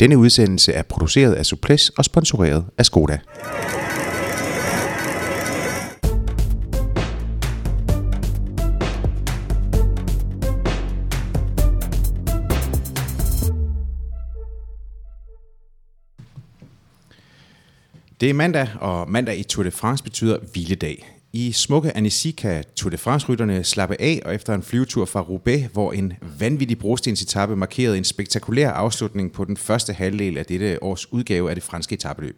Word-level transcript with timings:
Denne 0.00 0.18
udsendelse 0.18 0.72
er 0.72 0.82
produceret 0.82 1.34
af 1.34 1.46
Suples 1.46 1.88
og 1.88 2.04
sponsoreret 2.04 2.64
af 2.78 2.86
Skoda. 2.86 3.18
Det 18.20 18.30
er 18.30 18.34
mandag, 18.34 18.68
og 18.80 19.10
mandag 19.10 19.38
i 19.38 19.42
Tour 19.42 19.64
de 19.64 19.70
France 19.70 20.04
betyder 20.04 20.38
hviledag. 20.52 21.13
I 21.36 21.52
smukke 21.52 21.96
Annecy 21.96 22.28
kan 22.38 22.64
Tour 22.76 22.90
de 22.90 22.98
France-rytterne 22.98 23.64
slappe 23.64 24.00
af, 24.00 24.22
og 24.24 24.34
efter 24.34 24.54
en 24.54 24.62
flyvetur 24.62 25.04
fra 25.04 25.20
Roubaix, 25.20 25.64
hvor 25.72 25.92
en 25.92 26.12
vanvittig 26.38 26.78
brostensetappe 26.78 27.56
markerede 27.56 27.98
en 27.98 28.04
spektakulær 28.04 28.70
afslutning 28.70 29.32
på 29.32 29.44
den 29.44 29.56
første 29.56 29.92
halvdel 29.92 30.38
af 30.38 30.46
dette 30.46 30.82
års 30.82 31.12
udgave 31.12 31.50
af 31.50 31.56
det 31.56 31.64
franske 31.64 31.92
etabeløb. 31.92 32.36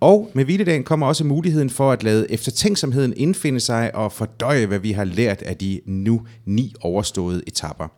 Og 0.00 0.30
med 0.34 0.44
hviledagen 0.44 0.84
kommer 0.84 1.06
også 1.06 1.24
muligheden 1.24 1.70
for 1.70 1.92
at 1.92 2.02
lade 2.02 2.30
eftertænksomheden 2.30 3.14
indfinde 3.16 3.60
sig 3.60 3.94
og 3.94 4.12
fordøje, 4.12 4.66
hvad 4.66 4.78
vi 4.78 4.92
har 4.92 5.04
lært 5.04 5.42
af 5.42 5.56
de 5.56 5.80
nu 5.86 6.26
ni 6.44 6.74
overståede 6.80 7.42
etapper. 7.46 7.88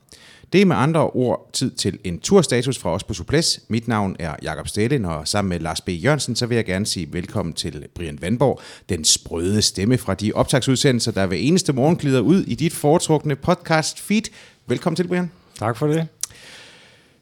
Det 0.53 0.63
er 0.63 0.67
med 0.67 0.77
andre 0.77 1.11
ord 1.11 1.51
tid 1.53 1.71
til 1.71 1.99
en 2.05 2.19
turstatus 2.19 2.79
fra 2.79 2.91
os 2.91 3.05
på 3.05 3.15
Suples. 3.15 3.61
Mit 3.69 3.89
navn 3.89 4.17
er 4.19 4.35
Jakob 4.43 4.69
Stalin, 4.69 5.05
og 5.05 5.29
sammen 5.29 5.49
med 5.49 5.61
Lars 5.61 5.81
B. 5.81 5.89
Jørgensen, 5.89 6.37
så 6.37 6.47
vil 6.47 6.55
jeg 6.55 6.65
gerne 6.65 6.87
sige 6.87 7.13
velkommen 7.13 7.53
til 7.53 7.87
Brian 7.95 8.19
Vandborg, 8.21 8.61
den 8.89 9.05
sprøde 9.05 9.63
stemme 9.63 9.99
fra 9.99 10.15
de 10.15 10.33
optagsudsendelser, 10.33 11.13
der 11.13 11.27
hver 11.27 11.37
eneste 11.37 11.73
morgen 11.73 11.97
glider 11.97 12.21
ud 12.21 12.43
i 12.43 12.55
dit 12.55 12.73
foretrukne 12.73 13.37
podcast 13.37 14.01
feed. 14.01 14.23
Velkommen 14.67 14.97
til, 14.97 15.09
Brian. 15.09 15.31
Tak 15.59 15.77
for 15.77 15.87
det. 15.87 16.09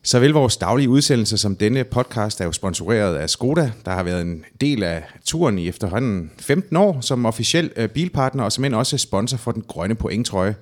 Så 0.03 0.21
vel 0.21 0.31
vores 0.31 0.57
daglige 0.57 0.89
udsendelse 0.89 1.39
som 1.39 1.57
denne 1.57 1.85
podcast 1.85 2.41
er 2.41 2.45
jo 2.45 2.53
sponsoreret 2.53 3.17
af 3.17 3.31
Skoda, 3.31 3.73
der 3.85 3.91
har 3.91 4.03
været 4.03 4.23
en 4.23 4.45
del 4.61 4.83
af 4.83 5.05
turen 5.25 5.59
i 5.59 5.69
efterhånden 5.69 6.31
15 6.39 6.77
år 6.77 7.01
som 7.01 7.27
officiel 7.27 7.71
øh, 7.77 7.89
bilpartner 7.89 8.45
og 8.45 8.53
som 8.53 8.73
også 8.73 8.99
sponsor 8.99 9.37
for 9.37 9.53
den 9.53 9.65
grønne 9.69 9.95
pointtrøje. 9.95 10.55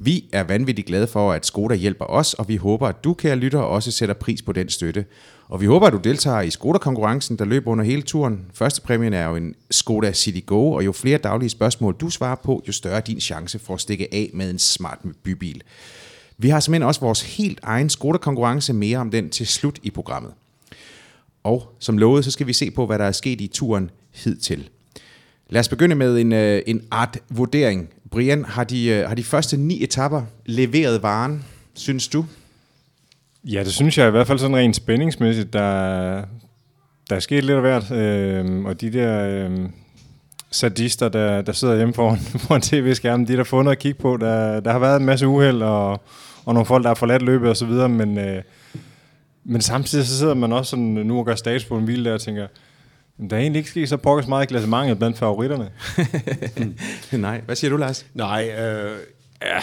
Vi 0.00 0.24
er 0.32 0.42
vanvittigt 0.42 0.86
glade 0.86 1.06
for, 1.06 1.32
at 1.32 1.46
Skoda 1.46 1.74
hjælper 1.74 2.04
os, 2.04 2.34
og 2.34 2.48
vi 2.48 2.56
håber, 2.56 2.88
at 2.88 3.04
du, 3.04 3.14
kære 3.14 3.36
lytter, 3.36 3.58
også 3.58 3.90
sætter 3.90 4.14
pris 4.14 4.42
på 4.42 4.52
den 4.52 4.68
støtte. 4.68 5.04
Og 5.48 5.60
vi 5.60 5.66
håber, 5.66 5.86
at 5.86 5.92
du 5.92 6.00
deltager 6.04 6.40
i 6.40 6.50
Skoda-konkurrencen, 6.50 7.38
der 7.38 7.44
løber 7.44 7.70
under 7.70 7.84
hele 7.84 8.02
turen. 8.02 8.46
Første 8.54 8.80
præmien 8.80 9.12
er 9.12 9.28
jo 9.28 9.36
en 9.36 9.54
Skoda 9.70 10.12
City 10.12 10.40
Go, 10.46 10.72
og 10.72 10.84
jo 10.84 10.92
flere 10.92 11.18
daglige 11.18 11.50
spørgsmål 11.50 11.96
du 12.00 12.10
svarer 12.10 12.34
på, 12.34 12.62
jo 12.68 12.72
større 12.72 12.96
er 12.96 13.00
din 13.00 13.20
chance 13.20 13.58
for 13.58 13.74
at 13.74 13.80
stikke 13.80 14.14
af 14.14 14.30
med 14.34 14.50
en 14.50 14.58
smart 14.58 14.98
bybil. 15.22 15.62
Vi 16.38 16.48
har 16.48 16.60
simpelthen 16.60 16.86
også 16.86 17.00
vores 17.00 17.36
helt 17.36 17.60
egen 17.62 17.90
Skoda-konkurrence 17.90 18.72
mere 18.72 18.98
om 18.98 19.10
den 19.10 19.30
til 19.30 19.46
slut 19.46 19.78
i 19.82 19.90
programmet. 19.90 20.32
Og 21.44 21.74
som 21.78 21.98
lovet, 21.98 22.24
så 22.24 22.30
skal 22.30 22.46
vi 22.46 22.52
se 22.52 22.70
på, 22.70 22.86
hvad 22.86 22.98
der 22.98 23.04
er 23.04 23.12
sket 23.12 23.40
i 23.40 23.46
turen 23.46 23.90
hidtil. 24.10 24.68
Lad 25.50 25.60
os 25.60 25.68
begynde 25.68 25.94
med 25.94 26.18
en, 26.18 26.32
øh, 26.32 26.62
en 26.66 26.82
art 26.90 27.18
vurdering. 27.30 27.88
Brian, 28.10 28.44
har 28.44 28.64
de, 28.64 28.88
øh, 28.88 29.08
har 29.08 29.14
de 29.14 29.24
første 29.24 29.56
ni 29.56 29.82
etapper 29.82 30.22
leveret 30.46 31.02
varen, 31.02 31.44
synes 31.74 32.08
du? 32.08 32.24
Ja, 33.44 33.64
det 33.64 33.72
synes 33.72 33.98
jeg 33.98 34.08
i 34.08 34.10
hvert 34.10 34.26
fald 34.26 34.38
sådan 34.38 34.56
rent 34.56 34.76
spændingsmæssigt. 34.76 35.52
Der, 35.52 36.24
der 37.10 37.16
er 37.16 37.20
sket 37.20 37.44
lidt 37.44 37.56
af 37.56 37.60
hvert. 37.60 37.90
Øh, 37.90 38.64
og 38.64 38.80
de 38.80 38.92
der 38.92 39.28
øh, 39.28 39.58
sadister, 40.50 41.08
der, 41.08 41.42
der 41.42 41.52
sidder 41.52 41.76
hjemme 41.76 41.94
foran, 41.94 42.18
foran 42.46 42.60
tv-skærmen, 42.60 43.28
de 43.28 43.36
der 43.36 43.44
fundet 43.44 43.72
at 43.72 43.78
kigge 43.78 44.00
på, 44.00 44.16
der, 44.16 44.60
der 44.60 44.72
har 44.72 44.78
været 44.78 45.00
en 45.00 45.06
masse 45.06 45.26
uheld, 45.26 45.62
og, 45.62 45.90
og 46.44 46.54
nogle 46.54 46.66
folk, 46.66 46.82
der 46.82 46.88
har 46.88 46.94
forladt 46.94 47.22
løbet 47.22 47.50
og 47.50 47.56
så 47.56 47.66
videre, 47.66 47.88
men, 47.88 48.18
øh, 48.18 48.42
men 49.44 49.60
samtidig 49.60 50.06
så 50.06 50.18
sidder 50.18 50.34
man 50.34 50.52
også 50.52 50.70
sådan, 50.70 50.84
nu 50.84 51.18
og 51.18 51.26
gør 51.26 51.34
status 51.34 51.64
på 51.64 51.76
en 51.76 51.84
hvile 51.84 52.04
der 52.04 52.14
og 52.14 52.20
tænker, 52.20 52.46
der 53.30 53.36
er 53.36 53.40
egentlig 53.40 53.58
ikke 53.58 53.70
sket 53.70 53.88
så 53.88 53.96
pokkers 53.96 54.26
meget 54.26 54.44
i 54.44 54.46
klassementet 54.46 54.98
blandt 54.98 55.18
favoritterne. 55.18 55.70
Nej. 57.26 57.40
Hvad 57.40 57.56
siger 57.56 57.70
du, 57.70 57.76
Lars? 57.76 58.06
Nej, 58.14 58.50
øh, 58.58 58.98
ja. 59.42 59.62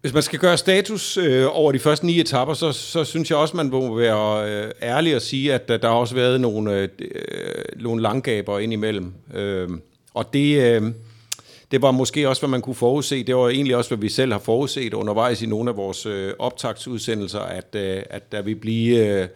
Hvis 0.00 0.14
man 0.14 0.22
skal 0.22 0.38
gøre 0.38 0.56
status 0.56 1.16
øh, 1.16 1.46
over 1.50 1.72
de 1.72 1.78
første 1.78 2.06
ni 2.06 2.20
etapper, 2.20 2.54
så, 2.54 2.72
så 2.72 3.04
synes 3.04 3.30
jeg 3.30 3.38
også, 3.38 3.56
man 3.56 3.70
må 3.70 3.94
være 3.94 4.50
øh, 4.50 4.70
ærlig 4.82 5.16
og 5.16 5.22
sige, 5.22 5.54
at 5.54 5.68
der, 5.68 5.76
der 5.76 5.88
har 5.88 5.94
også 5.94 6.14
været 6.14 6.40
nogle, 6.40 6.78
øh, 6.78 6.88
nogle 7.76 8.02
langgaber 8.02 8.58
indimellem. 8.58 9.14
Øh, 9.34 9.68
og 10.14 10.32
det, 10.32 10.62
øh, 10.62 10.92
det 11.70 11.82
var 11.82 11.90
måske 11.90 12.28
også, 12.28 12.42
hvad 12.42 12.50
man 12.50 12.62
kunne 12.62 12.74
forudse. 12.74 13.22
Det 13.22 13.36
var 13.36 13.48
egentlig 13.48 13.76
også, 13.76 13.90
hvad 13.90 13.98
vi 13.98 14.08
selv 14.08 14.32
har 14.32 14.38
forudset 14.38 14.94
undervejs 14.94 15.42
i 15.42 15.46
nogle 15.46 15.70
af 15.70 15.76
vores 15.76 16.06
øh, 16.06 16.32
optagsudsendelser, 16.38 17.40
at, 17.40 17.74
øh, 17.74 18.02
at 18.10 18.32
der 18.32 18.42
vil 18.42 18.56
blive... 18.56 19.06
Øh, 19.06 19.28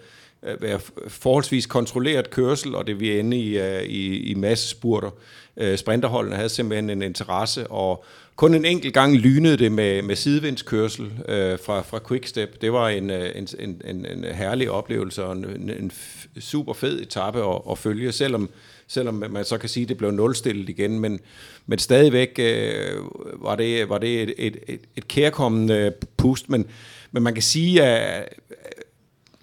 Øh, 0.42 0.62
være 0.62 0.80
forholdsvis 1.08 1.66
kontrolleret 1.66 2.30
kørsel, 2.30 2.74
og 2.74 2.86
det 2.86 3.00
vi 3.00 3.18
ende 3.18 3.36
i, 3.36 3.58
øh, 3.58 3.82
i, 3.82 4.18
i 4.18 4.34
masse 4.34 4.68
spurter. 4.68 5.10
Øh, 5.56 5.78
sprinterholdene 5.78 6.36
havde 6.36 6.48
simpelthen 6.48 6.90
en 6.90 7.02
interesse, 7.02 7.66
og 7.66 8.04
kun 8.36 8.54
en 8.54 8.64
enkelt 8.64 8.94
gang 8.94 9.16
lynede 9.16 9.56
det 9.56 9.72
med, 9.72 10.02
med 10.02 10.16
sidevindskørsel 10.16 11.12
øh, 11.28 11.58
fra, 11.58 11.82
fra 11.82 12.00
Quickstep. 12.08 12.60
Det 12.60 12.72
var 12.72 12.88
en, 12.88 13.10
en, 13.10 13.48
en, 13.58 13.82
en, 13.84 14.06
en 14.06 14.24
herlig 14.24 14.70
oplevelse 14.70 15.24
og 15.24 15.32
en, 15.32 15.70
en 15.80 15.92
super 16.38 16.72
fed 16.72 17.00
etape 17.00 17.38
at, 17.38 17.60
at 17.70 17.78
følge, 17.78 18.12
selvom, 18.12 18.50
selvom 18.86 19.14
man 19.30 19.44
så 19.44 19.58
kan 19.58 19.68
sige, 19.68 19.82
at 19.82 19.88
det 19.88 19.96
blev 19.96 20.10
nulstillet 20.10 20.68
igen, 20.68 21.00
men, 21.00 21.20
men 21.66 21.78
stadigvæk 21.78 22.38
øh, 22.38 22.96
var 23.44 23.56
det, 23.56 23.88
var 23.88 23.98
det 23.98 24.22
et, 24.22 24.34
et, 24.38 24.56
et, 24.68 24.80
et 24.96 25.08
kærkommende 25.08 25.92
pust, 26.16 26.50
men, 26.50 26.66
men 27.12 27.22
man 27.22 27.34
kan 27.34 27.42
sige, 27.42 27.82
at 27.82 28.34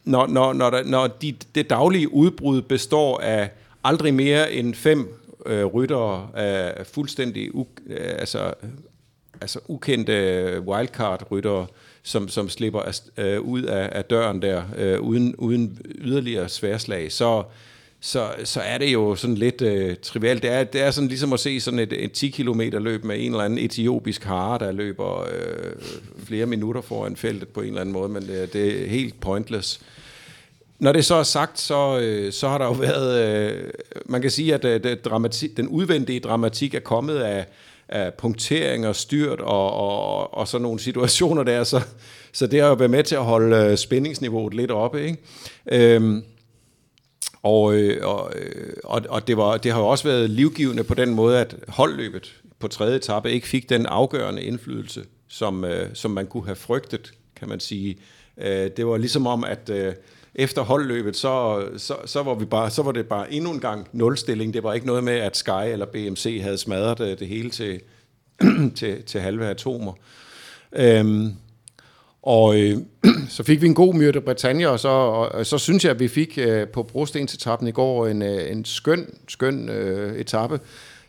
når, 0.07 0.27
når, 0.27 0.53
når, 0.53 0.69
der, 0.69 0.83
når 0.83 1.07
de, 1.07 1.35
det 1.55 1.69
daglige 1.69 2.13
udbrud 2.13 2.61
består 2.61 3.19
af 3.19 3.49
aldrig 3.83 4.13
mere 4.13 4.53
end 4.53 4.75
fem 4.75 5.07
øh, 5.45 5.65
ryttere 5.65 6.29
af 6.33 6.85
fuldstændig 6.87 7.55
u, 7.55 7.65
øh, 7.87 8.15
altså, 8.19 8.53
altså 9.41 9.59
ukendte 9.67 10.61
wildcard-ryttere, 10.67 11.67
som, 12.03 12.27
som 12.27 12.49
slipper 12.49 12.79
af, 12.79 12.93
øh, 13.17 13.41
ud 13.41 13.61
af, 13.61 13.89
af 13.91 14.05
døren 14.05 14.41
der, 14.41 14.63
øh, 14.77 14.99
uden, 14.99 15.35
uden 15.35 15.81
yderligere 15.85 16.49
sværslag, 16.49 17.11
så, 17.11 17.43
så, 17.99 18.29
så 18.43 18.61
er 18.61 18.77
det 18.77 18.93
jo 18.93 19.15
sådan 19.15 19.35
lidt 19.35 19.61
øh, 19.61 19.95
trivialt. 20.01 20.43
Det 20.43 20.51
er, 20.51 20.63
det 20.63 20.81
er 20.81 20.91
sådan 20.91 21.07
ligesom 21.07 21.33
at 21.33 21.39
se 21.39 21.59
sådan 21.59 21.79
et, 21.79 21.93
et 21.93 22.11
10 22.11 22.29
km 22.29 22.61
løb 22.61 23.03
med 23.03 23.15
en 23.19 23.31
eller 23.31 23.43
anden 23.43 23.59
etiopisk 23.59 24.23
hare, 24.23 24.59
der 24.59 24.71
løber 24.71 25.21
øh, 25.21 25.71
flere 26.25 26.45
minutter 26.45 26.81
foran 26.81 27.15
feltet 27.15 27.47
på 27.47 27.61
en 27.61 27.67
eller 27.67 27.81
anden 27.81 27.93
måde, 27.93 28.09
men 28.09 28.27
det, 28.27 28.53
det 28.53 28.83
er 28.83 28.87
helt 28.87 29.19
pointless. 29.19 29.81
Når 30.79 30.91
det 30.91 31.05
så 31.05 31.15
er 31.15 31.23
sagt, 31.23 31.59
så, 31.59 31.99
øh, 31.99 32.33
så 32.33 32.47
har 32.47 32.57
der 32.57 32.65
jo 32.65 32.71
været, 32.71 33.27
øh, 33.51 33.69
man 34.05 34.21
kan 34.21 34.31
sige, 34.31 34.53
at 34.53 34.65
øh, 34.65 34.83
det, 34.83 35.05
dramatik, 35.05 35.57
den 35.57 35.67
udvendige 35.67 36.19
dramatik 36.19 36.73
er 36.73 36.79
kommet 36.79 37.17
af, 37.17 37.45
af 37.89 38.13
punktering 38.13 38.87
og 38.87 38.95
styrt 38.95 39.41
og, 39.41 39.73
og, 39.73 40.37
og 40.37 40.47
sådan 40.47 40.63
nogle 40.63 40.79
situationer 40.79 41.43
der, 41.43 41.63
så, 41.63 41.81
så 42.31 42.47
det 42.47 42.61
har 42.61 42.67
jo 42.67 42.73
været 42.73 42.91
med 42.91 43.03
til 43.03 43.15
at 43.15 43.23
holde 43.23 43.55
øh, 43.55 43.77
spændingsniveauet 43.77 44.53
lidt 44.53 44.71
oppe, 44.71 45.05
ikke? 45.05 45.17
Øh, 45.71 46.21
og, 47.41 47.75
øh, 47.75 48.07
og, 48.07 48.33
øh, 48.35 48.73
og, 48.83 49.01
og 49.09 49.27
det, 49.27 49.37
var, 49.37 49.57
det 49.57 49.71
har 49.71 49.79
jo 49.79 49.87
også 49.87 50.03
været 50.03 50.29
livgivende 50.29 50.83
på 50.83 50.93
den 50.93 51.13
måde, 51.13 51.39
at 51.39 51.55
holdløbet 51.67 52.35
på 52.59 52.67
tredje 52.67 52.95
etape 52.95 53.31
ikke 53.31 53.47
fik 53.47 53.69
den 53.69 53.85
afgørende 53.85 54.43
indflydelse, 54.43 55.03
som, 55.27 55.65
øh, 55.65 55.89
som 55.93 56.11
man 56.11 56.27
kunne 56.27 56.45
have 56.45 56.55
frygtet, 56.55 57.13
kan 57.35 57.49
man 57.49 57.59
sige. 57.59 57.97
Det 58.77 58.87
var 58.87 58.97
ligesom 58.97 59.27
om, 59.27 59.43
at 59.43 59.71
efter 60.37 60.61
holdløbet, 60.61 61.15
så, 61.15 61.65
så, 61.77 61.95
så, 62.05 62.23
var 62.23 62.33
vi 62.33 62.45
bare, 62.45 62.69
så 62.69 62.83
var 62.83 62.91
det 62.91 63.07
bare 63.07 63.33
endnu 63.33 63.51
en 63.51 63.59
gang 63.59 63.87
nulstilling. 63.91 64.53
Det 64.53 64.63
var 64.63 64.73
ikke 64.73 64.87
noget 64.87 65.03
med, 65.03 65.13
at 65.13 65.37
Sky 65.37 65.63
eller 65.65 65.85
BMC 65.85 66.39
havde 66.41 66.57
smadret 66.57 66.97
det, 66.97 67.19
det 67.19 67.27
hele 67.27 67.49
til, 67.49 67.81
til, 68.75 69.03
til 69.03 69.21
halve 69.21 69.45
atomer. 69.45 69.93
Øhm, 70.73 71.33
og 72.27 72.59
øh, 72.59 72.77
så 73.29 73.43
fik 73.43 73.61
vi 73.61 73.67
en 73.67 73.73
god 73.73 73.93
myrte 73.93 74.21
Britannia, 74.21 74.67
og 74.67 74.79
så, 74.79 74.89
og, 74.89 75.45
så 75.45 75.57
synes 75.57 75.83
jeg, 75.83 75.91
at 75.91 75.99
vi 75.99 76.07
fik 76.07 76.37
øh, 76.41 76.67
på 76.67 76.83
brostensetappen 76.83 77.67
i 77.67 77.71
går 77.71 78.07
en, 78.07 78.21
øh, 78.21 78.51
en 78.51 78.65
skøn, 78.65 79.05
skøn 79.27 79.69
øh, 79.69 80.19
etape. 80.19 80.59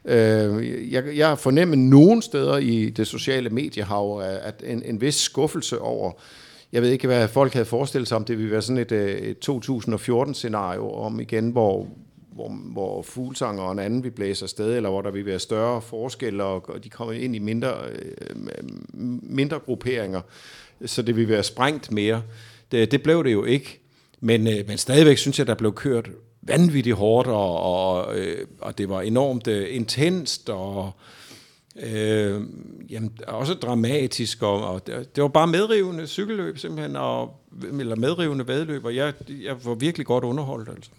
Øh, 0.05 0.93
jeg, 0.93 1.05
jeg 1.17 1.39
fornemmer 1.39 1.77
nogen 1.77 2.23
steder 2.23 2.57
i 2.57 2.91
det 2.91 3.07
sociale 3.07 3.51
mediehav, 3.51 4.23
at 4.43 4.63
en, 4.67 4.83
en 4.85 5.01
vis 5.01 5.15
skuffelse 5.15 5.81
over 5.81 6.13
jeg 6.73 6.83
ved 6.83 6.91
ikke, 6.91 7.07
hvad 7.07 7.29
folk 7.29 7.53
havde 7.53 7.67
forestillet 7.67 8.09
sig 8.09 8.17
om, 8.17 8.25
det 8.25 8.39
ville 8.39 8.53
være 8.53 8.63
sådan 8.63 8.83
et, 8.83 8.93
øh, 8.93 9.19
et 9.19 9.49
2014-scenario 9.49 10.91
om 10.91 11.21
igen, 11.21 11.51
hvor, 11.51 11.87
hvor, 12.39 12.49
hvor 12.49 13.03
fuglsanger 13.03 13.63
og 13.63 13.73
en 13.73 13.79
anden 13.79 14.05
vi 14.05 14.11
blæser 14.11 14.47
afsted, 14.47 14.77
eller 14.77 14.91
hvor 14.91 15.03
der 15.03 15.11
vil 15.11 15.27
være 15.27 15.39
større 15.39 15.83
forskelle, 15.83 16.45
og 16.45 16.85
de 16.85 16.91
kommer 16.91 17.13
ind 17.13 17.37
i 17.37 17.39
mindre, 17.39 17.75
øh, 17.89 18.37
mindre 19.23 19.59
grupperinger, 19.59 20.21
så 20.87 21.03
det 21.03 21.17
vil 21.17 21.29
være 21.29 21.43
sprængt 21.43 21.93
mere. 21.93 22.23
Det, 22.73 22.91
det 22.91 23.03
blev 23.03 23.25
det 23.25 23.33
jo 23.33 23.45
ikke, 23.45 23.81
men, 24.21 24.47
øh, 24.47 24.69
men 24.69 24.79
stadigvæk 24.79 25.19
synes 25.19 25.39
jeg, 25.39 25.47
der 25.47 25.55
blev 25.55 25.75
kørt 25.75 26.11
vanvittigt 26.43 26.97
hårdt, 26.97 27.29
og, 27.29 27.61
og, 27.61 28.05
og 28.05 28.19
øh, 28.19 28.47
det 28.79 28.89
var 28.89 29.01
enormt 29.01 29.47
intenst, 29.47 30.51
og 30.51 30.93
Øh, 31.83 32.43
jamen, 32.91 33.19
også 33.27 33.55
dramatisk, 33.55 34.43
og, 34.43 34.69
og 34.69 34.87
det, 34.87 35.17
det 35.17 35.23
var 35.23 35.29
bare 35.29 35.47
medrivende 35.47 36.07
cykelløb 36.07 36.59
simpelthen, 36.59 36.97
og, 36.97 37.37
eller 37.81 37.97
medrivende 37.97 38.49
vadløb, 38.49 38.85
og 38.85 38.97
jeg, 38.97 39.13
jeg 39.29 39.65
var 39.65 39.75
virkelig 39.75 40.07
godt 40.07 40.25
underholdt. 40.25 40.69
Altså. 40.69 40.91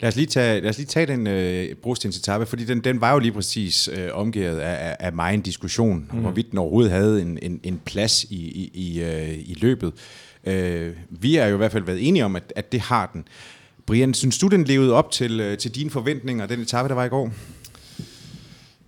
Lad 0.00 0.08
os 0.08 0.16
lige 0.16 0.26
tage, 0.26 0.60
lad 0.60 0.70
os 0.70 0.76
lige 0.78 0.86
tage 0.86 1.06
den 1.06 1.26
øh, 1.26 1.74
brostensetappe, 1.74 2.46
fordi 2.46 2.64
den, 2.64 2.80
den 2.80 3.00
var 3.00 3.12
jo 3.12 3.18
lige 3.18 3.32
præcis 3.32 3.88
øh, 3.88 4.08
omgivet 4.12 4.58
af, 4.58 4.88
af, 4.90 4.96
af 5.06 5.12
mig 5.12 5.34
en 5.34 5.40
diskussion, 5.40 6.08
mm. 6.12 6.18
hvorvidt 6.18 6.50
den 6.50 6.58
overhovedet 6.58 6.92
havde 6.92 7.22
en, 7.22 7.38
en, 7.42 7.60
en 7.62 7.80
plads 7.84 8.24
i, 8.24 8.36
i, 8.36 8.70
i, 8.74 9.02
øh, 9.02 9.38
i 9.38 9.56
løbet. 9.60 9.92
Øh, 10.46 10.92
vi 11.10 11.36
er 11.36 11.46
jo 11.46 11.54
i 11.54 11.56
hvert 11.56 11.72
fald 11.72 11.84
været 11.84 12.08
enige 12.08 12.24
om, 12.24 12.36
at, 12.36 12.52
at 12.56 12.72
det 12.72 12.80
har 12.80 13.10
den. 13.12 13.24
Brian, 13.86 14.14
synes 14.14 14.38
du, 14.38 14.48
den 14.48 14.64
levede 14.64 14.92
op 14.92 15.10
til, 15.10 15.40
øh, 15.40 15.58
til 15.58 15.74
dine 15.74 15.90
forventninger, 15.90 16.46
den 16.46 16.60
etape, 16.60 16.88
der 16.88 16.94
var 16.94 17.04
i 17.04 17.08
går? 17.08 17.32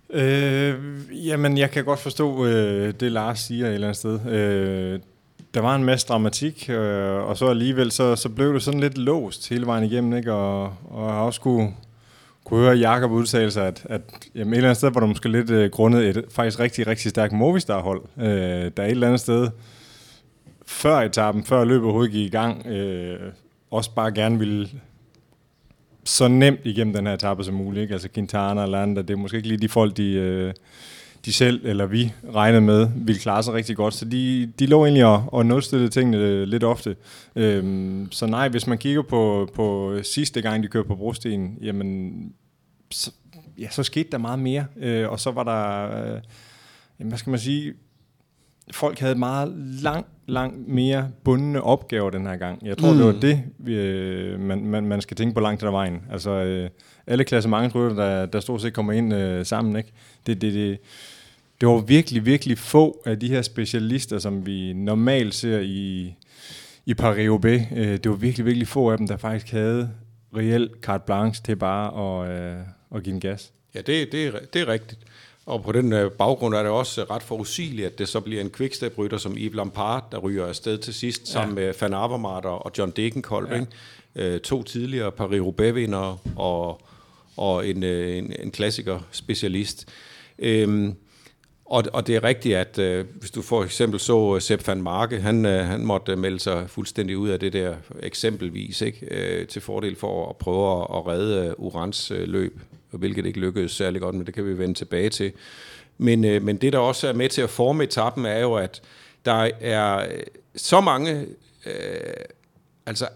Øh, 0.09 0.75
jamen, 1.11 1.57
jeg 1.57 1.71
kan 1.71 1.85
godt 1.85 1.99
forstå 1.99 2.45
øh, 2.45 2.93
det, 2.99 3.11
Lars 3.11 3.39
siger 3.39 3.67
et 3.67 3.73
eller 3.73 3.87
andet 3.87 3.97
sted. 3.97 4.31
Øh, 4.31 4.99
der 5.55 5.61
var 5.61 5.75
en 5.75 5.83
masse 5.83 6.07
dramatik, 6.07 6.69
øh, 6.69 7.15
og 7.15 7.37
så 7.37 7.47
alligevel, 7.47 7.91
så, 7.91 8.15
så 8.15 8.29
blev 8.29 8.53
det 8.53 8.63
sådan 8.63 8.79
lidt 8.79 8.97
låst 8.97 9.49
hele 9.49 9.65
vejen 9.65 9.83
igennem, 9.83 10.17
ikke? 10.17 10.33
Og, 10.33 10.63
og 10.85 11.09
jeg 11.09 11.19
også 11.19 11.41
kunne, 11.41 11.73
kunne 12.43 12.59
høre 12.59 12.75
Jakob 12.75 13.11
udtale 13.11 13.51
sig, 13.51 13.67
at, 13.67 13.85
at 13.89 14.01
jamen, 14.35 14.53
et 14.53 14.57
eller 14.57 14.69
andet 14.69 14.77
sted 14.77 14.91
var 14.91 14.99
der 14.99 15.07
måske 15.07 15.29
lidt 15.29 15.49
øh, 15.49 15.69
grundet 15.71 16.09
et 16.09 16.25
faktisk 16.31 16.59
rigtig, 16.59 16.87
rigtig 16.87 17.09
stærkt 17.09 17.33
Movistar-hold. 17.33 18.01
Øh, 18.17 18.71
der 18.77 18.83
et 18.83 18.91
eller 18.91 19.07
andet 19.07 19.19
sted, 19.19 19.47
før 20.65 20.99
etappen, 20.99 21.43
før 21.43 21.63
løbet 21.65 21.83
overhovedet 21.83 22.11
gik 22.11 22.25
i 22.25 22.29
gang, 22.29 22.67
øh, 22.67 23.19
også 23.71 23.91
bare 23.95 24.11
gerne 24.11 24.39
ville 24.39 24.69
så 26.03 26.27
nemt 26.27 26.59
igennem 26.63 26.93
den 26.93 27.07
her 27.07 27.13
etape 27.13 27.43
som 27.43 27.53
muligt. 27.53 27.81
Ikke? 27.81 27.93
Altså 27.93 28.09
Quintana 28.13 28.61
og 28.61 28.69
Landa, 28.69 29.01
det 29.01 29.09
er 29.09 29.17
måske 29.17 29.37
ikke 29.37 29.47
lige 29.47 29.61
de 29.61 29.69
folk, 29.69 29.97
de, 29.97 30.11
øh, 30.11 30.53
de 31.25 31.33
selv 31.33 31.61
eller 31.63 31.85
vi 31.85 32.13
regnede 32.35 32.61
med, 32.61 32.87
ville 32.95 33.19
klare 33.19 33.43
sig 33.43 33.53
rigtig 33.53 33.75
godt. 33.75 33.93
Så 33.93 34.05
de, 34.05 34.51
de 34.59 34.65
lå 34.65 34.85
egentlig 34.85 35.05
og, 35.05 35.23
og 35.27 35.45
nulstillede 35.45 35.89
tingene 35.89 36.17
øh, 36.17 36.47
lidt 36.47 36.63
ofte. 36.63 36.95
Øhm, 37.35 38.07
så 38.11 38.25
nej, 38.25 38.49
hvis 38.49 38.67
man 38.67 38.77
kigger 38.77 39.01
på, 39.01 39.49
på 39.53 39.97
sidste 40.03 40.41
gang, 40.41 40.63
de 40.63 40.67
kørte 40.67 40.87
på 40.87 40.95
brosten, 40.95 41.57
jamen, 41.61 42.13
så, 42.91 43.11
ja, 43.59 43.69
så 43.69 43.83
skete 43.83 44.09
der 44.11 44.17
meget 44.17 44.39
mere. 44.39 44.65
Øh, 44.77 45.09
og 45.09 45.19
så 45.19 45.31
var 45.31 45.43
der, 45.43 45.97
øh, 46.01 46.21
jamen, 46.99 47.09
hvad 47.09 47.17
skal 47.17 47.29
man 47.29 47.39
sige, 47.39 47.73
folk 48.71 48.99
havde 48.99 49.15
meget 49.15 49.53
lang, 49.81 50.05
lang 50.27 50.73
mere 50.73 51.09
bundne 51.23 51.61
opgaver 51.61 52.09
den 52.09 52.25
her 52.25 52.35
gang. 52.35 52.65
Jeg 52.65 52.77
tror, 52.77 52.91
mm. 52.91 52.97
det 52.97 53.05
var 53.05 53.11
det, 53.11 53.43
vi, 53.57 53.75
øh, 53.75 54.39
man, 54.39 54.65
man, 54.65 54.85
man 54.85 55.01
skal 55.01 55.17
tænke 55.17 55.33
på 55.33 55.39
langt 55.39 55.59
til 55.59 55.65
der 55.65 55.71
vejen. 55.71 56.01
Altså, 56.11 56.31
øh, 56.31 56.69
alle 57.07 57.23
klassementsrytter, 57.23 57.95
der, 57.95 58.25
der 58.25 58.39
stort 58.39 58.61
set 58.61 58.73
kommer 58.73 58.93
ind 58.93 59.13
øh, 59.13 59.45
sammen, 59.45 59.75
ikke? 59.75 59.91
Det, 60.27 60.41
det, 60.41 60.53
det, 60.53 60.79
det 61.61 61.69
var 61.69 61.77
virkelig, 61.77 62.25
virkelig 62.25 62.57
få 62.57 63.01
af 63.05 63.19
de 63.19 63.27
her 63.27 63.41
specialister, 63.41 64.19
som 64.19 64.45
vi 64.45 64.73
normalt 64.73 65.35
ser 65.35 65.59
i, 65.59 66.13
i 66.85 66.93
Paris-Roubaix. 66.93 67.61
Øh, 67.75 67.97
det 67.97 68.09
var 68.09 68.15
virkelig, 68.15 68.45
virkelig 68.45 68.67
få 68.67 68.91
af 68.91 68.97
dem, 68.97 69.07
der 69.07 69.17
faktisk 69.17 69.51
havde 69.51 69.89
reelt 70.35 70.71
carte 70.81 71.03
blanche 71.05 71.43
til 71.45 71.55
bare 71.55 72.23
at, 72.23 72.41
øh, 72.41 72.57
at 72.95 73.03
give 73.03 73.13
en 73.13 73.19
gas. 73.19 73.51
Ja, 73.75 73.81
det, 73.81 74.11
det, 74.11 74.25
er, 74.25 74.31
det 74.53 74.61
er 74.61 74.67
rigtigt. 74.67 74.99
Og 75.45 75.63
på 75.63 75.71
den 75.71 75.93
øh, 75.93 76.11
baggrund 76.11 76.55
er 76.55 76.63
det 76.63 76.71
også 76.71 77.03
ret 77.03 77.23
forudsigeligt, 77.23 77.87
at 77.87 77.99
det 77.99 78.07
så 78.07 78.19
bliver 78.19 78.41
en 78.41 78.49
quickstep-rytter 78.49 79.17
som 79.17 79.37
Yves 79.37 79.55
Lampard, 79.55 80.07
der 80.11 80.17
ryger 80.17 80.45
afsted 80.45 80.77
til 80.77 80.93
sidst 80.93 81.21
ja. 81.21 81.31
sammen 81.31 81.55
med 81.55 81.73
Van 81.81 81.93
Avermaet 81.93 82.45
og 82.45 82.71
John 82.77 82.91
Degenkolb. 82.95 83.51
Ja. 83.51 83.55
Ikke? 83.55 83.67
Øh, 84.15 84.39
to 84.39 84.63
tidligere 84.63 85.11
Paris-Roubaix-vindere 85.11 86.17
og, 86.35 86.81
og 87.37 87.67
en, 87.67 87.83
en, 87.83 88.33
en 88.39 88.51
klassiker-specialist. 88.51 89.85
Øhm, 90.39 90.95
og, 91.65 91.83
og 91.93 92.07
det 92.07 92.15
er 92.15 92.23
rigtigt, 92.23 92.55
at 92.55 92.79
øh, 92.79 93.05
hvis 93.15 93.31
du 93.31 93.41
for 93.41 93.63
eksempel 93.63 93.99
så 93.99 94.35
øh, 94.35 94.41
Sepp 94.41 94.67
van 94.67 94.81
Marke, 94.81 95.19
han, 95.19 95.45
øh, 95.45 95.65
han 95.65 95.85
måtte 95.85 96.11
øh, 96.11 96.17
melde 96.17 96.39
sig 96.39 96.69
fuldstændig 96.69 97.17
ud 97.17 97.29
af 97.29 97.39
det 97.39 97.53
der 97.53 97.75
eksempelvis, 97.99 98.81
ikke? 98.81 99.07
Øh, 99.11 99.47
til 99.47 99.61
fordel 99.61 99.95
for 99.95 100.29
at 100.29 100.35
prøve 100.35 100.81
at, 100.81 100.87
at 100.97 101.07
redde 101.07 101.47
øh, 101.47 101.53
Urans 101.57 102.11
øh, 102.11 102.27
løb 102.27 102.59
hvilket 102.91 103.25
ikke 103.25 103.39
lykkedes 103.39 103.71
særlig 103.71 104.01
godt, 104.01 104.15
men 104.15 104.25
det 104.25 104.33
kan 104.33 104.45
vi 104.45 104.57
vende 104.57 104.73
tilbage 104.73 105.09
til. 105.09 105.31
Men, 105.97 106.25
øh, 106.25 106.41
men 106.41 106.57
det, 106.57 106.73
der 106.73 106.79
også 106.79 107.07
er 107.07 107.13
med 107.13 107.29
til 107.29 107.41
at 107.41 107.49
forme 107.49 107.83
etappen, 107.83 108.25
er 108.25 108.39
jo, 108.39 108.53
at 108.53 108.81
der 109.25 109.49
er 109.61 110.07
så 110.55 110.81
mange 110.81 111.25
øh, 111.65 112.13
altså 112.85 113.07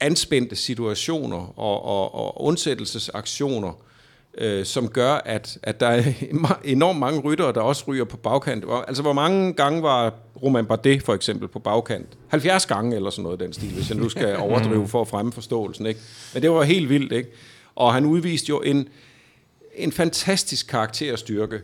anspændte 0.00 0.56
situationer 0.56 1.58
og, 1.58 1.84
og, 1.84 2.14
og 2.14 2.44
undsættelsesaktioner, 2.44 3.72
øh, 4.38 4.64
som 4.64 4.88
gør, 4.88 5.12
at, 5.12 5.58
at 5.62 5.80
der 5.80 5.86
er 5.86 6.02
enormt 6.64 6.98
mange 6.98 7.20
ryttere, 7.20 7.52
der 7.52 7.60
også 7.60 7.84
ryger 7.86 8.04
på 8.04 8.16
bagkant. 8.16 8.64
Altså, 8.88 9.02
hvor 9.02 9.12
mange 9.12 9.52
gange 9.52 9.82
var 9.82 10.14
Roman 10.42 10.66
Bardet 10.66 11.02
for 11.02 11.14
eksempel 11.14 11.48
på 11.48 11.58
bagkant? 11.58 12.06
70 12.28 12.66
gange 12.66 12.96
eller 12.96 13.10
sådan 13.10 13.22
noget 13.22 13.40
den 13.40 13.52
stil, 13.52 13.72
hvis 13.72 13.90
jeg 13.90 13.98
nu 13.98 14.08
skal 14.08 14.36
overdrive 14.48 14.88
for 14.88 15.00
at 15.00 15.08
fremme 15.08 15.32
forståelsen. 15.32 15.86
Ikke? 15.86 16.00
Men 16.34 16.42
det 16.42 16.50
var 16.50 16.62
helt 16.62 16.88
vildt, 16.88 17.12
ikke? 17.12 17.28
Og 17.74 17.94
han 17.94 18.04
udviste 18.04 18.50
jo 18.50 18.60
en, 18.60 18.88
en 19.76 19.92
fantastisk 19.92 20.66
karakterstyrke. 20.66 21.60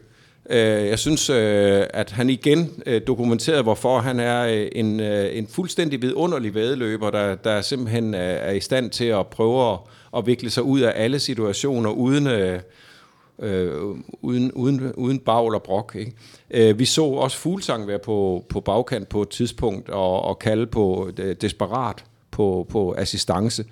Øh, 0.51 0.87
jeg 0.89 0.99
synes, 0.99 1.31
øh, 1.31 1.85
at 1.91 2.11
han 2.11 2.31
igen 2.31 2.83
øh, 2.87 3.01
dokumenterede, 3.07 3.63
hvorfor 3.63 3.99
han 3.99 4.21
er 4.21 4.45
en, 4.73 5.01
en 5.01 5.47
fuldstændig 5.47 6.03
vidunderlig 6.03 6.55
vedløber, 6.55 7.11
der, 7.11 7.35
der 7.35 7.61
simpelthen 7.61 8.15
er 8.15 8.51
i 8.51 8.61
stand 8.61 8.91
til 8.91 9.05
at 9.05 9.27
prøve 9.27 9.73
at, 9.73 9.79
at 10.17 10.27
vikle 10.27 10.51
sig 10.51 10.63
ud 10.63 10.81
af 10.81 10.93
alle 10.97 11.19
situationer 11.19 11.91
uden... 11.91 12.27
Øh, 12.27 12.61
øh, 13.43 13.97
uden, 14.23 14.53
uden, 14.53 14.93
uden 14.93 15.19
bagl 15.19 15.55
og 15.55 15.63
brok. 15.63 15.97
Ikke? 15.99 16.13
Øh, 16.51 16.79
vi 16.79 16.85
så 16.85 17.05
også 17.05 17.37
Fuglsang 17.37 17.87
være 17.87 17.99
på, 17.99 18.45
på 18.49 18.61
bagkant 18.61 19.09
på 19.09 19.23
et 19.23 19.29
tidspunkt 19.29 19.89
og, 19.89 20.23
og 20.23 20.39
kalde 20.39 20.67
på 20.67 21.11
øh, 21.19 21.37
desperat 21.41 22.05
på, 22.31 22.67
på 22.69 22.95
assistance. 22.99 23.65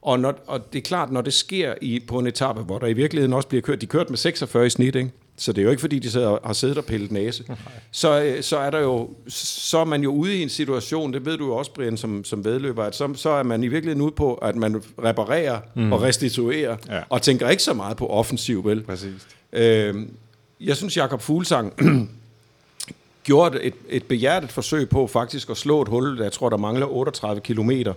Og, 0.00 0.20
når, 0.20 0.34
og 0.46 0.72
det 0.72 0.78
er 0.78 0.82
klart, 0.82 1.10
når 1.10 1.20
det 1.20 1.34
sker 1.34 1.74
i, 1.80 2.00
på 2.08 2.18
en 2.18 2.26
etape, 2.26 2.60
hvor 2.60 2.78
der 2.78 2.86
i 2.86 2.92
virkeligheden 2.92 3.32
også 3.32 3.48
bliver 3.48 3.62
kørt, 3.62 3.80
de 3.80 3.86
kørte 3.86 4.10
med 4.10 4.16
46 4.16 4.66
i 4.66 4.70
snit, 4.70 4.94
ikke? 4.94 5.10
Så 5.36 5.52
det 5.52 5.58
er 5.58 5.64
jo 5.64 5.70
ikke 5.70 5.80
fordi, 5.80 5.98
de 5.98 6.10
sidder, 6.10 6.38
har 6.44 6.52
siddet 6.52 6.78
og 6.78 6.84
pillet 6.84 7.12
næse, 7.12 7.44
så, 7.90 8.22
øh, 8.22 8.42
så 8.42 8.58
er 8.58 8.70
der 8.70 8.78
jo, 8.78 9.10
så 9.28 9.78
er 9.78 9.84
man 9.84 10.02
jo 10.02 10.10
ude 10.10 10.36
i 10.36 10.42
en 10.42 10.48
situation, 10.48 11.12
det 11.12 11.26
ved 11.26 11.38
du 11.38 11.46
jo 11.46 11.56
også, 11.56 11.70
Brian, 11.70 11.96
som, 11.96 12.24
som 12.24 12.44
vedløber, 12.44 12.84
at 12.84 12.96
så, 12.96 13.14
så 13.14 13.30
er 13.30 13.42
man 13.42 13.64
i 13.64 13.68
virkeligheden 13.68 14.02
ude 14.02 14.12
på, 14.12 14.34
at 14.34 14.56
man 14.56 14.82
reparerer 15.04 15.60
mm. 15.74 15.92
og 15.92 16.02
restituerer, 16.02 16.76
ja. 16.88 17.00
og 17.08 17.22
tænker 17.22 17.48
ikke 17.48 17.62
så 17.62 17.74
meget 17.74 17.96
på 17.96 18.06
offensiv, 18.06 18.64
vel? 18.64 18.82
Præcis. 18.82 19.26
Øh, 19.52 19.94
jeg 20.60 20.76
synes, 20.76 20.96
Jakob 20.96 21.20
Fuglsang 21.20 21.72
gjorde 23.24 23.62
et, 23.62 23.74
et 23.88 24.04
behjertet 24.04 24.52
forsøg 24.52 24.88
på 24.88 25.06
faktisk 25.06 25.50
at 25.50 25.56
slå 25.56 25.82
et 25.82 25.88
hul, 25.88 26.16
der 26.16 26.22
jeg 26.22 26.32
tror, 26.32 26.48
der 26.48 26.56
mangler 26.56 26.86
38 26.86 27.40
kilometer, 27.40 27.94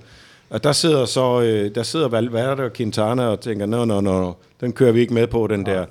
og 0.50 0.64
der 0.64 0.72
sidder 0.72 1.06
så 1.06 1.42
øh, 1.42 1.76
der 1.76 1.84
sidder 1.84 2.08
Valverde 2.08 2.64
og 2.64 2.74
Quintana 2.74 3.28
og 3.28 3.40
tænker, 3.40 3.66
nå, 3.66 3.86
nå, 3.86 4.02
nå, 4.02 4.36
den 4.62 4.74
kører 4.74 4.92
vi 4.92 5.00
ikke 5.00 5.14
med 5.14 5.28
på, 5.28 5.48
den 5.48 5.66
der. 5.66 5.86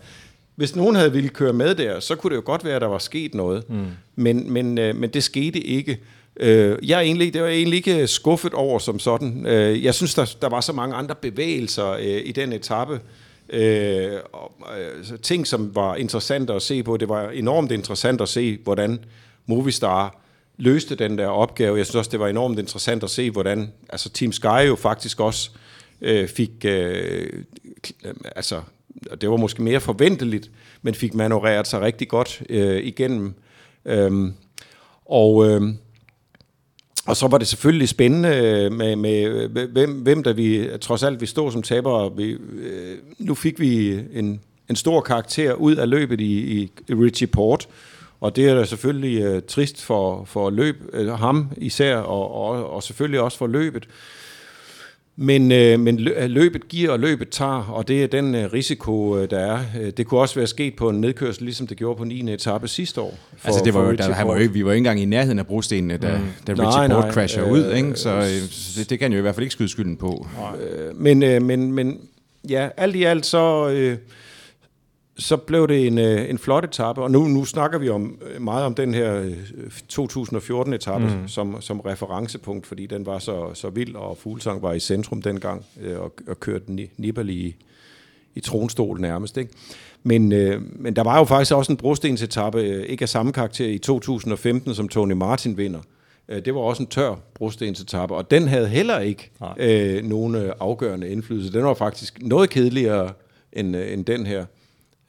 Hvis 0.56 0.76
nogen 0.76 0.96
havde 0.96 1.12
ville 1.12 1.28
køre 1.28 1.52
med 1.52 1.74
der, 1.74 2.00
så 2.00 2.16
kunne 2.16 2.30
det 2.30 2.36
jo 2.36 2.42
godt 2.44 2.64
være, 2.64 2.74
at 2.74 2.82
der 2.82 2.88
var 2.88 2.98
sket 2.98 3.34
noget. 3.34 3.70
Mm. 3.70 3.86
Men, 4.16 4.52
men, 4.52 4.78
øh, 4.78 4.96
men 4.96 5.10
det 5.10 5.22
skete 5.22 5.60
ikke. 5.60 5.98
Øh, 6.40 6.78
jeg 6.82 6.96
er 6.96 7.02
egentlig, 7.02 7.34
det 7.34 7.42
var 7.42 7.48
jeg 7.48 7.56
egentlig 7.56 7.76
ikke 7.76 8.06
skuffet 8.06 8.54
over 8.54 8.78
som 8.78 8.98
sådan. 8.98 9.46
Øh, 9.46 9.84
jeg 9.84 9.94
synes, 9.94 10.14
der, 10.14 10.36
der 10.42 10.48
var 10.48 10.60
så 10.60 10.72
mange 10.72 10.94
andre 10.94 11.14
bevægelser 11.14 11.90
øh, 11.90 12.22
i 12.24 12.32
den 12.32 12.52
etape. 12.52 13.00
Øh, 13.50 14.12
og, 14.32 14.52
øh, 14.78 15.18
ting, 15.18 15.46
som 15.46 15.74
var 15.74 15.96
interessante 15.96 16.52
at 16.52 16.62
se 16.62 16.82
på. 16.82 16.96
Det 16.96 17.08
var 17.08 17.30
enormt 17.30 17.72
interessant 17.72 18.20
at 18.20 18.28
se, 18.28 18.58
hvordan 18.64 19.04
Movistar 19.46 20.22
løste 20.56 20.94
den 20.94 21.18
der 21.18 21.26
opgave. 21.26 21.76
Jeg 21.76 21.86
synes 21.86 21.96
også, 21.96 22.10
det 22.10 22.20
var 22.20 22.28
enormt 22.28 22.58
interessant 22.58 23.04
at 23.04 23.10
se, 23.10 23.30
hvordan 23.30 23.72
altså 23.88 24.08
Team 24.10 24.32
Sky 24.32 24.66
jo 24.66 24.76
faktisk 24.76 25.20
også 25.20 25.50
øh, 26.00 26.28
fik, 26.28 26.50
øh, 26.64 27.42
altså 28.36 28.60
det 29.20 29.30
var 29.30 29.36
måske 29.36 29.62
mere 29.62 29.80
forventeligt, 29.80 30.50
men 30.82 30.94
fik 30.94 31.14
manøvreret 31.14 31.66
sig 31.66 31.80
rigtig 31.80 32.08
godt 32.08 32.42
øh, 32.48 32.84
igennem. 32.84 33.34
Øhm, 33.84 34.34
og, 35.06 35.48
øh, 35.48 35.62
og 37.06 37.16
så 37.16 37.28
var 37.28 37.38
det 37.38 37.46
selvfølgelig 37.46 37.88
spændende 37.88 38.28
øh, 38.28 38.72
med, 38.72 38.96
med 38.96 39.24
øh, 39.24 39.70
hvem, 39.72 39.92
hvem 39.92 40.22
der 40.22 40.32
vi 40.32 40.68
trods 40.80 41.02
alt 41.02 41.20
vi 41.20 41.26
stod 41.26 41.52
som 41.52 41.62
tabere. 41.62 42.16
Vi, 42.16 42.30
øh, 42.58 42.98
nu 43.18 43.34
fik 43.34 43.60
vi 43.60 44.00
en, 44.12 44.40
en 44.70 44.76
stor 44.76 45.00
karakter 45.00 45.52
ud 45.52 45.76
af 45.76 45.90
løbet 45.90 46.20
i, 46.20 46.62
i 46.62 46.70
Richie 46.90 47.26
Port, 47.26 47.68
og 48.20 48.36
det 48.36 48.48
er 48.48 48.54
da 48.54 48.64
selvfølgelig 48.64 49.22
øh, 49.22 49.42
trist 49.42 49.82
for, 49.82 50.24
for 50.24 50.50
løb, 50.50 50.76
øh, 50.92 51.08
ham 51.08 51.48
især, 51.56 51.96
og, 51.96 52.34
og, 52.34 52.70
og 52.70 52.82
selvfølgelig 52.82 53.20
også 53.20 53.38
for 53.38 53.46
løbet. 53.46 53.88
Men, 55.18 55.52
øh, 55.52 55.80
men 55.80 55.98
løbet 56.26 56.68
giver, 56.68 56.90
og 56.90 57.00
løbet 57.00 57.28
tager, 57.28 57.70
og 57.70 57.88
det 57.88 58.02
er 58.02 58.06
den 58.06 58.34
øh, 58.34 58.52
risiko, 58.52 59.18
øh, 59.18 59.30
der 59.30 59.38
er. 59.38 59.58
Øh, 59.80 59.92
det 59.96 60.06
kunne 60.06 60.20
også 60.20 60.34
være 60.34 60.46
sket 60.46 60.76
på 60.76 60.88
en 60.88 61.00
nedkørsel, 61.00 61.44
ligesom 61.44 61.66
det 61.66 61.76
gjorde 61.76 61.98
på 61.98 62.04
9. 62.04 62.32
etape 62.32 62.68
sidste 62.68 63.00
år. 63.00 63.18
For, 63.36 63.48
altså 63.48 63.64
det 63.64 63.74
var 63.74 63.80
jo, 63.80 63.92
der, 63.92 64.12
han 64.12 64.28
var 64.28 64.40
jo, 64.40 64.48
vi 64.52 64.64
var 64.64 64.72
ikke 64.72 64.78
engang 64.78 65.00
i 65.00 65.04
nærheden 65.04 65.38
af 65.38 65.46
brostenene, 65.46 65.96
da, 65.96 66.18
mm. 66.18 66.24
da 66.46 66.52
Richie 66.52 66.88
nej, 66.88 67.00
Port 67.00 67.14
crasher 67.14 67.46
øh, 67.46 67.52
ud, 67.52 67.72
ikke? 67.72 67.96
så 67.96 68.10
øh, 68.10 68.78
det, 68.78 68.90
det 68.90 68.98
kan 68.98 69.12
jo 69.12 69.18
i 69.18 69.20
hvert 69.20 69.34
fald 69.34 69.44
ikke 69.44 69.52
skyde 69.52 69.68
skylden 69.68 69.96
på. 69.96 70.26
Øh, 70.60 71.00
men, 71.00 71.22
øh, 71.22 71.42
men, 71.42 71.72
men 71.72 71.98
ja, 72.48 72.68
alt 72.76 72.96
i 72.96 73.02
alt 73.02 73.26
så... 73.26 73.68
Øh, 73.68 73.98
så 75.18 75.36
blev 75.36 75.68
det 75.68 75.86
en, 75.86 75.98
øh, 75.98 76.30
en 76.30 76.38
flot 76.38 76.64
etape, 76.64 77.02
og 77.02 77.10
nu, 77.10 77.26
nu 77.26 77.44
snakker 77.44 77.78
vi 77.78 77.88
om 77.88 78.18
øh, 78.26 78.42
meget 78.42 78.64
om 78.64 78.74
den 78.74 78.94
her 78.94 79.34
2014-etape 79.92 81.04
mm. 81.04 81.28
som, 81.28 81.60
som 81.60 81.80
referencepunkt, 81.80 82.66
fordi 82.66 82.86
den 82.86 83.06
var 83.06 83.18
så, 83.18 83.54
så 83.54 83.70
vild, 83.70 83.94
og 83.94 84.16
Fuglsang 84.16 84.62
var 84.62 84.72
i 84.72 84.80
centrum 84.80 85.22
dengang, 85.22 85.64
og, 85.96 86.12
og 86.28 86.40
kørte 86.40 86.88
Nibali 86.96 87.34
i, 87.34 87.56
i 88.34 88.40
tronstol 88.40 89.00
nærmest. 89.00 89.36
Ikke? 89.36 89.52
Men, 90.02 90.32
øh, 90.32 90.62
men 90.80 90.96
der 90.96 91.02
var 91.02 91.18
jo 91.18 91.24
faktisk 91.24 91.54
også 91.54 91.72
en 91.72 91.76
brostensetappe, 91.76 92.60
øh, 92.60 92.86
ikke 92.86 93.02
af 93.02 93.08
samme 93.08 93.32
karakter, 93.32 93.66
i 93.66 93.78
2015, 93.78 94.74
som 94.74 94.88
Tony 94.88 95.12
Martin 95.12 95.56
vinder. 95.56 95.80
Øh, 96.28 96.44
det 96.44 96.54
var 96.54 96.60
også 96.60 96.82
en 96.82 96.86
tør 96.86 97.14
brostensetappe, 97.34 98.14
og 98.14 98.30
den 98.30 98.48
havde 98.48 98.68
heller 98.68 98.98
ikke 98.98 99.30
øh, 99.58 100.04
nogen 100.04 100.34
øh, 100.34 100.52
afgørende 100.60 101.08
indflydelse. 101.08 101.52
Den 101.52 101.64
var 101.64 101.74
faktisk 101.74 102.22
noget 102.22 102.50
kedeligere 102.50 103.12
end, 103.52 103.76
øh, 103.76 103.92
end 103.92 104.04
den 104.04 104.26
her, 104.26 104.44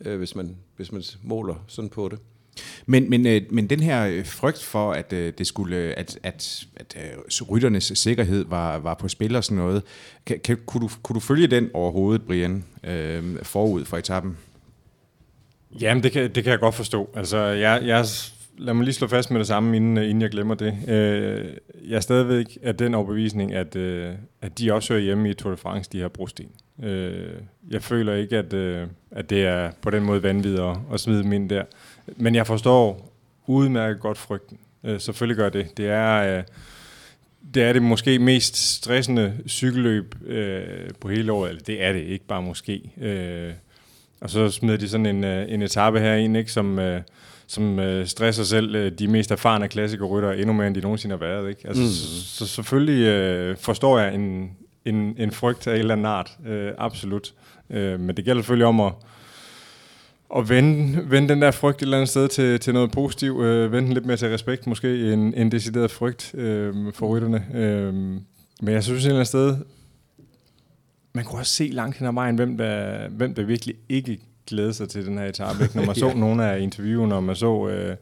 øh, 0.06 0.18
hvis, 0.18 0.36
man, 0.36 0.58
hvis 0.76 0.92
man 0.92 1.04
måler 1.24 1.56
sådan 1.68 1.90
på 1.90 2.10
det. 2.10 2.20
Men, 2.86 3.10
men, 3.10 3.28
øh, 3.28 3.42
men 3.50 3.70
den 3.70 3.80
her 3.80 4.08
øh, 4.08 4.26
frygt 4.26 4.64
for, 4.64 4.92
at 4.92 5.14
øh, 5.14 5.34
det 5.38 5.48
skulle, 5.48 5.78
at, 5.78 6.20
at, 6.24 6.68
at 6.76 6.98
rytternes 7.50 7.92
sikkerhed 7.96 8.46
var, 8.46 8.78
var 8.78 8.94
på 8.94 9.08
spil 9.08 9.36
og 9.36 9.44
sådan 9.44 9.58
noget, 9.58 9.84
kan, 10.26 10.40
kan, 10.40 10.58
kunne, 10.66 10.82
du, 10.82 10.90
kunne 11.04 11.14
du 11.14 11.20
følge 11.20 11.48
den 11.48 11.70
overhovedet, 11.74 12.22
Brian, 12.26 12.64
øh, 12.84 13.24
forud 13.44 13.86
for 13.86 13.98
etappen? 13.98 14.38
Jamen, 15.82 16.04
det 16.04 16.12
kan, 16.12 16.36
det 16.36 16.44
kan 16.44 16.52
jeg 16.52 16.60
godt 16.60 16.76
forstå. 16.76 17.10
Altså, 17.16 17.38
jeg, 17.38 17.82
jeg, 17.86 18.06
lad 18.58 18.74
mig 18.74 18.84
lige 18.84 18.94
slå 18.94 19.08
fast 19.08 19.32
med 19.32 19.40
det 19.40 19.48
samme, 19.48 19.76
inden, 19.76 19.98
inden 19.98 20.22
jeg 20.22 20.30
glemmer 20.30 20.56
det. 20.56 20.78
jeg 21.88 21.96
er 21.96 22.00
stadigvæk 22.00 22.58
af 22.64 22.76
den 22.76 22.94
overbevisning, 22.94 23.54
at, 23.54 23.76
at 24.42 24.60
de 24.60 24.74
også 24.74 24.94
hører 24.94 25.04
hjemme 25.04 25.30
i 25.30 25.34
Tour 25.34 25.52
de 25.52 25.58
France, 25.58 25.90
de 25.92 26.00
her 26.00 26.08
brosten. 26.08 26.48
Jeg 27.70 27.82
føler 27.82 28.14
ikke, 28.14 28.38
at, 28.38 28.54
at 29.12 29.30
det 29.30 29.46
er 29.46 29.72
på 29.82 29.90
den 29.90 30.04
måde 30.04 30.24
vanvittigt 30.24 30.60
at, 30.60 30.78
at 30.94 31.00
smide 31.00 31.24
dem 31.24 31.34
ind 31.34 31.50
der. 31.50 31.64
Men 32.18 32.36
jeg 32.36 32.48
forstår 32.48 33.14
udmærket 33.48 34.00
godt 34.00 34.18
frygten. 34.18 34.58
Øh, 34.84 35.00
selvfølgelig 35.00 35.38
gør 35.38 35.50
det. 35.50 35.78
Det 35.78 35.88
er, 35.90 36.38
øh, 36.38 36.44
det 37.54 37.64
er 37.64 37.74
det 37.74 37.82
måske 37.82 38.20
mest 38.20 38.76
stressende 38.76 39.34
cykelløb 39.48 40.16
øh, 40.26 40.90
på 41.00 41.10
hele 41.10 41.32
året. 41.32 41.50
Eller 41.50 41.64
det 41.64 41.84
er 41.84 41.94
det, 41.94 42.02
ikke 42.04 42.26
bare 42.26 42.42
måske. 42.42 42.92
Øh, 43.02 43.54
og 44.22 44.30
så 44.30 44.50
smider 44.50 44.78
de 44.78 44.90
sådan 44.90 45.06
en, 45.06 45.24
øh, 45.24 45.46
en 45.52 45.62
etape 45.62 46.00
her 46.00 46.16
ind, 46.16 46.38
ikke, 46.38 46.52
som, 46.52 46.80
øh, 46.80 47.02
som 47.48 47.80
øh, 47.80 48.08
stresser 48.08 48.44
selv 48.44 48.76
øh, 48.76 48.92
de 48.92 49.08
mest 49.08 49.32
erfarne 49.32 49.68
klassikerryttere 49.68 50.38
endnu 50.38 50.54
mere, 50.54 50.68
end 50.68 50.76
de 50.76 50.82
nogensinde 50.82 51.18
har 51.18 51.28
været. 51.28 51.50
Ikke? 51.50 51.68
Altså, 51.68 51.84
mm. 51.84 51.90
så, 51.90 52.38
så 52.38 52.48
selvfølgelig 52.48 53.06
øh, 53.06 53.58
forstår 53.58 54.00
jeg 54.00 54.16
en, 54.16 54.52
en, 54.88 55.16
en 55.18 55.32
frygt 55.32 55.68
af 55.68 55.74
en 55.74 55.80
eller 55.80 55.94
anden 55.94 56.06
art. 56.06 56.38
Øh, 56.48 56.72
absolut. 56.78 57.34
Øh, 57.70 58.00
men 58.00 58.18
det 58.18 58.26
gælder 58.26 58.42
selvfølgelig 58.42 58.68
om 58.68 58.80
at 58.80 58.94
og 60.30 60.50
vende, 60.50 61.12
vende 61.12 61.30
den 61.30 61.42
der 61.42 61.52
frygt 61.52 61.78
et 61.78 61.82
eller 61.82 61.98
andet 61.98 62.10
sted 62.10 62.28
til, 62.28 62.60
til 62.60 62.74
noget 62.74 62.92
positivt. 62.92 63.44
Øh, 63.44 63.72
vende 63.72 63.88
den 63.88 63.94
lidt 63.94 64.06
mere 64.06 64.18
til 64.18 64.30
respekt, 64.30 64.68
måske, 64.68 65.14
en, 65.14 65.34
en 65.34 65.52
decideret 65.52 65.92
frygt 65.92 66.36
øh, 66.36 66.94
for 66.94 67.08
rytterne. 67.08 67.46
Øh, 67.54 67.94
men 67.94 68.74
jeg 68.74 68.84
synes 68.84 69.00
et 69.00 69.06
eller 69.06 69.16
andet 69.16 69.28
sted, 69.28 69.58
man 71.14 71.26
kunne 71.26 71.40
også 71.40 71.54
se 71.54 71.70
langt 71.74 71.98
hen 71.98 72.08
ad 72.08 72.14
vejen, 72.14 72.36
hvem 72.36 72.58
der, 72.58 73.08
hvem 73.10 73.34
der 73.34 73.44
virkelig 73.44 73.76
ikke 73.90 74.20
glæder 74.48 74.72
sig 74.72 74.90
til 74.90 75.06
den 75.06 75.18
her 75.18 75.26
etape. 75.26 75.64
Ikke? 75.64 75.78
Når 75.78 75.86
man 75.86 75.96
så 76.06 76.08
ja. 76.08 76.14
nogle 76.14 76.46
af 76.46 76.60
interviewene, 76.60 77.16
og 77.16 77.24
man 77.24 77.36
så, 77.36 77.68
øh, 77.68 77.96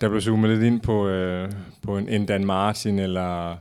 der 0.00 0.08
blev 0.08 0.20
zoomet 0.20 0.50
lidt 0.50 0.62
ind 0.62 0.80
på, 0.80 1.08
øh, 1.08 1.52
på 1.82 1.98
en, 1.98 2.08
en 2.08 2.26
Dan 2.26 2.44
Martin, 2.44 2.98
eller 2.98 3.56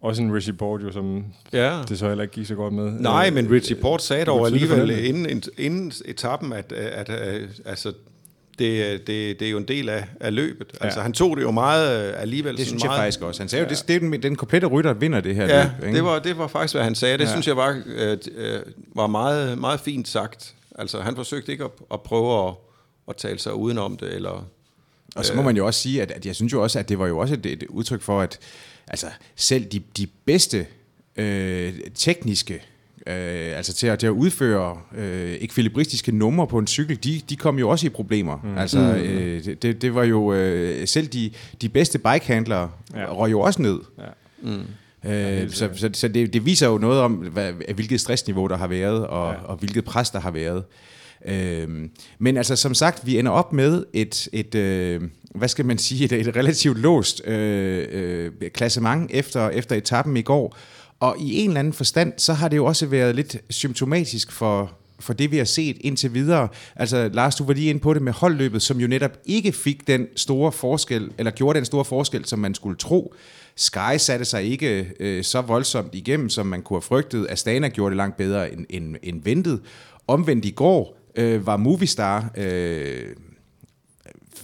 også 0.00 0.22
en 0.22 0.34
Richie 0.34 0.54
Port, 0.54 0.82
jo, 0.82 0.92
som 0.92 1.24
ja. 1.52 1.82
det 1.88 1.98
så 1.98 2.08
heller 2.08 2.22
ikke 2.22 2.34
gik 2.34 2.46
så 2.46 2.54
godt 2.54 2.74
med. 2.74 2.92
Nej, 2.92 3.26
øh, 3.28 3.34
men 3.34 3.50
Richie 3.50 3.76
Port 3.76 4.02
sagde 4.02 4.24
dog 4.24 4.46
alligevel 4.46 4.90
inden, 5.04 5.42
inden 5.58 5.92
etappen, 6.04 6.52
at, 6.52 6.72
at, 6.72 7.10
at 7.10 7.42
altså, 7.64 7.92
det, 8.58 9.06
det, 9.06 9.40
det 9.40 9.46
er 9.46 9.50
jo 9.50 9.58
en 9.58 9.68
del 9.68 9.88
af, 9.88 10.04
af 10.20 10.34
løbet. 10.34 10.66
Ja. 10.80 10.84
Altså, 10.84 11.00
han 11.00 11.12
tog 11.12 11.36
det 11.36 11.42
jo 11.42 11.50
meget 11.50 12.08
øh, 12.08 12.22
alligevel. 12.22 12.56
Det 12.56 12.66
synes 12.66 12.84
meget, 12.84 12.96
jeg 12.96 13.04
faktisk 13.04 13.22
også. 13.22 13.42
Han 13.42 13.48
sagde 13.48 13.62
ja. 13.62 13.68
jo, 13.68 13.74
det, 13.74 13.88
det 13.88 13.96
er 13.96 14.00
den, 14.00 14.22
den 14.22 14.36
komplette 14.36 14.66
rytter, 14.66 14.92
der 14.92 15.00
vinder 15.00 15.20
det 15.20 15.34
her 15.34 15.46
ja, 15.46 15.62
løb. 15.62 15.86
Ikke? 15.86 15.96
Det, 15.96 16.04
var, 16.04 16.18
det 16.18 16.38
var 16.38 16.46
faktisk, 16.46 16.74
hvad 16.74 16.84
han 16.84 16.94
sagde. 16.94 17.18
Det 17.18 17.24
ja. 17.24 17.30
synes 17.30 17.46
jeg 17.46 17.56
var, 17.56 17.82
øh, 17.86 18.18
var 18.94 19.06
meget, 19.06 19.58
meget 19.58 19.80
fint 19.80 20.08
sagt. 20.08 20.54
Altså, 20.78 21.00
han 21.00 21.16
forsøgte 21.16 21.52
ikke 21.52 21.64
at, 21.64 21.70
at 21.92 22.00
prøve 22.00 22.48
at, 22.48 22.54
at 23.08 23.16
tale 23.16 23.38
sig 23.38 23.54
udenom 23.54 23.96
det, 23.96 24.14
eller... 24.14 24.46
Og 25.16 25.24
så 25.24 25.34
må 25.34 25.42
man 25.42 25.56
jo 25.56 25.66
også 25.66 25.80
sige, 25.80 26.02
at, 26.02 26.10
at 26.10 26.26
jeg 26.26 26.34
synes 26.34 26.52
jo 26.52 26.62
også, 26.62 26.78
at 26.78 26.88
det 26.88 26.98
var 26.98 27.06
jo 27.06 27.18
også 27.18 27.34
et, 27.34 27.46
et 27.46 27.64
udtryk 27.68 28.02
for, 28.02 28.20
at 28.20 28.38
altså 28.90 29.06
selv 29.36 29.64
de, 29.64 29.80
de 29.96 30.06
bedste 30.24 30.66
øh, 31.16 31.72
tekniske 31.94 32.62
øh, 33.06 33.56
altså 33.56 33.74
til 33.74 33.86
at, 33.86 33.98
til 33.98 34.06
at 34.06 34.10
udføre 34.10 34.78
øh, 34.96 35.36
ekvilibristiske 35.40 36.12
numre 36.12 36.46
på 36.46 36.58
en 36.58 36.66
cykel, 36.66 37.04
de, 37.04 37.20
de 37.30 37.36
kom 37.36 37.58
jo 37.58 37.68
også 37.68 37.86
i 37.86 37.90
problemer. 37.90 38.40
Mm. 38.42 38.58
Altså, 38.58 38.78
mm. 38.78 39.02
øh, 39.02 39.44
det, 39.62 39.82
det 39.82 39.94
var 39.94 40.04
jo 40.04 40.32
øh, 40.32 40.88
selv 40.88 41.06
de, 41.06 41.30
de 41.60 41.68
bedste 41.68 41.98
bikehandlere 41.98 42.70
ja. 42.94 43.14
røg 43.14 43.30
jo 43.30 43.40
også 43.40 43.62
ned. 43.62 43.78
Ja. 43.98 44.04
Mm. 44.42 45.10
Øh, 45.10 45.50
så 45.50 45.68
så, 45.74 45.90
så 45.92 46.08
det, 46.08 46.32
det 46.32 46.46
viser 46.46 46.68
jo 46.68 46.78
noget 46.78 47.00
om, 47.00 47.12
hvad, 47.12 47.52
hvilket 47.74 48.00
stressniveau 48.00 48.46
der 48.46 48.56
har 48.56 48.66
været, 48.66 49.06
og, 49.06 49.32
ja. 49.32 49.38
og 49.40 49.56
hvilket 49.56 49.84
pres 49.84 50.10
der 50.10 50.20
har 50.20 50.30
været. 50.30 50.64
Øh, 51.24 51.88
men 52.18 52.36
altså, 52.36 52.56
som 52.56 52.74
sagt, 52.74 53.06
vi 53.06 53.18
ender 53.18 53.32
op 53.32 53.52
med 53.52 53.84
et, 53.92 54.28
et 54.32 54.54
øh, 54.54 55.00
hvad 55.34 55.48
skal 55.48 55.66
man 55.66 55.78
sige, 55.78 56.04
et, 56.04 56.12
et 56.12 56.36
relativt 56.36 56.78
låst 56.78 57.26
øh, 57.26 57.86
øh, 57.90 58.50
klassement 58.50 59.10
efter, 59.14 59.48
efter 59.48 59.76
etappen 59.76 60.16
i 60.16 60.22
går. 60.22 60.56
Og 61.00 61.16
i 61.18 61.40
en 61.40 61.50
eller 61.50 61.60
anden 61.60 61.72
forstand, 61.72 62.12
så 62.16 62.32
har 62.32 62.48
det 62.48 62.56
jo 62.56 62.64
også 62.64 62.86
været 62.86 63.14
lidt 63.14 63.36
symptomatisk 63.50 64.32
for, 64.32 64.72
for 65.00 65.12
det, 65.12 65.30
vi 65.30 65.36
har 65.36 65.44
set 65.44 65.76
indtil 65.80 66.14
videre. 66.14 66.48
Altså, 66.76 67.10
Lars, 67.12 67.36
du 67.36 67.44
var 67.44 67.54
lige 67.54 67.70
inde 67.70 67.80
på 67.80 67.94
det 67.94 68.02
med 68.02 68.12
holdløbet, 68.12 68.62
som 68.62 68.80
jo 68.80 68.86
netop 68.86 69.18
ikke 69.24 69.52
fik 69.52 69.86
den 69.86 70.06
store 70.16 70.52
forskel, 70.52 71.10
eller 71.18 71.30
gjorde 71.30 71.56
den 71.56 71.64
store 71.64 71.84
forskel, 71.84 72.24
som 72.24 72.38
man 72.38 72.54
skulle 72.54 72.76
tro. 72.76 73.14
Sky 73.56 73.96
satte 73.98 74.24
sig 74.24 74.44
ikke 74.44 74.92
øh, 75.00 75.24
så 75.24 75.40
voldsomt 75.40 75.94
igennem, 75.94 76.28
som 76.28 76.46
man 76.46 76.62
kunne 76.62 76.76
have 76.76 76.82
frygtet. 76.82 77.26
Astana 77.30 77.68
gjorde 77.68 77.90
det 77.90 77.96
langt 77.96 78.16
bedre 78.16 78.52
end, 78.52 78.66
end, 78.70 78.96
end 79.02 79.22
ventet. 79.24 79.60
Omvendt 80.06 80.44
i 80.44 80.50
går 80.50 80.96
øh, 81.16 81.46
var 81.46 81.56
Movistar 81.56 82.30
øh, 82.36 83.02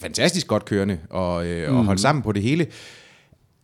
fantastisk 0.00 0.47
godt 0.47 0.65
kørende 0.65 0.99
og, 1.11 1.47
øh, 1.47 1.71
mm. 1.71 1.76
og 1.76 1.85
holdt 1.85 2.00
sammen 2.00 2.23
på 2.23 2.33
det 2.33 2.43
hele. 2.43 2.67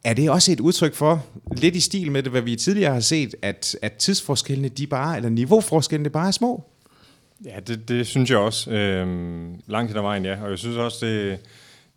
Er 0.05 0.15
det 0.15 0.31
også 0.31 0.53
et 0.53 0.61
udtryk 0.61 0.95
for, 0.95 1.27
lidt 1.57 1.77
i 1.77 1.81
stil 1.81 2.12
med 2.12 2.23
det, 2.23 2.31
hvad 2.31 2.43
vi 2.43 2.57
tidligere 2.57 2.93
har 2.93 3.01
set, 3.01 3.35
at, 3.43 3.77
at 3.83 3.93
tidsforskellene, 3.93 4.69
de 4.69 4.87
bare, 4.87 5.17
eller 5.17 5.29
niveauforskellene 5.29 6.11
bare 6.11 6.27
er 6.27 6.31
små? 6.31 6.65
Ja, 7.45 7.61
det, 7.67 7.89
det 7.89 8.07
synes 8.07 8.31
jeg 8.31 8.39
også. 8.39 8.71
Øhm, 8.71 9.61
langt 9.67 9.91
hen 9.91 9.97
ad 9.97 10.03
vejen, 10.03 10.25
ja. 10.25 10.43
Og 10.43 10.51
jeg 10.51 10.59
synes 10.59 10.77
også, 10.77 11.07
det, 11.07 11.39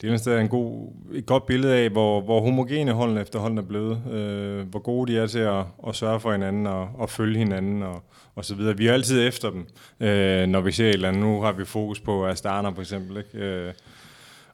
det 0.01 0.27
er 0.27 0.39
en 0.39 0.47
god, 0.47 0.87
et 1.13 1.25
godt 1.25 1.45
billede 1.45 1.75
af, 1.75 1.89
hvor, 1.89 2.21
hvor 2.21 2.41
homogene 2.41 2.91
holdene 2.91 3.21
efterhånden 3.21 3.57
er 3.57 3.63
blevet. 3.63 4.01
Øh, 4.11 4.67
hvor 4.67 4.79
gode 4.79 5.11
de 5.11 5.17
er 5.17 5.27
til 5.27 5.39
at, 5.39 5.63
at 5.87 5.95
sørge 5.95 6.19
for 6.19 6.31
hinanden 6.31 6.67
og, 6.67 6.89
og 6.97 7.09
følge 7.09 7.37
hinanden 7.37 7.83
og, 7.83 8.03
og 8.35 8.45
så 8.45 8.55
videre. 8.55 8.77
Vi 8.77 8.87
er 8.87 8.93
altid 8.93 9.27
efter 9.27 9.49
dem, 9.49 9.67
øh, 9.99 10.47
når 10.47 10.61
vi 10.61 10.71
ser 10.71 10.89
et 10.89 10.93
eller 10.93 11.07
andet. 11.07 11.23
Nu 11.23 11.41
har 11.41 11.51
vi 11.51 11.65
fokus 11.65 11.99
på 11.99 12.27
Astana 12.27 12.69
for 12.69 12.81
eksempel. 12.81 13.17
Ikke? 13.17 13.45
Øh, 13.45 13.73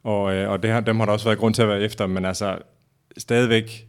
og, 0.04 0.34
øh, 0.34 0.50
og 0.50 0.64
det 0.64 0.72
har, 0.72 0.80
dem 0.80 1.00
har 1.00 1.06
der 1.06 1.14
også 1.14 1.26
været 1.26 1.40
grund 1.40 1.54
til 1.54 1.62
at 1.62 1.68
være 1.68 1.82
efter, 1.82 2.08
men 2.08 2.26
altså 2.26 2.58
stadigvæk, 3.18 3.88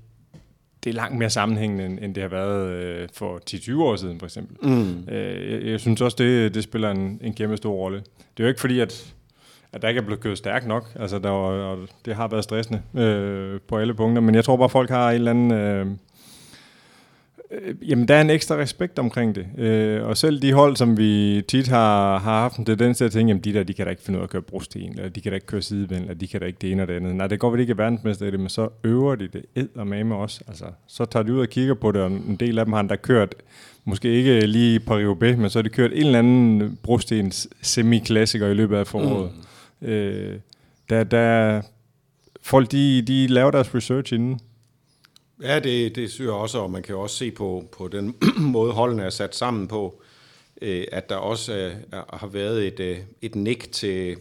det 0.85 0.90
er 0.90 0.95
langt 0.95 1.19
mere 1.19 1.31
sammenhængende, 1.31 1.85
end, 1.85 1.99
end 2.02 2.14
det 2.14 2.23
har 2.23 2.31
været 2.31 2.71
øh, 2.71 3.09
for 3.14 3.40
10-20 3.50 3.83
år 3.83 3.97
siden, 3.97 4.19
for 4.19 4.26
eksempel. 4.26 4.69
Mm. 4.69 5.09
Øh, 5.09 5.52
jeg, 5.52 5.62
jeg 5.62 5.81
synes 5.81 6.00
også, 6.00 6.16
det, 6.21 6.54
det 6.54 6.62
spiller 6.62 6.90
en, 6.90 7.21
en 7.23 7.35
kæmpe 7.35 7.57
stor 7.57 7.75
rolle. 7.75 7.99
Det 7.99 8.40
er 8.40 8.45
jo 8.45 8.49
ikke 8.49 8.61
fordi, 8.61 8.81
at, 8.81 9.14
at 9.73 9.83
der 9.83 9.88
ikke 9.88 9.99
er 9.99 10.04
blevet 10.04 10.21
kørt 10.21 10.38
stærkt 10.38 10.66
nok. 10.66 10.92
Altså, 10.97 11.19
der 11.19 11.31
var, 11.31 11.38
og 11.38 11.78
det 12.04 12.14
har 12.14 12.28
været 12.28 12.45
stressende 12.45 12.83
øh, 12.95 13.61
på 13.69 13.78
alle 13.78 13.95
punkter, 13.95 14.23
men 14.23 14.35
jeg 14.35 14.45
tror 14.45 14.57
bare, 14.57 14.69
folk 14.69 14.90
har 14.90 15.11
en 15.11 15.14
eller 15.14 15.31
anden... 15.31 15.52
Øh, 15.52 15.87
jamen, 17.83 18.09
der 18.09 18.15
er 18.15 18.21
en 18.21 18.31
ekstra 18.31 18.57
respekt 18.57 18.99
omkring 18.99 19.35
det. 19.35 19.47
Øh, 19.59 20.07
og 20.07 20.17
selv 20.17 20.43
de 20.43 20.53
hold, 20.53 20.77
som 20.77 20.99
vi 20.99 21.43
tit 21.49 21.69
har, 21.69 22.19
har 22.19 22.41
haft 22.41 22.57
en 22.57 22.65
tendens 22.65 22.99
til 22.99 23.05
at 23.05 23.13
tænke, 23.13 23.31
jamen 23.31 23.45
de 23.45 23.53
der, 23.53 23.63
de 23.63 23.75
kan 23.75 23.87
da 23.87 23.91
ikke 23.91 24.03
finde 24.03 24.19
ud 24.19 24.21
af 24.21 24.27
at 24.27 24.31
køre 24.31 24.43
brosten, 24.43 24.99
eller 24.99 25.09
de 25.09 25.21
kan 25.21 25.33
da 25.33 25.35
ikke 25.35 25.47
køre 25.47 25.63
sidevind, 25.63 26.01
eller 26.01 26.15
de 26.15 26.29
kan 26.29 26.41
da 26.41 26.47
ikke 26.47 26.59
det 26.61 26.73
ene 26.73 26.83
og 26.83 26.89
det 26.89 26.95
andet. 26.95 27.17
Nej, 27.17 27.27
det 27.27 27.39
går 27.39 27.51
vel 27.51 27.61
ikke 27.61 27.71
er 27.71 27.75
verdensmester 27.75 28.27
i 28.27 28.31
det, 28.31 28.41
men 28.41 28.49
så 28.49 28.69
øver 28.85 29.15
de 29.15 29.29
det 29.29 29.45
ed 29.55 29.69
og 29.75 29.87
med 29.87 30.13
os. 30.13 30.43
Altså, 30.49 30.65
så 30.87 31.05
tager 31.05 31.23
de 31.23 31.33
ud 31.33 31.41
og 31.41 31.49
kigger 31.49 31.75
på 31.75 31.93
det, 31.93 32.03
og 32.03 32.11
en 32.11 32.37
del 32.41 32.59
af 32.59 32.65
dem 32.65 32.73
har 32.73 32.83
der 32.83 32.97
kørt, 32.97 33.35
måske 33.85 34.13
ikke 34.13 34.47
lige 34.47 34.81
B, 34.81 35.23
men 35.23 35.51
så 35.51 35.59
har 35.59 35.63
de 35.63 35.69
kørt 35.69 35.93
en 35.93 36.07
eller 36.07 36.19
anden 36.19 36.79
brostens 36.83 37.49
semi-klassiker 37.63 38.47
i 38.47 38.55
løbet 38.55 38.77
af 38.77 38.87
foråret. 38.87 39.31
Mm. 39.81 39.89
Øh, 39.89 40.39
der, 40.91 41.05
der, 41.05 41.63
folk, 42.43 42.73
de, 42.73 43.03
de 43.03 43.27
laver 43.27 43.51
deres 43.51 43.75
research 43.75 44.15
inden. 44.15 44.41
Ja, 45.43 45.59
det, 45.59 45.97
det 45.97 46.11
synes 46.11 46.27
jeg 46.27 46.35
også, 46.35 46.59
og 46.59 46.71
man 46.71 46.83
kan 46.83 46.97
også 46.97 47.17
se 47.17 47.31
på, 47.31 47.65
på 47.73 47.89
den 47.89 48.17
måde, 48.55 48.73
holdene 48.73 49.03
er 49.03 49.11
sat 49.11 49.37
sammen 49.37 49.69
på, 49.69 50.03
øh, 50.63 50.85
at 50.93 51.09
der 51.09 51.17
også 51.17 51.73
har 51.93 52.27
været 52.27 52.67
et, 52.67 52.81
øh, 52.81 52.99
et 53.23 53.35
nik 53.35 53.73
til, 53.73 54.17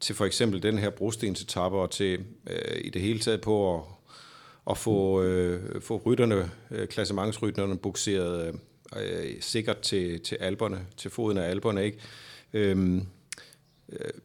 til 0.00 0.14
for 0.14 0.24
eksempel 0.24 0.62
den 0.62 0.78
her 0.78 0.90
brostensetappe, 0.90 1.78
og 1.78 1.90
til 1.90 2.24
øh, 2.50 2.80
i 2.84 2.90
det 2.90 3.02
hele 3.02 3.18
taget 3.18 3.40
på 3.40 3.76
at, 3.76 3.82
at 4.70 4.78
få, 4.78 5.22
øh, 5.22 5.80
få 5.80 6.02
rytterne, 6.06 6.50
øh, 6.70 6.88
klassementsrytterne 6.88 7.78
bukseret 7.78 8.54
øh, 8.96 9.34
sikkert 9.40 9.78
til, 9.78 10.20
til 10.20 10.36
alberne, 10.40 10.86
til 10.96 11.10
foden 11.10 11.38
af 11.38 11.50
alberne. 11.50 11.84
Ikke? 11.84 11.98
Øhm, 12.52 13.06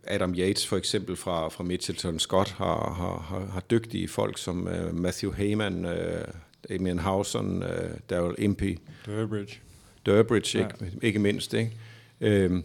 Adam 0.03 0.33
Yates 0.35 0.67
for 0.67 0.77
eksempel 0.77 1.15
fra, 1.15 1.49
fra 1.49 1.63
Mitchelton 1.63 2.19
Scott 2.19 2.49
har, 2.49 2.93
har, 2.93 3.19
har, 3.29 3.45
har 3.51 3.59
dygtige 3.59 4.07
folk 4.07 4.37
som 4.37 4.67
uh, 4.67 4.95
Matthew 4.95 5.33
Heyman, 5.33 5.85
uh, 5.85 5.91
Damien 6.69 6.99
Housen, 6.99 7.63
uh, 7.63 7.69
Daryl 8.09 8.35
Impey. 8.37 8.77
Durbridge. 9.05 9.59
Durbridge, 10.05 10.59
ikke, 10.59 10.73
ja. 10.81 10.85
ikke 11.01 11.19
mindst. 11.19 11.53
Ikke? 11.53 11.71
Øhm, 12.21 12.63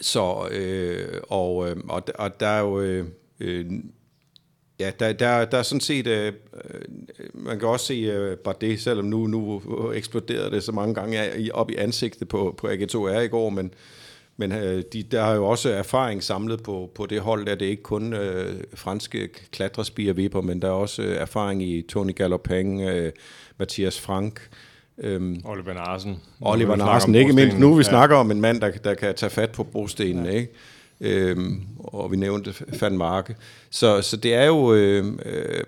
så, 0.00 0.48
øh, 0.50 1.20
og, 1.28 1.56
og, 1.88 2.02
og 2.14 2.40
der 2.40 2.46
er 2.46 2.60
jo... 2.60 2.80
Øh, 3.40 3.70
Ja, 4.78 4.90
der, 5.00 5.12
der, 5.12 5.44
der 5.44 5.58
er 5.58 5.62
sådan 5.62 5.80
set, 5.80 6.06
øh, 6.06 6.32
man 7.34 7.58
kan 7.58 7.68
også 7.68 7.86
se 7.86 7.94
øh, 7.94 8.36
bare 8.36 8.54
det, 8.60 8.80
selvom 8.80 9.06
nu, 9.06 9.26
nu 9.26 9.62
eksploderede 9.92 10.50
det 10.50 10.62
så 10.62 10.72
mange 10.72 10.94
gange 10.94 11.54
op 11.54 11.70
i 11.70 11.74
ansigtet 11.74 12.28
på, 12.28 12.54
på 12.58 12.68
AG2R 12.68 13.18
i 13.18 13.28
går, 13.28 13.50
men, 13.50 13.74
men 14.36 14.52
øh, 14.52 14.82
de, 14.92 15.02
der 15.02 15.22
er 15.22 15.34
jo 15.34 15.46
også 15.46 15.70
erfaring 15.70 16.22
samlet 16.22 16.62
på, 16.62 16.90
på 16.94 17.06
det 17.06 17.20
hold, 17.20 17.46
der 17.46 17.54
det 17.54 17.66
ikke 17.66 17.82
kun 17.82 18.12
øh, 18.12 18.60
franske 18.74 19.28
klatrespiger 19.28 20.12
vipper, 20.12 20.40
men 20.40 20.62
der 20.62 20.68
er 20.68 20.72
også 20.72 21.02
øh, 21.02 21.16
erfaring 21.16 21.62
i 21.62 21.82
Tony 21.82 22.14
Galopin, 22.14 22.80
øh, 22.80 23.12
Mathias 23.58 24.00
Frank, 24.00 24.40
Øhm, 24.98 25.40
Oliver 25.44 25.74
Narsen. 25.74 26.20
Oliver 26.40 26.76
Narsen, 26.76 27.14
ikke 27.14 27.32
mindst. 27.32 27.58
Nu 27.58 27.74
vi 27.74 27.76
ja. 27.76 27.82
snakker 27.82 28.16
om 28.16 28.30
en 28.30 28.40
mand, 28.40 28.60
der, 28.60 28.70
der 28.70 28.94
kan 28.94 29.14
tage 29.14 29.30
fat 29.30 29.50
på 29.50 29.64
brostenene, 29.64 30.28
ja. 30.28 30.34
ikke? 30.34 30.52
Øhm, 31.00 31.60
og 31.78 32.12
vi 32.12 32.16
nævnte 32.16 32.54
Van 32.80 32.96
Marke. 32.96 33.36
Så, 33.70 34.02
så 34.02 34.16
det 34.16 34.34
er 34.34 34.44
jo, 34.44 34.74
øh, 34.74 35.06
øh, 35.26 35.64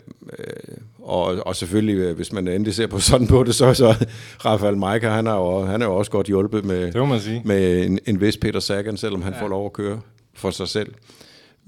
og, 1.06 1.46
og 1.46 1.56
selvfølgelig, 1.56 1.96
øh, 1.96 2.16
hvis 2.16 2.32
man 2.32 2.48
endelig 2.48 2.74
ser 2.74 2.86
på 2.86 2.98
sådan 3.10 3.26
på 3.26 3.44
det, 3.44 3.54
så, 3.54 3.74
så 3.74 4.06
Rafael 4.44 4.76
Majka, 4.76 5.08
han 5.08 5.26
har 5.26 5.36
jo, 5.36 5.64
han 5.64 5.82
er 5.82 5.86
jo 5.86 5.96
også 5.96 6.10
godt 6.10 6.26
hjulpet 6.26 6.64
med, 6.64 6.92
det 6.92 7.08
man 7.08 7.20
sige. 7.20 7.42
med 7.44 7.84
en, 7.86 7.98
en 8.06 8.20
vis 8.20 8.36
Peter 8.36 8.60
Sagan, 8.60 8.96
selvom 8.96 9.22
han 9.22 9.32
ja. 9.32 9.42
får 9.42 9.48
lov 9.48 9.66
at 9.66 9.72
køre 9.72 10.00
for 10.34 10.50
sig 10.50 10.68
selv. 10.68 10.94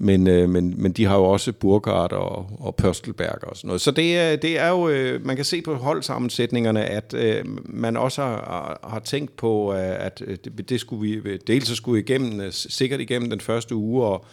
Men, 0.01 0.27
øh, 0.27 0.49
men, 0.49 0.73
men 0.81 0.91
de 0.91 1.05
har 1.05 1.15
jo 1.15 1.23
også 1.23 1.51
Burkhardt 1.51 2.13
og, 2.13 2.49
og 2.59 2.75
Pøstelberg 2.75 3.43
og 3.43 3.57
sådan 3.57 3.67
noget. 3.67 3.81
Så 3.81 3.91
det 3.91 4.17
er, 4.17 4.35
det 4.35 4.59
er 4.59 4.69
jo, 4.69 4.89
øh, 4.89 5.25
man 5.25 5.35
kan 5.35 5.45
se 5.45 5.61
på 5.61 5.75
holdsammensætningerne, 5.75 6.85
at 6.85 7.13
øh, 7.13 7.45
man 7.65 7.97
også 7.97 8.21
har, 8.21 8.79
har 8.83 8.99
tænkt 8.99 9.35
på, 9.35 9.73
øh, 9.73 10.05
at 10.05 10.19
det, 10.19 10.69
det 10.69 10.79
skulle 10.79 11.21
vi, 11.21 11.37
dels 11.37 11.67
så 11.67 11.75
skulle 11.75 12.01
igennem, 12.01 12.41
øh, 12.41 12.51
sikkert 12.51 12.99
igennem 12.99 13.29
den 13.29 13.39
første 13.39 13.75
uge, 13.75 14.05
og, 14.05 14.25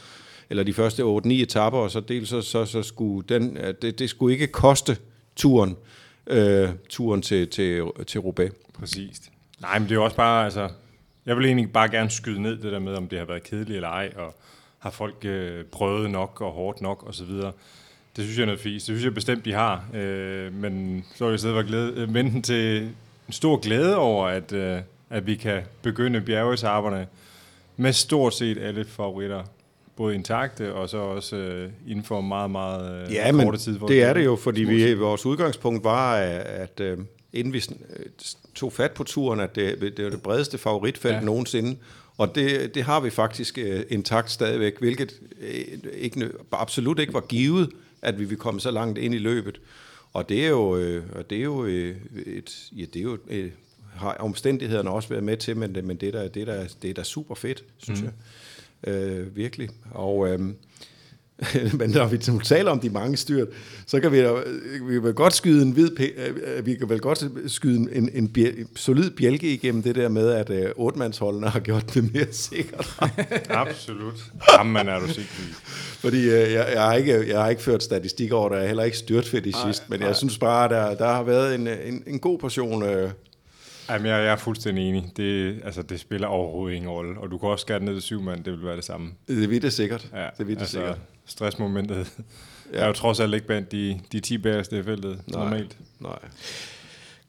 eller 0.51 0.63
de 0.63 0.73
første 0.73 1.03
8-9 1.03 1.29
etapper, 1.33 1.79
og 1.79 1.91
så 1.91 2.01
dels 2.01 2.29
så, 2.29 2.43
så, 2.43 2.65
så 2.65 2.83
skulle 2.83 3.29
den, 3.29 3.59
det, 3.83 3.99
det 3.99 4.11
skulle 4.11 4.33
ikke 4.33 4.47
koste 4.47 4.97
turen, 5.37 5.77
øh, 6.27 6.69
turen 6.89 7.23
til, 7.23 7.49
til, 7.49 7.83
til 8.07 8.21
Roubaix. 8.21 8.51
Præcis. 8.79 9.23
Nej, 9.61 9.79
men 9.79 9.89
det 9.89 9.91
er 9.91 9.97
jo 9.97 10.05
også 10.05 10.17
bare, 10.17 10.45
altså, 10.45 10.69
jeg 11.27 11.37
vil 11.37 11.47
egentlig 11.47 11.73
bare 11.73 11.91
gerne 11.91 12.11
skyde 12.11 12.43
ned 12.43 12.57
det 12.57 12.73
der 12.73 12.79
med, 12.79 12.95
om 12.95 13.09
det 13.09 13.19
har 13.19 13.27
været 13.27 13.43
kedeligt 13.43 13.77
eller 13.77 13.89
ej, 13.89 14.13
og 14.17 14.35
har 14.79 14.91
folk 14.91 15.25
øh, 15.25 15.65
prøvet 15.65 16.11
nok 16.11 16.41
og 16.41 16.53
hårdt 16.53 16.81
nok 16.81 17.09
osv. 17.09 17.31
Det 18.17 18.25
synes 18.25 18.37
jeg 18.37 18.43
er 18.43 18.47
noget 18.47 18.61
fisk. 18.61 18.87
Det 18.87 18.95
synes 18.95 19.05
jeg 19.05 19.15
bestemt, 19.15 19.45
de 19.45 19.53
har. 19.53 19.85
Øh, 19.95 20.55
men 20.55 21.05
så 21.15 21.25
er 21.25 21.31
jeg 21.31 21.41
siddet 21.41 21.57
og 21.57 21.65
glæde, 21.65 21.93
øh, 21.97 22.15
venten 22.15 22.43
til 22.43 22.83
en 23.27 23.33
stor 23.33 23.57
glæde 23.57 23.97
over, 23.97 24.27
at, 24.27 24.53
øh, 24.53 24.81
at 25.11 25.27
vi 25.27 25.35
kan 25.35 25.63
begynde 25.83 26.21
bjergesarberne 26.21 27.07
med 27.77 27.93
stort 27.93 28.35
set 28.35 28.59
alle 28.59 28.85
favoritter 28.85 29.45
både 29.97 30.15
intakte 30.15 30.75
og 30.75 30.89
så 30.89 30.97
også 30.97 31.37
øh, 31.37 31.71
inden 31.87 32.05
for 32.05 32.21
meget, 32.21 32.51
meget 32.51 33.07
øh, 33.07 33.13
ja, 33.13 33.33
korte 33.33 33.47
men 33.47 33.59
tid. 33.59 33.79
det 33.89 34.03
er 34.03 34.13
det 34.13 34.25
jo, 34.25 34.37
fordi 34.37 34.65
vi, 34.65 34.95
vores 34.95 35.27
udgangspunkt 35.27 35.85
var, 35.85 36.17
at 36.17 36.81
øh, 36.81 36.99
inden 37.33 37.53
vi 37.53 37.65
øh, 37.97 38.07
tog 38.55 38.73
fat 38.73 38.93
på 38.93 39.05
turen, 39.05 39.41
at 39.41 39.55
det, 39.55 39.81
det 39.97 40.05
var 40.05 40.11
det 40.11 40.23
bredeste 40.23 40.59
favoritfelt 40.59 41.15
ja. 41.15 41.21
nogensinde, 41.21 41.77
og 42.19 42.35
det, 42.35 42.75
det 42.75 42.83
har 42.83 43.01
vi 43.01 43.11
faktisk 43.11 43.59
øh, 43.59 43.83
intakt 43.89 44.31
stadigvæk, 44.31 44.79
hvilket 44.79 45.21
øh, 45.41 45.91
ikke, 45.93 46.31
absolut 46.53 46.99
ikke 46.99 47.15
var 47.15 47.21
givet, 47.21 47.71
at 48.03 48.19
vi 48.19 48.25
vil 48.25 48.39
komme 48.39 48.61
så 48.61 48.71
langt 48.71 48.99
ind 48.99 49.15
i 49.15 49.19
løbet. 49.19 49.61
Og 50.13 50.29
det 50.29 50.45
er 50.45 50.49
jo, 50.49 50.77
øh, 50.77 51.05
det 51.31 51.39
er 51.39 51.43
jo 51.43 51.65
øh, 51.65 51.97
et, 52.27 52.71
ja, 52.73 52.85
det 52.85 52.97
er 52.97 53.03
jo 53.03 53.19
øh, 53.29 53.51
har 53.95 54.13
omstændighederne 54.13 54.91
også 54.91 55.09
været 55.09 55.25
med 55.25 55.37
til, 55.37 55.57
men, 55.57 55.75
det, 55.75 55.85
men 55.85 55.97
det, 55.97 56.13
der, 56.13 56.29
det, 56.29 56.47
der, 56.47 56.65
det 56.83 56.91
er 56.91 56.95
da 56.95 57.03
super 57.03 57.35
fedt, 57.35 57.65
synes 57.79 58.01
mm. 58.01 58.05
jeg. 58.07 58.15
Øh, 58.87 59.37
virkelig. 59.37 59.69
Og 59.91 60.29
øh, 60.29 60.41
men 61.79 61.91
når 61.91 62.07
vi 62.07 62.19
taler 62.45 62.71
om 62.71 62.81
de 62.81 62.91
mange 62.91 63.17
styrt, 63.17 63.49
så 63.87 64.01
kan 64.01 64.13
vi, 64.13 64.23
vi 64.89 65.03
vel 65.03 65.15
godt 65.15 65.35
skyde 65.35 65.63
en 65.63 65.71
hvid, 65.71 66.01
øh, 66.01 66.67
vi 66.67 66.75
kan 66.75 66.89
vel 66.89 67.01
godt 67.01 67.25
skyde 67.47 67.77
en, 67.77 68.09
en, 68.13 68.33
en 68.37 68.69
solid 68.77 69.11
bjælke 69.11 69.53
igennem 69.53 69.83
det 69.83 69.95
der 69.95 70.09
med, 70.09 70.29
at 70.29 70.51
uh, 70.51 70.85
otte 70.87 70.99
har 71.49 71.61
gjort 71.61 71.95
det 71.95 72.15
mere 72.15 72.27
sikkert. 72.33 72.97
Absolut. 73.49 74.25
Jamen 74.59 74.89
er 74.89 75.01
du 75.01 75.07
sikker. 75.07 75.31
Fordi 76.05 76.27
uh, 76.27 76.33
jeg, 76.33 76.71
jeg, 76.75 76.83
har 76.83 76.95
ikke, 76.95 77.29
jeg 77.29 77.41
har 77.41 77.49
ikke 77.49 77.63
ført 77.63 77.83
statistik 77.83 78.33
over 78.33 78.49
det, 78.49 78.55
jeg 78.55 78.63
har 78.63 78.69
heller 78.69 78.85
ikke 78.85 78.99
styrt 78.99 79.27
fedt 79.27 79.47
i 79.47 79.53
sidst, 79.67 79.91
men 79.91 80.01
nej. 80.01 80.09
jeg 80.09 80.17
synes 80.17 80.39
bare, 80.39 80.69
der, 80.69 80.95
der 80.95 81.07
har 81.07 81.23
været 81.23 81.55
en, 81.55 81.69
en, 81.69 82.03
en 82.07 82.19
god 82.19 82.39
portion... 82.39 82.83
Uh, 82.83 83.11
Jamen, 83.89 84.07
jeg, 84.07 84.23
jeg 84.25 84.33
er 84.33 84.37
fuldstændig 84.37 84.89
enig. 84.89 85.13
Det, 85.17 85.61
altså, 85.65 85.83
det 85.83 86.01
spiller 86.01 86.27
overhovedet 86.27 86.77
ingen 86.77 86.91
rolle. 86.91 87.21
Og 87.21 87.31
du 87.31 87.39
kan 87.39 87.49
også 87.49 87.63
skære 87.63 87.81
ned 87.81 87.95
til 87.95 88.03
syv 88.03 88.23
mand, 88.23 88.45
det 88.45 88.53
vil 88.53 88.65
være 88.65 88.77
det 88.77 88.85
samme. 88.85 89.13
Det 89.29 89.51
vil 89.51 89.63
det 89.63 89.73
sikkert. 89.73 90.09
Ja, 90.15 90.29
det 90.39 90.47
vil 90.47 90.55
det 90.55 90.61
altså, 90.61 90.73
sikkert. 90.73 90.99
Stressmomentet 91.27 91.97
ja. 92.73 92.79
er 92.79 92.87
jo 92.87 92.93
trods 92.93 93.21
alt 93.21 93.35
ikke 93.35 93.47
blandt 93.47 93.73
de, 93.73 94.01
de 94.13 94.21
10 94.21 94.39
bagerste 94.39 94.79
i 94.79 94.83
feltet 94.83 95.21
nej, 95.27 95.45
normalt. 95.45 95.77
Nej. 96.01 96.19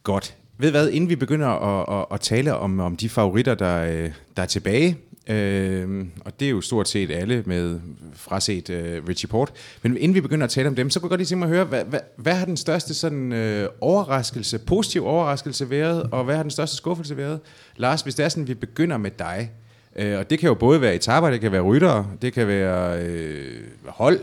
Godt. 0.03 0.35
Ved 0.57 0.71
hvad, 0.71 0.89
inden 0.89 1.09
vi 1.09 1.15
begynder 1.15 1.47
at, 1.47 1.99
at, 1.99 2.05
at 2.11 2.21
tale 2.21 2.55
om, 2.55 2.79
om 2.79 2.97
de 2.97 3.09
favoritter, 3.09 3.55
der, 3.55 3.77
øh, 3.77 4.11
der 4.37 4.43
er 4.43 4.47
tilbage, 4.47 4.97
øh, 5.29 6.05
og 6.25 6.39
det 6.39 6.45
er 6.45 6.49
jo 6.49 6.61
stort 6.61 6.89
set 6.89 7.11
alle 7.11 7.43
med 7.45 7.79
fraset 8.13 8.69
øh, 8.69 9.07
Richie 9.07 9.27
Port, 9.27 9.51
men 9.81 9.97
inden 9.97 10.15
vi 10.15 10.21
begynder 10.21 10.43
at 10.43 10.49
tale 10.49 10.67
om 10.67 10.75
dem, 10.75 10.89
så 10.89 10.99
kunne 10.99 11.07
jeg 11.07 11.09
godt 11.09 11.19
lige 11.19 11.27
tænke 11.27 11.39
mig 11.39 11.49
at 11.49 11.55
høre, 11.55 11.65
hvad, 11.65 11.83
hvad, 11.83 11.99
hvad 12.15 12.33
har 12.33 12.45
den 12.45 12.57
største 12.57 12.93
sådan, 12.93 13.31
øh, 13.31 13.69
overraskelse, 13.81 14.59
positiv 14.59 15.05
overraskelse 15.05 15.69
været, 15.69 16.03
og 16.11 16.23
hvad 16.23 16.35
har 16.35 16.43
den 16.43 16.51
største 16.51 16.77
skuffelse 16.77 17.17
været? 17.17 17.39
Lars, 17.75 18.01
hvis 18.01 18.15
det 18.15 18.25
er 18.25 18.29
sådan, 18.29 18.47
vi 18.47 18.53
begynder 18.53 18.97
med 18.97 19.11
dig, 19.19 19.51
øh, 19.95 20.19
og 20.19 20.29
det 20.29 20.39
kan 20.39 20.47
jo 20.47 20.53
både 20.53 20.81
være 20.81 20.95
etaper, 20.95 21.29
det 21.29 21.41
kan 21.41 21.51
være 21.51 21.61
ryttere, 21.61 22.07
det 22.21 22.33
kan 22.33 22.47
være 22.47 23.01
øh, 23.01 23.63
hold, 23.85 24.19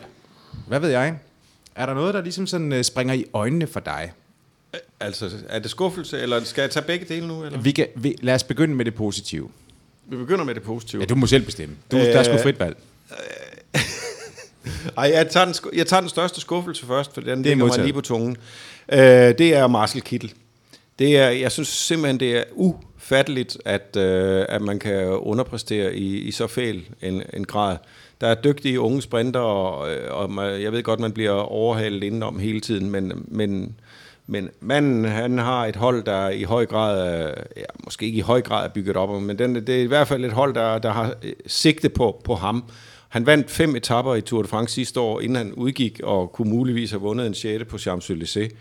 hvad 0.69 0.81
ved 0.81 0.89
jeg? 0.91 1.19
Er 1.75 1.87
der 1.87 1.95
noget, 1.95 2.15
der 2.15 2.23
ligesom 2.23 2.47
sådan 2.47 2.73
øh, 2.73 2.85
springer 2.85 3.15
i 3.15 3.25
øjnene 3.33 3.67
for 3.67 3.81
dig? 3.81 4.13
Altså, 5.01 5.31
er 5.49 5.59
det 5.59 5.71
skuffelse, 5.71 6.21
eller 6.21 6.45
skal 6.45 6.63
jeg 6.63 6.71
tage 6.71 6.87
begge 6.87 7.07
dele 7.09 7.29
nu? 7.29 7.45
Eller? 7.45 7.61
Vi 7.61 7.73
kan, 7.73 7.87
vi, 7.97 8.17
lad 8.23 8.35
os 8.35 8.45
begynde 8.45 8.75
med 8.75 8.85
det 8.85 8.95
positive. 8.95 9.49
Vi 10.07 10.17
begynder 10.17 10.45
med 10.45 10.55
det 10.55 10.63
positive. 10.63 11.03
Ja, 11.03 11.07
du 11.07 11.15
må 11.15 11.27
selv 11.27 11.45
bestemme. 11.45 11.77
Du, 11.91 11.97
øh, 11.97 12.03
der 12.03 12.19
er 12.19 12.23
sgu 12.23 12.39
frit 12.39 12.61
valg. 12.61 12.77
Ej, 14.99 15.11
jeg 15.15 15.31
tager, 15.31 15.45
den, 15.45 15.55
jeg 15.77 15.87
tager 15.87 16.01
den 16.01 16.09
største 16.09 16.41
skuffelse 16.41 16.87
først, 16.87 17.15
for 17.15 17.21
den 17.21 17.43
ligger 17.43 17.67
mig 17.67 17.79
lige 17.79 17.93
på 17.93 18.01
tungen. 18.01 18.37
Øh, 18.93 18.99
det 18.99 19.55
er 19.55 19.67
Marcel 19.67 20.03
Kittel. 20.03 20.33
Det 20.99 21.19
er, 21.19 21.29
jeg 21.29 21.53
synes 21.53 21.69
simpelthen, 21.69 22.21
det 22.21 22.37
er 22.37 22.45
ufatteligt, 22.53 23.59
at, 23.65 23.97
øh, 23.97 24.45
at 24.49 24.63
man 24.63 24.79
kan 24.79 25.07
underpræstere 25.07 25.95
i, 25.95 26.19
i 26.19 26.33
så 26.33 26.47
fæl 26.47 26.85
en, 27.03 27.23
en 27.35 27.45
grad. 27.45 27.77
Der 28.21 28.27
er 28.27 28.35
dygtige 28.35 28.81
unge 28.81 29.03
sprinter, 29.03 29.41
og, 29.41 29.89
og 30.11 30.31
man, 30.31 30.63
jeg 30.63 30.73
ved 30.73 30.83
godt, 30.83 31.01
man 31.01 31.13
bliver 31.13 31.33
overhalet 31.33 32.03
indenom 32.03 32.39
hele 32.39 32.61
tiden, 32.61 32.91
men, 32.91 33.25
men 33.29 33.77
men 34.27 34.51
manden, 34.61 35.05
han 35.05 35.39
har 35.39 35.67
et 35.67 35.77
hold, 35.77 36.05
der 36.05 36.29
i 36.29 36.43
høj 36.43 36.67
grad, 36.67 37.27
ja, 37.57 37.63
måske 37.85 38.07
ikke 38.07 38.19
i 38.19 38.21
høj 38.21 38.43
grad 38.43 38.65
er 38.65 38.69
bygget 38.69 38.97
op, 38.97 39.23
men 39.23 39.39
den, 39.39 39.55
det 39.55 39.69
er 39.69 39.83
i 39.83 39.87
hvert 39.87 40.09
fald 40.09 40.25
et 40.25 40.33
hold, 40.33 40.55
der, 40.55 40.79
der 40.79 40.93
har 40.93 41.15
øh, 41.23 41.33
sigte 41.47 41.89
på, 41.89 42.21
på 42.25 42.35
ham. 42.35 42.65
Han 43.09 43.27
vandt 43.27 43.51
fem 43.51 43.77
etapper 43.77 44.15
i 44.15 44.21
Tour 44.21 44.43
de 44.43 44.49
France 44.49 44.75
sidste 44.75 45.01
år, 45.01 45.21
inden 45.21 45.37
han 45.37 45.53
udgik, 45.53 46.01
og 46.03 46.33
kunne 46.33 46.51
muligvis 46.51 46.91
have 46.91 47.01
vundet 47.01 47.27
en 47.27 47.35
sjette 47.35 47.65
på 47.65 47.77
Champs-Élysées. 47.77 48.55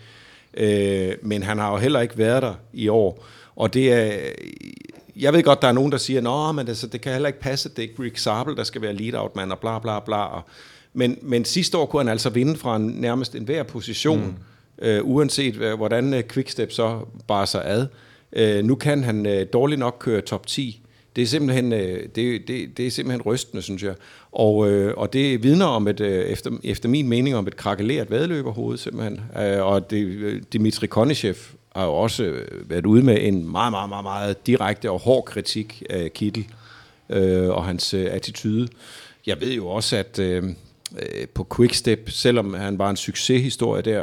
Øh, 0.54 1.12
men 1.22 1.42
han 1.42 1.58
har 1.58 1.72
jo 1.72 1.76
heller 1.76 2.00
ikke 2.00 2.18
været 2.18 2.42
der 2.42 2.54
i 2.72 2.88
år. 2.88 3.24
Og 3.56 3.74
det 3.74 3.92
er, 3.92 4.12
jeg 5.16 5.32
ved 5.32 5.42
godt, 5.42 5.62
der 5.62 5.68
er 5.68 5.72
nogen, 5.72 5.92
der 5.92 5.98
siger, 5.98 6.48
at 6.48 6.54
men 6.54 6.66
det, 6.66 6.88
det 6.92 7.00
kan 7.00 7.12
heller 7.12 7.26
ikke 7.26 7.40
passe, 7.40 7.68
det 7.68 7.78
er 7.78 7.82
ikke 7.82 8.02
Rick 8.02 8.18
Sabel, 8.18 8.56
der 8.56 8.64
skal 8.64 8.82
være 8.82 8.92
lead-out-mand, 8.92 9.52
og 9.52 9.58
bla 9.58 9.78
bla 9.78 10.00
bla. 10.00 10.26
Men, 10.92 11.18
men 11.22 11.44
sidste 11.44 11.78
år 11.78 11.86
kunne 11.86 12.00
han 12.00 12.08
altså 12.08 12.30
vinde 12.30 12.56
fra 12.56 12.76
en, 12.76 12.86
nærmest 12.86 13.34
enhver 13.34 13.62
position. 13.62 14.26
Mm 14.26 14.34
øh, 14.78 15.00
uanset 15.04 15.56
øh, 15.56 15.74
hvordan 15.74 16.14
øh, 16.14 16.22
Quickstep 16.28 16.72
så 16.72 17.00
bare 17.26 17.46
sig 17.46 17.62
ad. 17.64 17.86
Øh, 18.32 18.64
nu 18.64 18.74
kan 18.74 19.04
han 19.04 19.26
øh, 19.26 19.46
dårligt 19.52 19.78
nok 19.78 19.96
køre 20.00 20.20
top 20.20 20.46
10. 20.46 20.80
Det 21.16 21.22
er 21.22 21.26
simpelthen, 21.26 21.72
øh, 21.72 22.08
det, 22.14 22.48
det, 22.48 22.76
det 22.76 22.86
er 22.86 22.90
simpelthen 22.90 23.22
rystende, 23.22 23.62
synes 23.62 23.82
jeg. 23.82 23.94
Og, 24.32 24.70
øh, 24.70 24.94
og 24.96 25.12
det 25.12 25.42
vidner 25.42 25.66
om 25.66 25.88
et, 25.88 26.00
øh, 26.00 26.24
efter, 26.24 26.50
efter 26.64 26.88
min 26.88 27.08
mening, 27.08 27.36
om 27.36 27.46
et 27.46 27.56
krakeleret 27.56 28.10
vadløberhoved, 28.10 28.78
simpelthen. 28.78 29.20
Øh, 29.38 29.66
og 29.66 29.90
det, 29.90 30.04
øh, 30.04 30.42
Dimitri 30.52 30.86
Konishev 30.86 31.34
har 31.76 31.84
jo 31.84 31.92
også 31.92 32.24
øh, 32.24 32.70
været 32.70 32.86
ude 32.86 33.02
med 33.02 33.18
en 33.20 33.50
meget, 33.50 33.70
meget, 33.70 33.88
meget, 33.88 34.04
meget 34.04 34.46
direkte 34.46 34.90
og 34.90 35.00
hård 35.00 35.24
kritik 35.24 35.82
af 35.90 36.12
Kittel 36.12 36.46
øh, 37.10 37.48
og 37.48 37.64
hans 37.64 37.94
øh, 37.94 38.06
attitude. 38.10 38.68
Jeg 39.26 39.40
ved 39.40 39.52
jo 39.52 39.68
også, 39.68 39.96
at 39.96 40.18
øh, 40.18 40.42
på 41.34 41.46
Quickstep, 41.56 42.10
selvom 42.10 42.54
han 42.54 42.78
var 42.78 42.90
en 42.90 42.96
succeshistorie 42.96 43.82
der, 43.82 44.02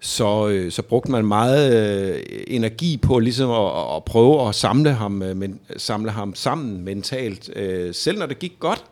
så, 0.00 0.48
øh, 0.48 0.72
så 0.72 0.82
brugte 0.82 1.10
man 1.10 1.26
meget 1.26 1.74
øh, 2.14 2.22
energi 2.46 2.96
på 2.96 3.18
ligesom 3.18 3.50
at, 3.50 3.96
at 3.96 4.04
prøve 4.04 4.48
at 4.48 4.54
samle 4.54 4.92
ham, 4.92 5.22
øh, 5.22 5.36
men, 5.36 5.60
samle 5.76 6.10
ham 6.10 6.34
sammen 6.34 6.84
mentalt. 6.84 7.50
Øh, 7.56 7.94
selv 7.94 8.18
når 8.18 8.26
det 8.26 8.38
gik 8.38 8.52
godt, 8.58 8.84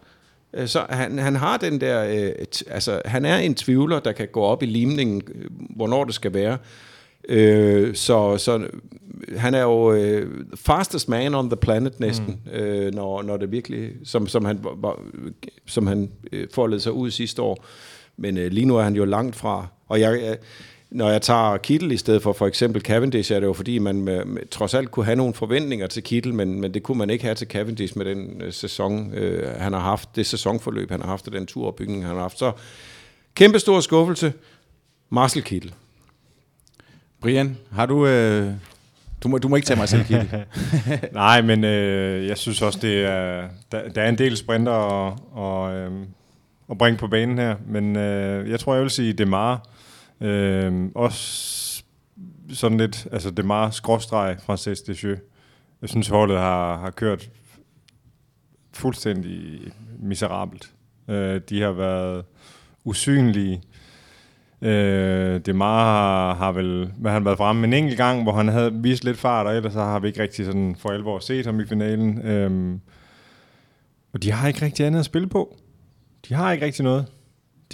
Øh, 0.57 0.69
så 0.69 0.87
han, 0.89 1.19
han 1.19 1.37
har 1.37 1.57
den 1.57 1.81
der, 1.81 2.05
øh, 2.05 2.47
t- 2.55 2.73
altså 2.73 3.03
han 3.05 3.25
er 3.25 3.37
en 3.37 3.55
tvivler, 3.55 4.01
der 4.01 4.13
kan 4.13 4.29
gå 4.33 4.41
op 4.41 4.63
i 4.63 4.67
limningen, 4.67 5.23
øh, 5.35 5.51
hvornår 5.77 6.05
det 6.05 6.15
skal 6.15 6.35
være. 6.35 6.59
Øh, 7.29 7.95
så, 7.95 8.39
så 8.39 8.67
han 9.37 9.55
er 9.55 9.63
jo 9.63 9.93
øh, 9.93 10.45
fastest 10.55 11.09
man 11.09 11.35
on 11.35 11.51
the 11.51 11.57
planet 11.57 12.01
næsten, 12.01 12.41
mm. 12.45 12.51
øh, 12.53 12.95
når, 12.95 13.23
når 13.23 13.37
det 13.37 13.53
virkelig, 13.53 13.91
som, 14.05 14.27
som 14.27 14.45
han, 14.45 14.59
var, 14.63 15.01
som 15.67 15.87
han 15.87 16.11
øh, 16.33 16.49
forlede 16.53 16.81
sig 16.81 16.93
ud 16.93 17.11
sidste 17.11 17.43
år. 17.43 17.65
Men 18.17 18.39
øh, 18.39 18.51
lige 18.51 18.67
nu 18.67 18.77
er 18.77 18.83
han 18.83 18.97
jo 18.97 19.05
langt 19.05 19.37
fra, 19.37 19.67
og 19.89 20.01
jeg, 20.01 20.23
jeg 20.23 20.37
når 20.95 21.11
jeg 21.11 21.23
tager 21.23 21.57
Kittel 21.57 21.93
i 21.93 21.97
stedet 21.97 22.23
for 22.23 22.33
for 22.33 22.47
eksempel 22.47 22.83
Cavendish, 22.83 23.33
er 23.33 23.41
det 23.41 23.47
jo 23.47 23.53
fordi, 23.53 23.79
man 23.79 24.01
med, 24.01 24.25
med, 24.25 24.49
trods 24.51 24.75
alt 24.75 24.91
kunne 24.91 25.05
have 25.05 25.17
nogle 25.17 25.35
forventninger 25.35 25.87
til 25.87 26.03
Kittel, 26.03 26.35
men, 26.35 26.61
men 26.61 26.75
det 26.75 26.83
kunne 26.83 26.99
man 26.99 27.11
ikke 27.11 27.25
have 27.25 27.35
til 27.35 27.47
Cavendish 27.47 27.99
med 27.99 28.05
den 28.05 28.43
øh, 28.43 28.53
sæson, 28.53 29.15
øh, 29.15 29.61
han 29.61 29.73
har 29.73 29.81
haft, 29.81 30.17
det 30.17 30.27
sæsonforløb, 30.27 30.91
han 30.91 31.01
har 31.01 31.09
haft, 31.09 31.27
og 31.27 31.33
den 31.33 31.47
turopbygning, 31.47 32.05
han 32.05 32.15
har 32.15 32.23
haft. 32.23 32.39
Så 32.39 32.53
kæmpe 33.35 33.59
stor 33.59 33.81
skuffelse, 33.81 34.33
Marcel 35.11 35.43
Kittel. 35.43 35.75
Brian, 37.21 37.57
har 37.73 37.87
du... 37.87 38.07
Øh, 38.07 38.51
du, 39.23 39.29
må, 39.29 39.39
du 39.39 39.49
må 39.49 39.57
ikke 39.57 39.67
tage 39.67 39.79
mig 39.79 39.89
selv, 39.89 40.05
Kittel. 40.05 40.45
Nej, 41.13 41.43
men 41.43 41.65
øh, 41.65 42.27
jeg 42.27 42.39
synes 42.39 42.63
også, 42.63 42.79
det 42.83 43.05
er, 43.05 43.49
der, 43.73 43.89
der 43.89 44.03
er 44.03 44.09
en 44.09 44.19
del 44.19 44.37
sprinter 44.37 44.73
og, 44.73 45.19
og, 45.33 45.75
øh, 45.75 45.91
at 46.71 46.79
bringe 46.79 46.99
på 46.99 47.07
banen 47.07 47.39
her, 47.39 47.57
men 47.67 47.97
øh, 47.97 48.51
jeg 48.51 48.61
tror, 48.61 48.75
jeg 48.75 48.83
vil 48.83 48.91
sige 48.91 49.13
Demar. 49.13 49.74
Øh, 50.21 50.91
også 50.95 51.85
sådan 52.53 52.79
lidt, 52.79 53.07
altså 53.13 53.31
Demar 53.31 53.71
skråstreg 53.71 54.37
fra 54.43 54.57
Ceste 54.57 55.21
Jeg 55.81 55.89
synes, 55.89 56.09
holdet 56.09 56.39
har, 56.39 56.79
har 56.79 56.91
kørt 56.91 57.31
fuldstændig 58.73 59.61
miserabelt. 59.99 60.73
Øh, 61.09 61.41
de 61.49 61.63
har 61.63 61.73
været 61.73 62.25
usynlige. 62.85 63.63
Øh, 64.63 65.41
Demar 65.47 65.85
har, 65.85 66.35
har 66.35 66.53
vel 66.53 66.93
hvad 66.97 67.13
han 67.13 67.25
været 67.25 67.39
fremme 67.39 67.67
en 67.67 67.73
enkelt 67.73 67.97
gang, 67.97 68.23
hvor 68.23 68.33
han 68.33 68.49
havde 68.49 68.73
vist 68.75 69.05
lidt 69.05 69.19
fart, 69.19 69.47
og 69.47 69.57
ellers 69.57 69.73
så 69.73 69.81
har 69.81 69.99
vi 69.99 70.09
ikke 70.09 70.23
rigtig 70.23 70.45
sådan 70.45 70.77
for 70.79 70.89
alvor 70.89 71.19
set 71.19 71.47
ham 71.47 71.61
i 71.61 71.67
finalen. 71.67 72.23
Øh, 72.23 72.79
og 74.13 74.23
de 74.23 74.33
har 74.33 74.49
ikke 74.49 74.63
rigtig 74.65 74.87
andet 74.87 74.99
at 74.99 75.05
spille 75.05 75.29
på. 75.29 75.57
De 76.29 76.35
har 76.35 76.53
ikke 76.53 76.65
rigtig 76.65 76.85
noget. 76.85 77.07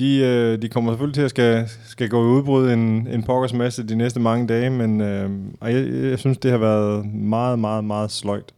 De, 0.01 0.17
øh, 0.17 0.63
de 0.63 0.69
kommer 0.69 0.93
selvfølgelig 0.93 1.15
til 1.15 1.23
at 1.23 1.31
skal, 1.31 1.69
skal 1.89 2.09
gå 2.09 2.23
i 2.23 2.27
udbrud 2.27 2.71
en, 2.71 3.07
en 3.07 3.23
pokkers 3.23 3.53
masse 3.53 3.89
de 3.89 3.95
næste 3.95 4.21
mange 4.21 4.47
dage, 4.47 4.71
men 4.71 5.01
øh, 5.01 5.31
jeg, 5.63 6.05
jeg 6.11 6.19
synes, 6.19 6.39
det 6.39 6.51
har 6.51 6.59
været 6.59 7.07
meget, 7.15 7.59
meget, 7.59 7.85
meget 7.85 8.11
sløjt. 8.11 8.55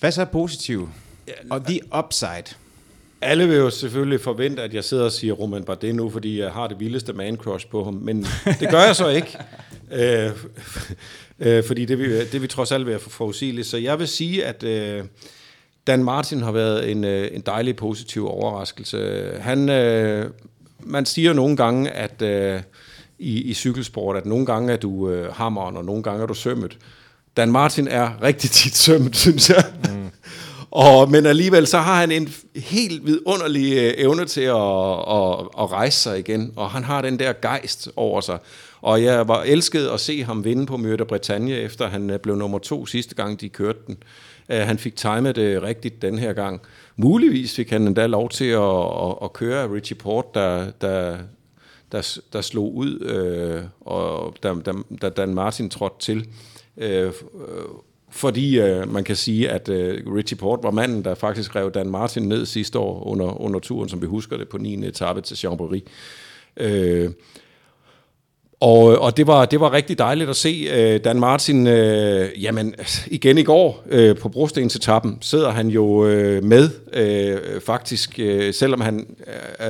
Hvad 0.00 0.12
så 0.12 0.20
er 0.20 0.24
positivt? 0.24 0.88
Og 1.50 1.64
the 1.64 1.80
upside? 1.98 2.56
Alle 3.20 3.48
vil 3.48 3.56
jo 3.56 3.70
selvfølgelig 3.70 4.20
forvente, 4.20 4.62
at 4.62 4.74
jeg 4.74 4.84
sidder 4.84 5.04
og 5.04 5.12
siger 5.12 5.32
Roman 5.32 5.64
Bardet 5.64 5.94
nu, 5.94 6.10
fordi 6.10 6.40
jeg 6.40 6.50
har 6.50 6.66
det 6.66 6.80
vildeste 6.80 7.12
man 7.12 7.36
crush 7.36 7.66
på 7.66 7.84
ham, 7.84 7.94
men 7.94 8.26
det 8.60 8.70
gør 8.70 8.80
jeg 8.80 8.96
så 8.96 9.08
ikke. 9.08 9.38
øh, 10.00 10.30
øh, 11.38 11.64
fordi 11.64 11.84
det 11.84 11.98
vil, 11.98 12.32
det 12.32 12.40
vil 12.40 12.48
trods 12.48 12.72
alt 12.72 12.86
være 12.86 12.98
for 12.98 13.10
forudsigeligt. 13.10 13.66
Så 13.66 13.76
jeg 13.76 13.98
vil 13.98 14.08
sige, 14.08 14.44
at 14.44 14.62
øh, 14.62 15.04
Dan 15.86 16.04
Martin 16.04 16.42
har 16.42 16.52
været 16.52 16.90
en, 16.90 17.04
øh, 17.04 17.28
en 17.32 17.40
dejlig 17.40 17.76
positiv 17.76 18.26
overraskelse. 18.26 19.30
Han, 19.40 19.68
øh, 19.68 20.30
man 20.80 21.06
siger 21.06 21.32
nogle 21.32 21.56
gange, 21.56 21.90
at 21.90 22.22
øh, 22.22 22.60
i, 23.18 23.42
i 23.42 23.54
cykelsport, 23.54 24.16
at 24.16 24.26
nogle 24.26 24.46
gange 24.46 24.72
er 24.72 24.76
du 24.76 25.10
øh, 25.10 25.32
hammeren, 25.32 25.76
og 25.76 25.84
nogle 25.84 26.02
gange 26.02 26.22
er 26.22 26.26
du 26.26 26.34
sømmet. 26.34 26.78
Dan 27.36 27.52
Martin 27.52 27.88
er 27.88 28.22
rigtig 28.22 28.50
tit 28.50 28.76
sømmet, 28.76 29.16
synes 29.26 29.50
jeg. 29.50 29.64
Mm. 29.84 30.10
og, 30.70 31.10
men 31.10 31.26
alligevel 31.26 31.66
så 31.66 31.78
har 31.78 32.00
han 32.00 32.12
en 32.12 32.34
helt 32.56 33.06
vidunderlig 33.06 33.72
øh, 33.72 33.94
evne 33.96 34.24
til 34.24 34.40
at, 34.40 34.56
at, 34.56 35.48
at 35.58 35.72
rejse 35.72 35.98
sig 35.98 36.18
igen, 36.18 36.52
og 36.56 36.70
han 36.70 36.84
har 36.84 37.02
den 37.02 37.18
der 37.18 37.32
gejst 37.42 37.88
over 37.96 38.20
sig. 38.20 38.38
Og 38.80 39.02
jeg 39.02 39.28
var 39.28 39.42
elsket 39.42 39.86
at 39.86 40.00
se 40.00 40.24
ham 40.24 40.44
vinde 40.44 40.66
på 40.66 40.76
Møder 40.76 41.04
Bretagne, 41.04 41.52
efter 41.52 41.88
han 41.88 42.10
øh, 42.10 42.18
blev 42.18 42.36
nummer 42.36 42.58
to 42.58 42.86
sidste 42.86 43.14
gang, 43.14 43.40
de 43.40 43.48
kørte 43.48 43.78
den 43.86 43.96
at 44.48 44.66
han 44.66 44.78
fik 44.78 44.96
timet 44.96 45.36
det 45.36 45.62
rigtigt 45.62 46.02
den 46.02 46.18
her 46.18 46.32
gang. 46.32 46.60
Muligvis 46.96 47.56
fik 47.56 47.70
han 47.70 47.86
endda 47.86 48.06
lov 48.06 48.28
til 48.28 48.44
at, 48.44 49.06
at, 49.08 49.14
at 49.22 49.32
køre 49.32 49.74
Richie 49.74 49.96
Port, 49.96 50.34
der, 50.34 50.70
der, 50.80 51.18
der, 51.92 52.18
der 52.32 52.40
slog 52.40 52.74
ud, 52.74 53.00
øh, 53.00 53.62
og 53.80 54.34
da, 54.42 54.54
da, 54.66 54.72
da 55.02 55.08
Dan 55.08 55.34
Martin 55.34 55.70
trådte 55.70 55.96
til. 56.00 56.26
Øh, 56.76 57.12
fordi 58.10 58.60
øh, 58.60 58.92
man 58.92 59.04
kan 59.04 59.16
sige, 59.16 59.50
at 59.50 59.68
øh, 59.68 60.14
Richie 60.14 60.36
Port 60.36 60.60
var 60.62 60.70
manden, 60.70 61.04
der 61.04 61.14
faktisk 61.14 61.56
rev 61.56 61.70
Dan 61.70 61.90
Martin 61.90 62.22
ned 62.22 62.46
sidste 62.46 62.78
år 62.78 63.06
under, 63.06 63.40
under 63.40 63.60
turen, 63.60 63.88
som 63.88 64.02
vi 64.02 64.06
husker 64.06 64.36
det, 64.36 64.48
på 64.48 64.58
9. 64.58 64.86
etape 64.86 65.20
til 65.20 65.34
Chambéry. 65.34 65.80
Øh, 66.56 67.10
og, 68.62 68.82
og 68.98 69.16
det, 69.16 69.26
var, 69.26 69.44
det 69.44 69.60
var 69.60 69.72
rigtig 69.72 69.98
dejligt 69.98 70.30
at 70.30 70.36
se 70.36 70.68
øh, 70.72 71.04
Dan 71.04 71.20
Martin, 71.20 71.66
øh, 71.66 72.42
jamen 72.42 72.74
igen 73.06 73.38
i 73.38 73.42
går 73.42 73.84
øh, 73.88 74.16
på 74.16 74.28
brostensetappen, 74.28 75.18
sidder 75.20 75.50
han 75.50 75.68
jo 75.68 76.06
øh, 76.06 76.44
med 76.44 76.70
øh, 76.92 77.60
faktisk, 77.60 78.18
øh, 78.18 78.54
selvom 78.54 78.80
han 78.80 79.16
øh, 79.60 79.66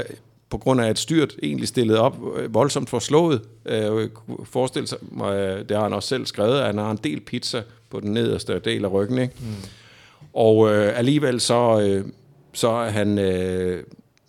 på 0.51 0.59
grund 0.59 0.81
af 0.81 0.91
et 0.91 0.99
styrt 0.99 1.35
egentlig 1.43 1.69
stillet 1.69 1.99
op 1.99 2.17
øh, 2.37 2.55
voldsomt 2.55 2.91
forslået. 2.91 3.41
Øh, 3.67 4.09
forestil 4.45 4.87
sig, 4.89 4.99
øh, 5.25 5.69
det 5.69 5.77
har 5.77 5.83
han 5.83 5.93
også 5.93 6.09
selv 6.09 6.27
skrevet, 6.27 6.59
at 6.59 6.67
han 6.67 6.79
har 6.79 6.91
en 6.91 7.01
del 7.05 7.21
pizza 7.21 7.63
på 7.91 8.01
den 8.01 8.13
nederste 8.13 8.59
del 8.59 8.85
af 8.85 8.93
ryggen. 8.93 9.19
Ikke? 9.19 9.35
Mm. 9.41 9.47
Og 10.33 10.75
øh, 10.75 10.99
alligevel 10.99 11.41
så, 11.41 11.81
øh, 11.81 12.05
så 12.53 12.69
er 12.69 12.91
han... 12.91 13.19
Øh, 13.19 13.83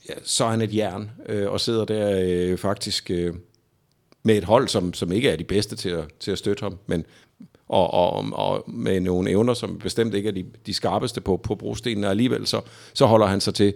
ja, 0.09 0.13
så 0.23 0.45
er 0.45 0.49
han 0.49 0.61
et 0.61 0.75
jern, 0.75 1.11
øh, 1.29 1.51
og 1.51 1.61
sidder 1.61 1.85
der 1.85 2.21
øh, 2.23 2.57
faktisk 2.57 3.11
øh, 3.11 3.33
med 4.23 4.37
et 4.37 4.43
hold, 4.43 4.67
som, 4.67 4.93
som 4.93 5.11
ikke 5.11 5.29
er 5.29 5.35
de 5.35 5.43
bedste 5.43 5.75
til 5.75 5.89
at, 5.89 6.03
til 6.19 6.31
at 6.31 6.37
støtte 6.37 6.61
ham, 6.63 6.77
men 6.87 7.05
og, 7.69 7.93
og, 7.93 8.25
og 8.31 8.63
med 8.67 8.99
nogle 8.99 9.29
evner, 9.29 9.53
som 9.53 9.79
bestemt 9.79 10.13
ikke 10.13 10.29
er 10.29 10.33
de, 10.33 10.45
de 10.65 10.73
skarpeste 10.73 11.21
på, 11.21 11.37
på 11.37 11.55
brostenen, 11.55 12.03
og 12.03 12.09
alligevel 12.09 12.47
så, 12.47 12.61
så 12.93 13.05
holder 13.05 13.27
han 13.27 13.41
sig 13.41 13.53
til. 13.53 13.73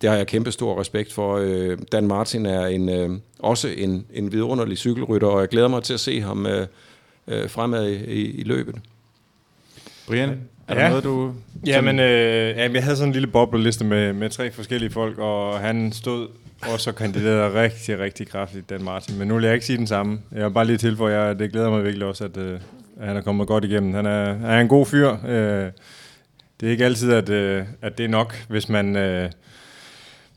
Det 0.00 0.10
har 0.10 0.16
jeg 0.16 0.26
kæmpe 0.26 0.52
stor 0.52 0.80
respekt 0.80 1.12
for. 1.12 1.36
Øh, 1.36 1.78
Dan 1.92 2.06
Martin 2.06 2.46
er 2.46 2.66
en, 2.66 2.88
øh, 2.88 3.10
også 3.38 3.68
en, 3.68 4.06
en 4.12 4.32
vidunderlig 4.32 4.78
cykelrytter, 4.78 5.28
og 5.28 5.40
jeg 5.40 5.48
glæder 5.48 5.68
mig 5.68 5.82
til 5.82 5.94
at 5.94 6.00
se 6.00 6.20
ham 6.20 6.46
øh, 6.46 6.66
øh, 7.28 7.50
fremad 7.50 7.90
i, 7.90 8.30
i 8.30 8.42
løbet. 8.42 8.74
Brian, 10.06 10.40
er 10.68 10.74
der 10.74 10.82
ja. 10.82 10.88
noget, 10.88 11.04
du... 11.04 11.32
Jamen, 11.66 11.98
øh, 11.98 12.56
ja, 12.56 12.72
jeg 12.72 12.84
havde 12.84 12.96
sådan 12.96 13.08
en 13.08 13.12
lille 13.12 13.28
bobleliste 13.28 13.84
med, 13.84 14.12
med 14.12 14.30
tre 14.30 14.50
forskellige 14.50 14.90
folk, 14.90 15.18
og 15.18 15.58
han 15.58 15.92
stod 15.92 16.28
også 16.62 16.84
så 16.84 16.92
kandiderede 16.92 17.62
rigtig, 17.62 17.98
rigtig 17.98 18.28
kraftigt, 18.28 18.70
Dan 18.70 18.82
Martin. 18.82 19.18
Men 19.18 19.28
nu 19.28 19.34
vil 19.34 19.44
jeg 19.44 19.54
ikke 19.54 19.66
sige 19.66 19.76
den 19.76 19.86
samme. 19.86 20.20
Jeg 20.32 20.44
vil 20.44 20.50
bare 20.50 20.64
lige 20.64 20.78
tilføje, 20.78 21.30
at 21.30 21.38
det 21.38 21.52
glæder 21.52 21.70
mig 21.70 21.84
virkelig 21.84 22.06
også, 22.06 22.24
at, 22.24 22.36
øh, 22.36 22.60
at 23.00 23.06
han 23.06 23.16
er 23.16 23.20
kommet 23.20 23.46
godt 23.46 23.64
igennem. 23.64 23.94
Han 23.94 24.06
er, 24.06 24.46
er 24.46 24.60
en 24.60 24.68
god 24.68 24.86
fyr. 24.86 25.16
Øh, 25.26 25.70
det 26.60 26.66
er 26.66 26.70
ikke 26.70 26.84
altid, 26.84 27.12
at, 27.12 27.28
øh, 27.28 27.64
at 27.82 27.98
det 27.98 28.04
er 28.04 28.08
nok, 28.08 28.44
hvis 28.48 28.68
man... 28.68 28.96
Øh, 28.96 29.30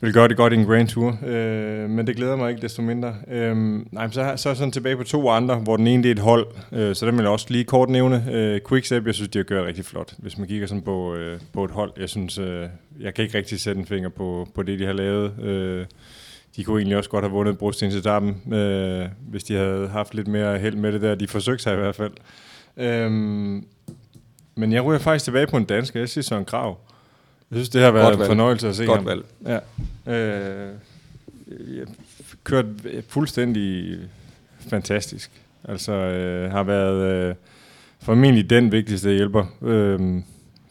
vil 0.03 0.13
gøre 0.13 0.27
det 0.27 0.37
godt 0.37 0.53
i 0.53 0.55
en 0.55 0.65
Grand 0.65 0.87
Tour, 0.87 1.17
øh, 1.25 1.89
men 1.89 2.07
det 2.07 2.15
glæder 2.15 2.35
mig 2.35 2.49
ikke 2.49 2.61
desto 2.61 2.81
mindre. 2.81 3.15
Øh, 3.31 3.55
nej, 3.91 4.07
så, 4.07 4.13
så 4.13 4.19
er 4.49 4.51
jeg 4.51 4.57
sådan 4.57 4.71
tilbage 4.71 4.97
på 4.97 5.03
to 5.03 5.29
andre, 5.29 5.55
hvor 5.55 5.77
den 5.77 5.87
ene 5.87 6.03
det 6.03 6.09
er 6.09 6.13
et 6.13 6.19
hold, 6.19 6.47
øh, 6.71 6.95
så 6.95 7.05
den 7.05 7.17
vil 7.17 7.23
jeg 7.23 7.31
også 7.31 7.45
lige 7.49 7.63
kort 7.63 7.89
nævne. 7.89 8.25
Øh, 8.31 8.61
Quickstep, 8.69 9.05
jeg 9.05 9.13
synes, 9.15 9.29
de 9.29 9.39
har 9.39 9.43
gjort 9.43 9.65
rigtig 9.65 9.85
flot, 9.85 10.13
hvis 10.17 10.37
man 10.37 10.47
kigger 10.47 10.67
sådan 10.67 10.81
på, 10.81 11.15
øh, 11.15 11.39
på 11.53 11.63
et 11.63 11.71
hold. 11.71 11.91
Jeg 11.97 12.09
synes, 12.09 12.37
øh, 12.37 12.67
jeg 12.99 13.13
kan 13.13 13.25
ikke 13.25 13.37
rigtig 13.37 13.59
sætte 13.59 13.79
en 13.79 13.85
finger 13.85 14.09
på, 14.09 14.47
på 14.55 14.63
det, 14.63 14.79
de 14.79 14.85
har 14.85 14.93
lavet. 14.93 15.39
Øh, 15.43 15.85
de 16.55 16.63
kunne 16.63 16.79
egentlig 16.79 16.97
også 16.97 17.09
godt 17.09 17.25
have 17.25 17.31
vundet 17.31 17.57
brostensetappen, 17.57 18.53
øh, 18.53 19.05
hvis 19.29 19.43
de 19.43 19.55
havde 19.55 19.87
haft 19.87 20.15
lidt 20.15 20.27
mere 20.27 20.59
held 20.59 20.75
med 20.75 20.91
det 20.91 21.01
der. 21.01 21.15
De 21.15 21.27
forsøgte 21.27 21.63
sig 21.63 21.73
i 21.73 21.77
hvert 21.77 21.95
fald. 21.95 22.11
Øh, 22.77 23.11
men 24.55 24.71
jeg 24.71 24.85
ryger 24.85 24.99
faktisk 24.99 25.25
tilbage 25.25 25.47
på 25.47 25.57
en 25.57 25.65
dansk, 25.65 25.95
jeg 25.95 26.09
siger 26.09 26.23
Søren 26.23 26.45
Krav. 26.45 26.77
Jeg 27.53 27.59
synes, 27.59 27.69
det 27.69 27.81
har 27.81 27.91
været 27.91 28.19
en 28.19 28.25
fornøjelse 28.25 28.67
at 28.69 28.75
se 28.75 28.85
Godt 28.85 28.97
ham. 28.97 29.05
valg. 29.05 29.23
Ja. 29.45 29.59
Øh, 30.13 30.69
jeg 31.77 31.85
kørt 32.43 32.65
fuldstændig 33.09 33.97
fantastisk. 34.69 35.31
Altså, 35.63 35.91
øh, 35.91 36.51
har 36.51 36.63
været 36.63 37.27
øh, 37.29 37.35
formentlig 38.01 38.49
den 38.49 38.71
vigtigste 38.71 39.09
hjælper 39.09 39.45
øh, 39.61 39.99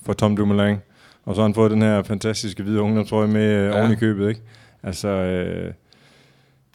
for 0.06 0.12
Tom 0.12 0.36
Dumoulin. 0.36 0.76
Og 1.24 1.34
så 1.34 1.40
har 1.40 1.48
han 1.48 1.54
fået 1.54 1.70
den 1.70 1.82
her 1.82 2.02
fantastiske 2.02 2.62
hvide 2.62 2.80
ungdomstrøje 2.80 3.28
med 3.28 3.44
øh, 3.44 3.64
ja. 3.66 3.80
oven 3.80 3.92
i 3.92 3.94
købet, 3.94 4.28
ikke? 4.28 4.40
Altså, 4.82 5.08
øh, 5.08 5.72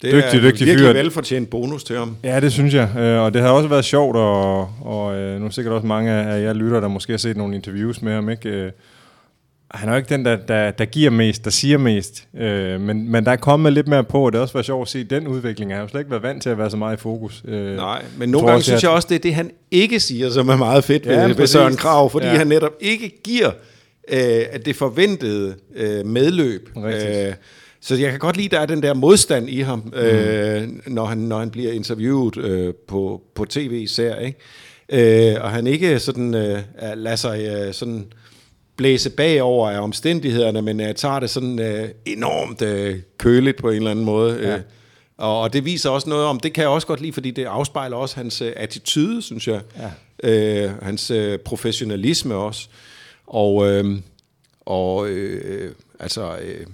det 0.02 0.12
dygtig, 0.12 0.18
er 0.18 0.32
dygtig 0.32 0.42
virkelig 0.68 0.80
fyr. 0.80 0.94
velfortjent 0.94 1.50
bonus 1.50 1.84
til 1.84 1.98
ham. 1.98 2.18
Ja, 2.24 2.40
det 2.40 2.52
synes 2.52 2.74
jeg. 2.74 2.98
Øh, 2.98 3.22
og 3.22 3.34
det 3.34 3.42
har 3.42 3.50
også 3.50 3.70
været 3.70 3.86
sjovt, 3.86 4.18
og, 4.18 4.60
og 4.82 5.16
øh, 5.16 5.40
nu 5.40 5.46
er 5.46 5.50
sikkert 5.50 5.74
også 5.74 5.88
mange 5.88 6.12
af 6.12 6.42
jer 6.42 6.54
lytter, 6.54 6.80
der 6.80 6.88
måske 6.88 7.14
har 7.14 7.18
set 7.18 7.38
nogle 7.38 7.56
interviews 7.56 8.02
med 8.02 8.14
ham, 8.14 8.30
ikke? 8.30 8.72
Øh, 9.74 9.80
han 9.80 9.90
er 9.90 9.94
jo 9.94 9.98
ikke 9.98 10.10
den, 10.10 10.26
der, 10.26 10.36
der, 10.36 10.72
der 10.72 10.86
giver 10.86 11.10
mest, 11.12 11.46
der 11.46 11.52
siger 11.52 11.78
mest. 11.78 12.28
Øh, 12.38 12.82
men, 12.82 13.12
men 13.12 13.26
der 13.26 13.32
er 13.32 13.36
kommet 13.36 13.74
lidt 13.74 13.88
mere 13.88 14.04
på, 14.04 14.26
og 14.26 14.32
det 14.32 14.38
har 14.38 14.42
også 14.42 14.54
været 14.54 14.66
sjovt 14.66 14.88
at 14.88 14.92
se 14.92 15.04
den 15.04 15.28
udvikling. 15.28 15.72
Han 15.72 15.76
har 15.78 15.84
jo 15.84 15.88
slet 15.90 16.02
ikke 16.02 16.12
været 16.12 16.24
vant 16.24 16.44
til 16.44 16.50
at 16.50 16.58
være 16.58 16.70
så 16.70 16.78
meget 16.78 16.98
i 16.98 17.00
fokus. 17.00 17.44
Øh, 17.48 17.76
Nej, 17.76 18.02
men 18.18 18.30
nogle 18.30 18.48
gange 18.48 18.64
synes 18.64 18.84
jeg 18.84 18.92
også, 18.92 19.08
det 19.10 19.16
er 19.16 19.20
det, 19.20 19.34
han 19.36 19.52
ikke 19.72 20.00
siger, 20.00 20.30
som 20.30 20.50
er 20.50 20.58
meget 20.58 20.84
fedt 20.84 21.06
ja, 21.06 21.26
ved, 21.26 21.36
ved 21.36 21.48
Søren 21.48 21.76
Krav, 21.76 22.10
fordi 22.10 22.26
ja. 22.26 22.34
han 22.38 22.48
netop 22.48 22.74
ikke 22.80 23.22
giver 23.24 23.52
øh, 24.10 24.46
at 24.52 24.66
det 24.66 24.76
forventede 24.76 25.56
øh, 25.76 26.06
medløb. 26.06 26.70
Rigtigt. 26.76 27.28
Øh, 27.28 27.34
så 27.82 27.96
jeg 27.96 28.12
kan 28.12 28.20
godt 28.20 28.38
lide, 28.38 28.50
der 28.50 28.60
er 28.60 28.66
den 28.66 28.84
der 28.84 28.94
modstand 28.94 29.50
i 29.50 29.62
ham, 29.62 29.94
øh, 29.96 30.68
når, 30.88 31.06
han, 31.06 31.18
når 31.18 31.40
han 31.40 31.50
bliver 31.50 31.72
interviewet 31.72 32.38
øh, 32.38 32.74
på, 32.88 33.22
på 33.36 33.46
tv 33.46 33.72
især. 33.84 34.16
Ikke? 34.16 35.34
Øh, 35.34 35.44
og 35.44 35.52
han 35.52 35.68
ikke 35.68 36.00
sådan 36.00 36.36
øh, 36.36 36.60
er- 36.78 36.96
lader 36.96 37.16
sig 37.16 37.40
øh, 37.68 37.74
sådan 37.74 38.06
blæse 38.78 39.10
bagover 39.10 39.70
af 39.70 39.80
omstændighederne, 39.80 40.62
men 40.62 40.82
øh, 40.82 40.96
tager 40.96 41.20
det 41.20 41.30
sådan 41.30 41.60
øh, 41.60 41.90
enormt 42.06 42.62
øh, 42.62 43.00
køligt 43.18 43.58
på 43.58 43.70
en 43.70 43.76
eller 43.76 43.92
anden 43.92 44.06
måde. 44.06 44.40
Ja. 44.42 44.56
Øh, 44.56 44.62
og, 45.18 45.42
og 45.42 45.54
det 45.54 45.66
viser 45.66 45.90
også 45.90 46.10
noget 46.10 46.26
om, 46.26 46.40
det 46.40 46.54
kan 46.54 46.62
jeg 46.62 46.70
også 46.70 46.88
godt 46.88 47.02
lide, 47.02 47.14
fordi 47.14 47.32
det 47.32 47.46
afspejler 47.46 47.98
også 47.98 48.16
hans 48.16 48.42
øh, 48.42 48.54
attitude, 48.56 49.22
synes 49.22 49.48
jeg. 49.48 49.62
Ja. 50.24 50.30
Øh, 50.30 50.72
hans 50.82 51.12
øh, 51.12 51.40
professionalisme 51.40 52.36
også. 52.36 52.68
Og, 53.28 53.68
øh, 53.68 53.98
og 54.62 55.10
øh, 55.10 55.72
altså, 56.00 56.38
øh, 56.42 56.66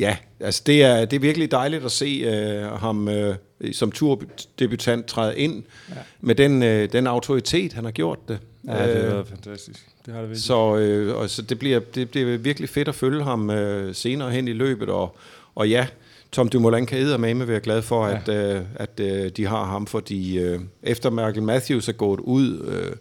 ja, 0.00 0.16
altså 0.40 0.62
det 0.66 0.82
er, 0.82 1.04
det 1.04 1.16
er 1.16 1.20
virkelig 1.20 1.50
dejligt 1.50 1.84
at 1.84 1.92
se 1.92 2.22
øh, 2.24 2.62
ham 2.62 3.08
øh, 3.08 3.34
som 3.72 3.92
turdebutant 3.92 5.06
træde 5.06 5.38
ind 5.38 5.64
ja. 5.88 5.94
med 6.20 6.34
den, 6.34 6.62
øh, 6.62 6.92
den 6.92 7.06
autoritet, 7.06 7.72
han 7.72 7.84
har 7.84 7.92
gjort 7.92 8.18
det. 8.28 8.38
Ja, 8.76 9.02
det 9.02 9.10
har 9.10 9.18
Øh, 9.18 9.26
fantastisk. 9.26 9.86
Det 10.06 10.14
har 10.14 10.20
det 10.20 10.28
virkelig. 10.28 10.44
så, 10.44 10.76
øh, 10.76 11.16
og 11.16 11.30
så 11.30 11.42
det, 11.42 11.58
bliver, 11.58 11.80
det 11.94 12.10
bliver 12.10 12.38
virkelig 12.38 12.68
fedt 12.68 12.88
at 12.88 12.94
følge 12.94 13.24
ham 13.24 13.50
øh, 13.50 13.94
senere 13.94 14.30
hen 14.30 14.48
i 14.48 14.52
løbet. 14.52 14.88
Og, 14.88 15.16
og 15.54 15.68
ja, 15.68 15.86
Tom 16.32 16.48
Dumoulin 16.48 16.86
kan 16.86 16.98
eddermame 16.98 17.48
være 17.48 17.60
glad 17.60 17.82
for, 17.82 18.06
ja. 18.06 18.16
at, 18.16 18.28
øh, 18.28 18.62
at 18.74 19.00
øh, 19.00 19.30
de 19.30 19.46
har 19.46 19.64
ham, 19.64 19.86
fordi 19.86 20.38
øh, 20.38 20.60
efter 20.82 21.10
Michael 21.10 21.42
Matthews 21.42 21.88
er 21.88 21.92
gået 21.92 22.20
ud, 22.20 22.60
øh, 22.68 22.96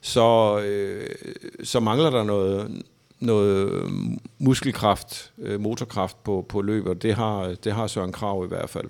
så, 0.00 0.58
øh, 0.60 1.08
så 1.64 1.80
mangler 1.80 2.10
der 2.10 2.24
noget, 2.24 2.82
noget 3.20 3.84
muskelkraft, 4.38 5.32
øh, 5.38 5.60
motorkraft 5.60 6.24
på, 6.24 6.46
på 6.48 6.62
løbet, 6.62 7.02
det 7.02 7.14
har, 7.14 7.54
det 7.64 7.72
har 7.72 7.86
Søren 7.86 8.12
Krav 8.12 8.44
i 8.44 8.48
hvert 8.48 8.70
fald. 8.70 8.88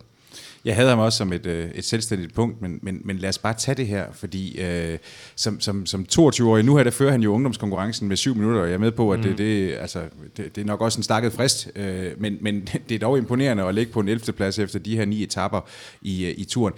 Jeg 0.64 0.74
havde 0.76 0.88
ham 0.88 0.98
også 0.98 1.18
som 1.18 1.32
et, 1.32 1.46
øh, 1.46 1.70
et 1.74 1.84
selvstændigt 1.84 2.34
punkt, 2.34 2.62
men, 2.62 2.78
men, 2.82 3.00
men 3.04 3.18
lad 3.18 3.28
os 3.28 3.38
bare 3.38 3.54
tage 3.54 3.74
det 3.74 3.86
her, 3.86 4.06
fordi 4.12 4.60
øh, 4.60 4.98
som, 5.36 5.60
som, 5.60 5.86
som 5.86 6.06
22-årig, 6.12 6.64
nu 6.64 6.76
her 6.76 6.84
der 6.84 6.90
fører 6.90 7.10
han 7.10 7.22
jo 7.22 7.34
ungdomskonkurrencen 7.34 8.08
med 8.08 8.16
syv 8.16 8.34
minutter, 8.34 8.60
og 8.60 8.66
jeg 8.66 8.74
er 8.74 8.78
med 8.78 8.90
på, 8.92 9.10
at 9.12 9.22
det, 9.22 9.38
det, 9.38 9.74
altså, 9.80 10.02
det, 10.36 10.56
det 10.56 10.60
er 10.62 10.66
nok 10.66 10.80
også 10.80 10.98
en 10.98 11.02
stakket 11.02 11.32
frist, 11.32 11.68
øh, 11.76 12.10
men, 12.18 12.38
men 12.40 12.68
det 12.88 12.94
er 12.94 12.98
dog 12.98 13.18
imponerende 13.18 13.62
at 13.64 13.74
ligge 13.74 13.92
på 13.92 14.00
en 14.00 14.08
11. 14.08 14.32
plads 14.32 14.58
efter 14.58 14.78
de 14.78 14.96
her 14.96 15.04
ni 15.04 15.22
etapper 15.22 15.60
i, 16.02 16.24
øh, 16.26 16.34
i 16.36 16.44
turen. 16.44 16.74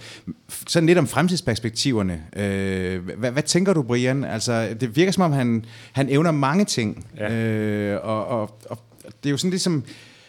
Sådan 0.67 0.87
lidt 0.87 0.97
om 0.97 1.07
fremtidsperspektiverne. 1.07 2.21
Øh, 2.35 3.09
hvad, 3.17 3.31
hvad 3.31 3.43
tænker 3.43 3.73
du, 3.73 3.83
Brian? 3.83 4.23
Altså, 4.23 4.75
det 4.81 4.95
virker 4.95 5.11
som 5.11 5.23
om, 5.23 5.31
han, 5.31 5.65
han 5.91 6.09
evner 6.09 6.31
mange 6.31 6.65
ting, 6.65 7.05
Ja. 7.17 7.33
øh, 7.33 7.99
og, 8.03 8.27
og, 8.27 8.59
og 8.69 8.77
det 9.23 9.29
er 9.29 9.31
jo 9.31 9.37
sådan 9.37 9.49
ligesom... 9.49 9.83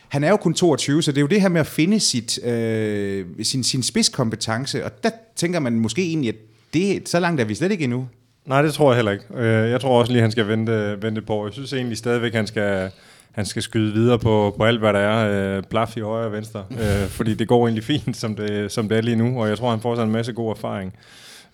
Han 0.09 0.25
er 0.25 0.31
jo 0.31 0.37
kun 0.37 0.55
22, 0.55 1.03
så 1.03 1.13
det 1.13 1.19
er 1.19 1.23
jo 1.23 1.27
det 1.27 1.41
her 1.41 1.49
med 1.49 1.61
at 1.61 1.67
finde 1.67 2.01
sit, 2.01 2.45
øh, 2.45 3.27
sin, 3.43 3.65
sin 3.65 3.83
spidskompetence, 3.83 4.85
og 4.85 5.03
der 5.03 5.11
tænker 5.37 5.61
man 5.61 5.73
måske 5.73 6.03
egentlig, 6.03 6.29
at 6.29 6.37
det, 6.75 7.09
så 7.09 7.21
langt 7.21 7.41
er 7.41 7.45
vi 7.45 7.55
slet 7.55 7.73
ikke 7.73 7.85
endnu. 7.85 8.09
Nej, 8.47 8.63
det 8.63 8.75
tror 8.75 8.91
jeg 8.91 8.97
heller 8.97 9.13
ikke. 9.13 9.25
Øh, 9.35 9.71
jeg 9.71 9.81
tror 9.81 10.01
også 10.01 10.13
lige, 10.13 10.23
han 10.23 10.31
skal 10.31 10.49
vente, 10.49 11.03
vente 11.03 11.23
på. 11.23 11.47
Jeg 11.47 11.53
synes 11.53 11.73
egentlig 11.73 11.99
stadigvæk, 11.99 12.35
han 12.35 12.47
skal, 12.47 12.91
han 13.33 13.47
skal 13.47 13.63
skyde 13.63 13.93
videre 13.93 14.19
på, 14.19 14.55
på 14.57 14.65
alt, 14.65 14.79
hvad 14.79 14.93
der 14.93 14.99
er. 14.99 15.57
Øh, 15.57 15.63
Blaf 15.71 15.97
i 15.97 16.01
højre 16.01 16.27
og 16.27 16.33
venstre. 16.33 16.65
Øh, 16.71 17.09
fordi 17.09 17.35
det 17.35 17.49
går 17.49 17.67
egentlig 17.67 17.85
fint, 17.85 18.17
som 18.17 18.35
det, 18.35 18.73
som 18.73 18.89
det 18.89 18.99
er 18.99 19.03
lige 19.03 19.17
nu. 19.17 19.41
Og 19.41 19.49
jeg 19.49 19.59
tror, 19.59 19.71
han 19.71 19.81
får 19.81 19.95
sig 19.95 20.03
en 20.03 20.11
masse 20.11 20.33
god 20.33 20.51
erfaring. 20.51 20.95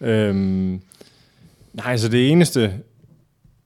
Øhm, 0.01 0.81
nej, 1.73 1.97
så 1.97 2.09
det 2.09 2.31
eneste, 2.31 2.73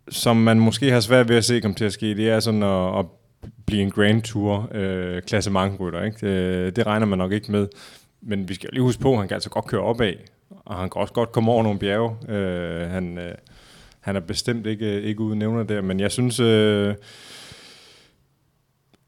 som 0.09 0.37
man 0.37 0.61
måske 0.61 0.91
har 0.91 1.01
svært 1.01 1.29
ved 1.29 1.37
at 1.37 1.45
se 1.45 1.61
komme 1.61 1.75
til 1.75 1.85
at 1.85 1.93
ske, 1.93 2.15
det 2.15 2.31
er 2.31 2.41
sådan 2.41 2.63
at, 2.63 2.99
at 2.99 3.07
blive 3.67 3.83
en 3.83 3.91
Grand 3.91 4.23
Tour 4.23 4.69
øh, 4.75 5.23
klassementrytter. 5.23 6.03
Ikke? 6.03 6.27
Det, 6.65 6.77
det 6.77 6.87
regner 6.87 7.07
man 7.07 7.19
nok 7.19 7.33
ikke 7.33 7.53
med. 7.53 7.69
Men 8.23 8.49
vi 8.49 8.55
skal 8.55 8.67
jo 8.67 8.71
lige 8.73 8.83
huske 8.83 9.03
på, 9.03 9.13
at 9.13 9.19
han 9.19 9.29
kan 9.29 9.35
altså 9.35 9.51
godt 9.51 9.67
køre 9.67 9.81
opad, 9.81 10.15
og 10.51 10.77
han 10.77 10.91
kan 10.91 11.01
også 11.01 11.15
godt 11.15 11.33
komme 11.33 11.53
over 11.53 11.63
nogle 11.63 11.79
bjerge. 11.79 12.33
Øh, 12.35 12.91
han, 12.91 13.19
øh, 13.19 13.35
han 14.01 14.17
er 14.17 14.21
bestemt 14.21 14.67
ikke, 14.67 14.97
øh, 14.97 15.05
ikke 15.05 15.21
uden 15.21 15.39
nævner 15.39 15.63
der, 15.63 15.83
men 15.83 16.01
jeg 16.01 16.11
synes... 16.13 16.41
Øh, 16.41 16.95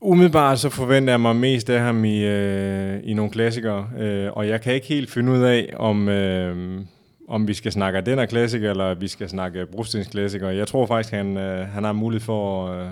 Umiddelbart 0.01 0.59
så 0.59 0.69
forventer 0.69 1.13
jeg 1.13 1.21
mig 1.21 1.37
mest 1.37 1.71
af 1.71 1.81
ham 1.81 2.05
i, 2.05 2.25
øh, 2.25 3.01
i 3.05 3.15
nogle 3.15 3.31
klassikere, 3.31 3.91
øh, 3.99 4.33
og 4.33 4.49
jeg 4.49 4.61
kan 4.61 4.75
ikke 4.75 4.87
helt 4.87 5.11
finde 5.11 5.33
ud 5.33 5.43
af, 5.43 5.75
om, 5.77 6.09
øh, 6.09 6.81
om 7.29 7.49
vi 7.49 7.55
skal 7.55 7.73
snakke 7.73 8.01
den 8.01 8.19
her 8.19 8.27
klassiker, 8.27 8.71
eller 8.71 8.95
vi 8.95 9.09
skal 9.09 9.29
snakke 9.29 9.67
brostensklassiker. 9.67 10.49
Jeg 10.49 10.67
tror 10.67 10.87
faktisk, 10.87 11.15
han, 11.15 11.37
øh, 11.37 11.69
han 11.69 11.85
har 11.85 11.93
mulighed 11.93 12.25
for, 12.25 12.67
øh, 12.67 12.89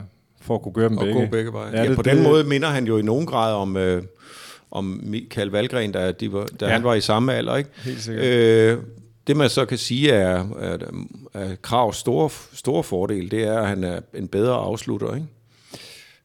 for 0.46 0.54
at 0.54 0.62
kunne 0.62 0.72
gøre 0.74 0.88
dem 0.88 0.98
Og 0.98 1.04
begge. 1.04 1.20
gå 1.20 1.26
begge 1.30 1.52
veje. 1.52 1.70
Ja, 1.72 1.82
Ja, 1.82 1.88
det- 1.88 1.96
på 1.96 2.02
det- 2.02 2.12
den 2.14 2.22
måde 2.22 2.44
minder 2.44 2.68
han 2.68 2.86
jo 2.86 2.98
i 2.98 3.02
nogen 3.02 3.26
grad 3.26 3.54
om, 3.54 3.76
øh, 3.76 4.02
om 4.70 5.00
Michael 5.04 5.48
Valgren, 5.48 5.92
da, 5.92 6.12
de 6.12 6.32
var, 6.32 6.46
da 6.60 6.66
Ja. 6.66 6.72
han 6.72 6.84
var 6.84 6.94
i 6.94 7.00
samme 7.00 7.34
alder. 7.34 7.56
Ikke? 7.56 7.70
Helt 7.84 8.02
sikkert. 8.02 8.24
Øh, 8.24 8.78
det 9.26 9.36
man 9.36 9.48
så 9.50 9.64
kan 9.64 9.78
sige 9.78 10.10
er, 10.12 10.44
at, 10.58 10.82
at 11.34 11.62
Kravs 11.62 11.96
store, 11.96 12.30
store 12.52 12.82
fordel, 12.82 13.30
det 13.30 13.44
er, 13.46 13.58
at 13.60 13.68
han 13.68 13.84
er 13.84 14.00
en 14.14 14.28
bedre 14.28 14.54
afslutter, 14.54 15.14
ikke? 15.14 15.26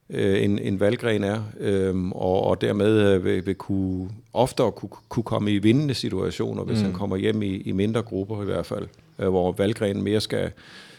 Øh, 0.09 0.43
end, 0.43 0.59
end 0.61 0.79
Valgren 0.79 1.23
er, 1.23 1.41
øhm, 1.59 2.11
og, 2.11 2.43
og 2.43 2.61
dermed 2.61 2.99
øh, 3.01 3.25
vil, 3.25 3.45
vil 3.45 3.55
kunne, 3.55 4.09
oftere 4.33 4.71
kunne, 4.71 4.89
kunne 5.09 5.23
komme 5.23 5.51
i 5.51 5.57
vindende 5.57 5.93
situationer, 5.93 6.63
hvis 6.63 6.77
mm. 6.79 6.83
han 6.83 6.93
kommer 6.93 7.15
hjem 7.17 7.41
i, 7.41 7.47
i 7.55 7.71
mindre 7.71 8.01
grupper 8.01 8.41
i 8.41 8.45
hvert 8.45 8.65
fald, 8.65 8.87
øh, 9.19 9.29
hvor 9.29 9.51
Valgren 9.51 10.01
mere 10.01 10.21
skal, 10.21 10.51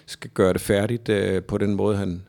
skal 0.07 0.31
gøre 0.35 0.53
det 0.53 0.61
færdigt 0.61 1.09
øh, 1.09 1.43
på 1.43 1.59
den 1.59 1.75
måde, 1.75 1.97
han, 1.97 2.23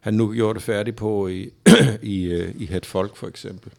han 0.00 0.14
nu 0.14 0.32
gjorde 0.34 0.54
det 0.54 0.62
færdigt 0.62 0.96
på 0.96 1.28
i, 1.28 1.50
i, 2.02 2.24
øh, 2.24 2.54
i 2.58 2.66
Het 2.66 2.86
Folk 2.86 3.16
for 3.16 3.26
eksempel. 3.26 3.72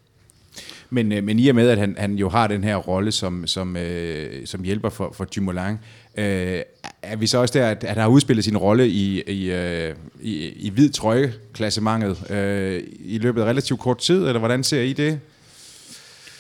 Men, 0.90 1.12
øh, 1.12 1.24
men 1.24 1.40
i 1.40 1.48
og 1.48 1.56
med, 1.56 1.70
at 1.70 1.78
han, 1.78 1.96
han 1.98 2.16
jo 2.16 2.30
har 2.30 2.48
den 2.48 2.64
her 2.64 2.76
rolle 2.76 3.12
som, 3.12 3.48
som, 3.48 3.78
øh, 3.78 4.48
som 4.48 4.64
hjælper 4.64 4.90
for, 4.90 5.14
for 5.18 5.26
Dumoulin, 5.26 5.78
øh, 6.18 6.62
er 7.02 7.16
vi 7.16 7.28
så 7.28 7.38
også 7.38 7.60
der, 7.60 7.68
at, 7.68 7.84
at 7.84 7.90
han 7.90 8.02
har 8.02 8.08
udspillet 8.08 8.46
sin 8.46 8.58
rolle 8.58 8.88
i, 8.88 9.22
i, 9.22 9.52
øh, 9.52 9.96
i, 10.22 10.48
i 10.48 10.70
hvid 10.70 10.90
trøje-klassementet 10.90 12.32
øh, 12.32 12.84
i 13.00 13.18
løbet 13.18 13.42
af 13.42 13.46
relativt 13.46 13.80
kort 13.80 13.98
tid, 13.98 14.28
eller 14.28 14.40
hvordan 14.40 14.64
ser 14.64 14.82
I 14.82 14.94
det? 14.94 15.20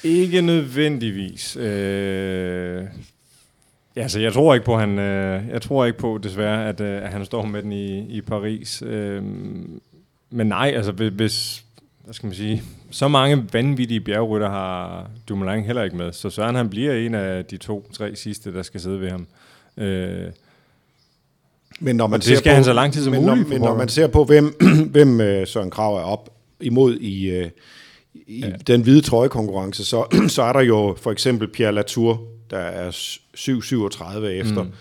Ikke 0.04 0.42
nødvendigvis. 0.42 1.58
Øh, 1.58 2.84
ja, 4.00 4.04
altså, 4.04 4.20
jeg 4.20 4.34
tror 4.34 4.54
ikke 4.54 4.66
på, 4.66 4.78
han, 4.78 5.00
øh, 5.00 5.44
jeg 5.50 5.62
tror 5.62 5.86
ikke 5.86 5.98
på 5.98 6.20
desværre, 6.24 6.70
at, 6.70 6.82
øh, 6.82 7.04
at 7.04 7.10
han 7.10 7.26
står 7.26 7.46
med 7.46 7.64
den 7.64 7.72
i, 7.72 8.00
i 8.18 8.22
Paris. 8.22 8.84
Øh, 8.86 9.24
men 10.30 10.48
nej, 10.48 10.72
altså 10.76 10.92
hvis- 10.92 11.14
hvis, 11.16 11.64
hvad 12.04 12.14
skal 12.14 12.28
man 12.28 12.36
sige, 12.36 12.64
så 12.92 13.08
mange 13.08 13.46
vanvittige 13.54 14.02
bjergrytter 14.02 14.50
har 14.50 15.10
Dumoulin 15.30 15.64
heller 15.64 15.84
ikke 15.84 15.98
med, 15.98 16.14
så 16.14 16.30
Søren 16.30 16.56
han 16.56 16.70
bliver 16.70 16.94
en 16.94 17.16
af 17.16 17.46
de 17.46 17.58
to-tre 17.58 18.16
sidste, 18.16 18.54
der 18.54 18.62
skal 18.62 18.80
sidde 18.82 19.02
ved 19.02 19.10
ham. 19.10 19.28
Øh, 19.78 20.26
Men 21.80 21.96
når 21.96 22.08
man 22.08 22.20
det 22.20 22.38
skal 22.38 22.54
han 22.54 22.64
så 22.64 22.74
lang 22.74 22.94
tid 22.94 23.04
som 23.04 23.14
men 23.14 23.22
muligt, 23.26 23.48
Når, 23.50 23.54
men 23.54 23.62
når 23.62 23.76
man 23.78 23.88
ser 23.90 24.08
på, 24.08 24.24
hvem, 24.24 24.56
hvem 24.96 25.22
øh, 25.22 25.48
Søren 25.48 25.70
Krav 25.72 25.96
er 25.96 26.02
op 26.02 26.30
imod 26.62 26.96
i, 26.98 27.30
øh, 27.30 27.50
i 28.14 28.40
ja. 28.40 28.50
den 28.68 28.82
hvide 28.82 29.02
trøjekonkurrence, 29.02 29.86
så, 29.86 30.04
så 30.36 30.44
er 30.44 30.54
der 30.54 30.62
jo 30.62 30.96
for 31.02 31.12
eksempel 31.12 31.48
Pierre 31.48 31.72
Latour, 31.72 32.22
der 32.50 32.58
er 32.58 32.92
7,37 33.38 34.26
efter, 34.26 34.64
mm. 34.64 34.72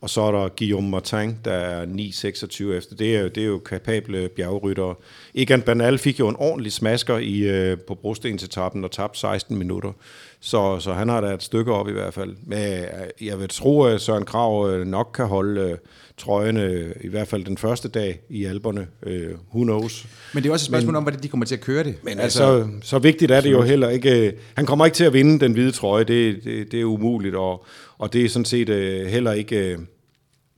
og 0.00 0.10
så 0.10 0.20
er 0.20 0.32
der 0.32 0.48
Guillaume 0.58 0.88
Martin, 0.90 1.36
der 1.44 1.52
er 1.52 1.86
9,26 1.86 2.64
efter. 2.72 2.96
Det 2.96 3.16
er, 3.16 3.20
jo- 3.20 3.28
det 3.28 3.42
er 3.42 3.46
jo 3.46 3.58
kapable 3.58 4.28
bjergryttere. 4.28 4.94
Egan 5.34 5.62
Bernal 5.62 5.98
fik 5.98 6.20
jo 6.20 6.28
en 6.28 6.36
ordentlig 6.38 6.72
smasker 6.72 7.16
i, 7.18 7.38
øh, 7.38 7.78
på 7.88 7.94
brostensetappen 7.94 8.84
og 8.84 8.90
tabte 8.90 9.18
16 9.20 9.56
minutter. 9.56 9.92
Så, 10.40 10.80
så 10.80 10.92
han 10.92 11.08
har 11.08 11.20
da 11.20 11.26
et 11.34 11.42
stykke 11.42 11.72
op 11.72 11.88
i 11.88 11.92
hvert 11.92 12.14
fald. 12.14 12.36
Men 12.46 12.58
øh, 12.58 13.26
jeg 13.26 13.40
vil 13.40 13.48
tro, 13.48 13.82
at 13.82 14.00
Søren 14.00 14.24
Krav 14.24 14.68
øh, 14.70 14.86
nok 14.86 15.10
kan 15.14 15.26
holde 15.26 15.60
øh, 15.60 15.78
trøjerne, 16.18 16.62
øh, 16.62 16.90
i 17.00 17.08
hvert 17.08 17.28
fald 17.28 17.44
den 17.44 17.56
første 17.58 17.88
dag 17.88 18.20
i 18.28 18.44
alberne. 18.44 18.86
Øh, 19.02 19.30
who 19.54 19.62
knows? 19.62 20.06
Men 20.34 20.42
det 20.42 20.48
er 20.48 20.52
også 20.52 20.64
et 20.64 20.66
spørgsmål 20.66 20.92
men, 20.92 20.96
om, 20.96 21.02
hvordan 21.02 21.22
de 21.22 21.28
kommer 21.28 21.46
til 21.46 21.54
at 21.54 21.60
køre 21.60 21.84
det. 21.84 21.94
Men 22.02 22.18
altså, 22.18 22.38
så, 22.38 22.68
så 22.82 22.98
vigtigt 22.98 23.30
er 23.30 23.40
det 23.40 23.50
jo 23.52 23.62
heller 23.62 23.88
ikke. 23.88 24.34
Han 24.54 24.66
kommer 24.66 24.84
ikke 24.84 24.94
til 24.96 25.04
at 25.04 25.12
vinde 25.12 25.40
den 25.40 25.52
hvide 25.52 25.72
trøje, 25.72 26.04
det, 26.04 26.44
det, 26.44 26.72
det 26.72 26.80
er 26.80 26.84
umuligt, 26.84 27.34
og, 27.34 27.64
og 27.98 28.12
det 28.12 28.24
er 28.24 28.28
sådan 28.28 28.44
set 28.44 28.68
øh, 28.68 29.06
heller 29.06 29.32
ikke, 29.32 29.56
øh, 29.72 29.78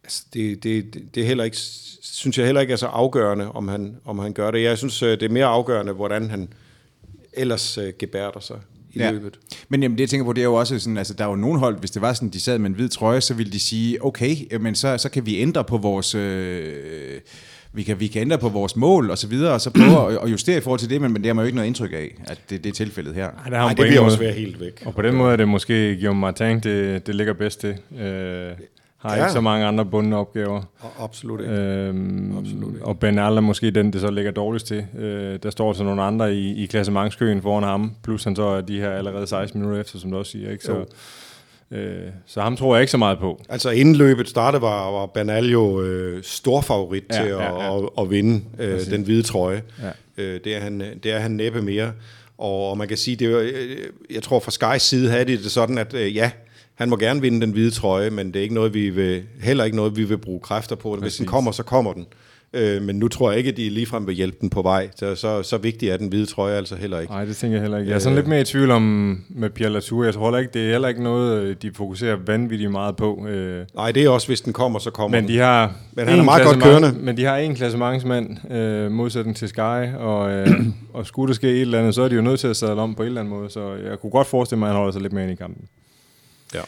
altså 0.05 0.23
det, 0.35 0.63
det, 0.65 0.95
det- 0.95 1.15
det 1.15 1.23
er 1.23 1.27
heller 1.27 1.45
ikke, 1.45 1.57
synes 2.03 2.39
jeg 2.39 2.47
heller 2.47 2.61
ikke 2.61 2.73
er 2.73 2.77
så 2.77 2.87
afgørende, 2.87 3.53
om 3.53 3.69
han, 3.69 3.97
om 4.05 4.19
han 4.19 4.33
gør 4.33 4.51
det. 4.51 4.63
Jeg 4.63 4.79
synes, 4.79 5.03
øh, 5.03 5.11
det 5.11 5.23
er 5.23 5.29
mere 5.29 5.47
afgørende, 5.47 5.93
hvordan 5.93 6.31
han 6.31 6.49
ellers 7.33 7.79
øh, 7.79 7.93
gebærder 7.99 8.41
sig 8.41 8.57
i 8.99 9.05
ja. 9.05 9.11
løbet. 9.11 9.39
Men 9.69 9.83
jamen, 9.83 9.99
det 9.99 10.01
jeg 10.01 10.09
tænker 10.09 10.25
på, 10.25 10.33
det 10.33 10.41
er 10.41 10.45
jo 10.45 10.55
også 10.55 10.79
sådan, 10.79 10.99
altså 10.99 11.15
der 11.15 11.25
er 11.25 11.29
jo 11.29 11.37
nogen 11.37 11.59
hold, 11.59 11.79
hvis 11.79 11.91
det 11.91 12.03
var 12.03 12.13
sådan, 12.13 12.29
de 12.29 12.41
sad 12.41 12.59
med 12.59 12.71
en 12.71 12.77
hvid 12.77 12.89
trøje, 12.89 13.21
så 13.21 13.35
ville 13.35 13.53
de 13.53 13.61
sige, 13.61 14.05
okay, 14.05 14.37
men 14.61 14.75
så, 14.75 14.99
så 14.99 15.09
kan 15.09 15.27
vi 15.27 15.39
ændre 15.39 15.65
på 15.65 15.79
vores... 15.79 16.15
Øh, 16.15 17.21
vi 17.73 17.83
kan, 17.83 18.01
vi 18.01 18.07
kan 18.07 18.23
ændre 18.23 18.39
på 18.39 18.49
vores 18.49 18.77
mål 18.77 19.11
og 19.11 19.19
så 19.19 19.27
videre, 19.27 19.53
og 19.53 19.61
så 19.61 19.71
prøve 19.71 20.23
at, 20.23 20.31
justere 20.31 20.59
i 20.59 20.61
forhold 20.61 20.81
til 20.81 20.91
det, 20.91 21.01
men, 21.01 21.13
men 21.13 21.23
det 21.23 21.29
har 21.29 21.35
man 21.35 21.43
jo 21.43 21.47
ikke 21.47 21.57
noget 21.57 21.67
indtryk 21.67 21.93
af, 21.93 22.15
at 22.27 22.41
det, 22.51 22.65
det 22.65 22.71
er 22.71 22.75
tilfældet 22.75 23.15
her. 23.15 23.25
Ej, 23.25 23.31
der 23.31 23.43
har 23.43 23.51
Nej, 23.51 23.69
han 23.69 23.77
det 23.77 23.85
ingen 23.87 23.99
også 23.99 24.19
være 24.19 24.33
helt 24.33 24.61
væk. 24.61 24.83
Og 24.85 24.95
på 24.95 25.03
den 25.03 25.15
måde 25.15 25.33
er 25.33 25.37
det 25.37 25.49
måske 25.49 25.75
Guillaume 25.95 26.21
Martin, 26.21 26.61
det, 26.61 27.07
det 27.07 27.15
ligger 27.15 27.33
bedst 27.33 27.61
til. 27.61 27.75
Øh, 28.01 28.53
har 28.99 29.17
Ja. 29.17 29.23
ikke 29.25 29.33
så 29.33 29.41
mange 29.41 29.67
andre 29.67 29.85
bundne 29.85 30.17
opgaver. 30.17 30.63
Og 30.81 31.05
absolut 31.05 31.41
ikke. 31.41 31.53
Øhm, 31.53 32.39
Absolut 32.39 32.75
ikke. 32.75 32.87
og 32.87 32.99
Ben 32.99 33.19
Al 33.19 33.37
er 33.37 33.41
måske 33.41 33.71
den, 33.71 33.93
det 33.93 34.01
så 34.01 34.11
ligger 34.11 34.31
dårligst 34.31 34.67
til. 34.67 34.87
Øh, 34.99 35.39
der 35.43 35.51
står 35.51 35.73
så 35.73 35.85
nogle 35.85 36.03
andre 36.03 36.35
i, 36.35 36.63
i 36.63 36.67
klassementskøen 36.67 37.43
foran 37.43 37.63
ham, 37.65 37.93
plus 38.03 38.25
han 38.25 38.37
så 38.37 38.43
er 38.43 38.61
de 38.61 38.81
her 38.81 38.91
allerede 38.91 39.27
16 39.27 39.61
minutter 39.61 39.81
efter, 39.81 39.99
som 39.99 40.11
du 40.11 40.17
også 40.19 40.33
siger. 40.33 40.51
Ikke? 40.51 40.65
Så, 40.65 40.85
øh, 41.71 42.03
så 42.27 42.41
ham 42.41 42.57
tror 42.57 42.75
jeg 42.75 42.81
ikke 42.83 42.91
så 42.91 42.99
meget 42.99 43.19
på. 43.19 43.41
Altså 43.49 43.71
inden 43.71 43.97
løbet 43.97 44.29
startede, 44.29 44.63
var, 44.63 44.91
var 44.91 45.07
Banal 45.07 45.51
jo 45.51 45.83
øh, 45.83 46.23
stor 46.23 46.61
favorit 46.61 47.05
Ja, 47.13 47.17
til 47.17 47.27
ja, 47.27 47.57
at, 47.57 47.63
ja. 47.65 47.79
At, 47.79 47.89
at 48.01 48.11
vinde 48.11 48.45
øh, 48.59 48.73
Præcis. 48.73 48.89
den 48.89 49.03
hvide 49.03 49.23
trøje. 49.23 49.63
Ja. 49.83 50.23
Øh, 50.25 50.41
det, 50.45 50.57
er 50.57 50.61
han, 50.61 50.81
det 51.03 51.13
er 51.13 51.19
han 51.19 51.31
næppe 51.31 51.63
mere. 51.63 51.93
Og, 52.39 52.71
og 52.71 52.79
man 52.79 52.89
kan 52.89 52.97
sige, 52.97 53.17
det 53.17 53.27
er, 53.27 53.31
jo, 53.31 53.39
øh, 53.39 53.77
jeg 54.15 54.23
tror 54.23 54.39
fra 54.41 54.51
Skys 54.51 54.83
side 54.83 55.11
havde 55.11 55.25
de 55.25 55.33
det 55.43 55.51
sådan, 55.51 55.79
at 55.79 55.95
øh, 55.95 56.17
ja, 56.17 56.31
han 56.79 56.91
må 56.91 56.97
gerne 56.97 57.21
vinde 57.21 57.41
den 57.41 57.51
hvide 57.51 57.71
trøje, 57.71 58.11
men 58.11 58.27
det 58.27 58.37
er 58.37 58.43
ikke 58.43 58.55
noget, 58.55 58.75
vi 58.75 58.91
vil, 58.91 59.23
heller 59.43 59.65
ikke 59.65 59.77
noget, 59.77 59.97
vi 59.97 60.05
vil 60.05 60.19
bruge 60.19 60.41
kræfter 60.41 60.77
på. 60.77 60.97
Hvis 60.97 61.17
den 61.17 61.27
kommer, 61.27 61.51
så 61.51 61.63
kommer 61.63 61.93
den. 61.93 62.07
Øh, 62.53 62.83
men 62.83 62.97
nu 62.97 63.09
tror 63.09 63.31
jeg 63.31 63.39
ikke, 63.39 63.51
at 63.51 63.57
de 63.57 63.71
ligefrem 63.71 64.07
vil 64.07 64.15
hjælpe 64.15 64.37
den 64.41 64.51
på 64.51 64.63
vej. 64.63 64.89
Så, 64.97 65.15
så, 65.15 65.43
så 65.43 65.59
vigtig 65.59 65.89
er 65.89 65.97
den 65.97 66.09
hvide 66.09 66.27
trøje 66.27 66.57
altså 66.57 66.77
heller 66.77 67.01
ikke. 67.01 67.13
Nej, 67.13 67.25
det 67.25 67.37
tænker 67.37 67.57
jeg 67.57 67.63
heller 67.63 67.79
ikke. 67.79 67.91
Jeg 67.91 67.95
er 67.95 67.99
sådan 68.01 68.17
lidt 68.17 68.27
mere 68.27 68.41
i 68.41 68.45
tvivl 68.45 68.71
om 68.71 68.83
med 69.29 69.51
Pierre 69.51 69.73
Latour. 69.73 70.05
Jeg 70.05 70.15
tror 70.15 70.27
heller 70.27 70.39
ikke, 70.39 70.51
det 70.55 70.67
er 70.67 70.71
heller 70.71 70.89
ikke 70.89 71.03
noget, 71.03 71.43
øh, 71.43 71.57
de 71.63 71.71
fokuserer 71.75 72.17
vanvittigt 72.27 72.71
meget 72.71 72.97
på. 72.97 73.27
Øh, 73.29 73.65
Nej, 73.75 73.93
det 73.93 74.05
er 74.05 74.09
også, 74.09 74.27
hvis 74.27 74.41
den 74.41 74.53
kommer, 74.53 74.79
så 74.79 74.91
kommer 74.91 75.21
Men 75.21 75.29
de 75.29 75.39
har 75.39 75.73
Men 75.93 76.09
han 76.09 76.19
er 76.19 76.23
meget 76.25 76.45
godt 76.45 76.63
kørende. 76.63 76.95
Men 77.01 77.17
de 77.17 77.25
har 77.25 77.37
en 77.37 77.55
klassementsmand, 77.55 78.53
øh, 78.53 78.91
modsætning 78.91 79.37
til 79.37 79.49
Sky, 79.49 79.95
og, 79.99 80.31
øh, 80.31 80.49
og 80.95 81.07
skulle 81.07 81.29
der 81.29 81.35
ske 81.35 81.49
et 81.49 81.61
eller 81.61 81.79
andet, 81.79 81.95
så 81.95 82.03
er 82.03 82.09
de 82.09 82.15
jo 82.15 82.23
nødt 82.23 82.41
til 82.41 82.49
at 82.49 82.57
sadle 82.57 82.81
om 82.81 82.95
på 82.95 83.03
en 83.03 83.07
eller 83.07 83.21
anden 83.21 83.35
måde, 83.35 83.51
så 83.51 83.75
jeg 83.91 83.99
kunne 84.01 84.11
godt 84.11 84.27
forestille 84.27 84.59
mig, 84.59 84.67
at 84.67 84.73
han 84.73 84.77
holder 84.79 84.93
sig 84.93 85.03
lidt 85.03 85.13
mere 85.13 85.25
ind 85.25 85.33
i 85.33 85.37
kampen. 85.37 85.65
Ja. 86.53 86.67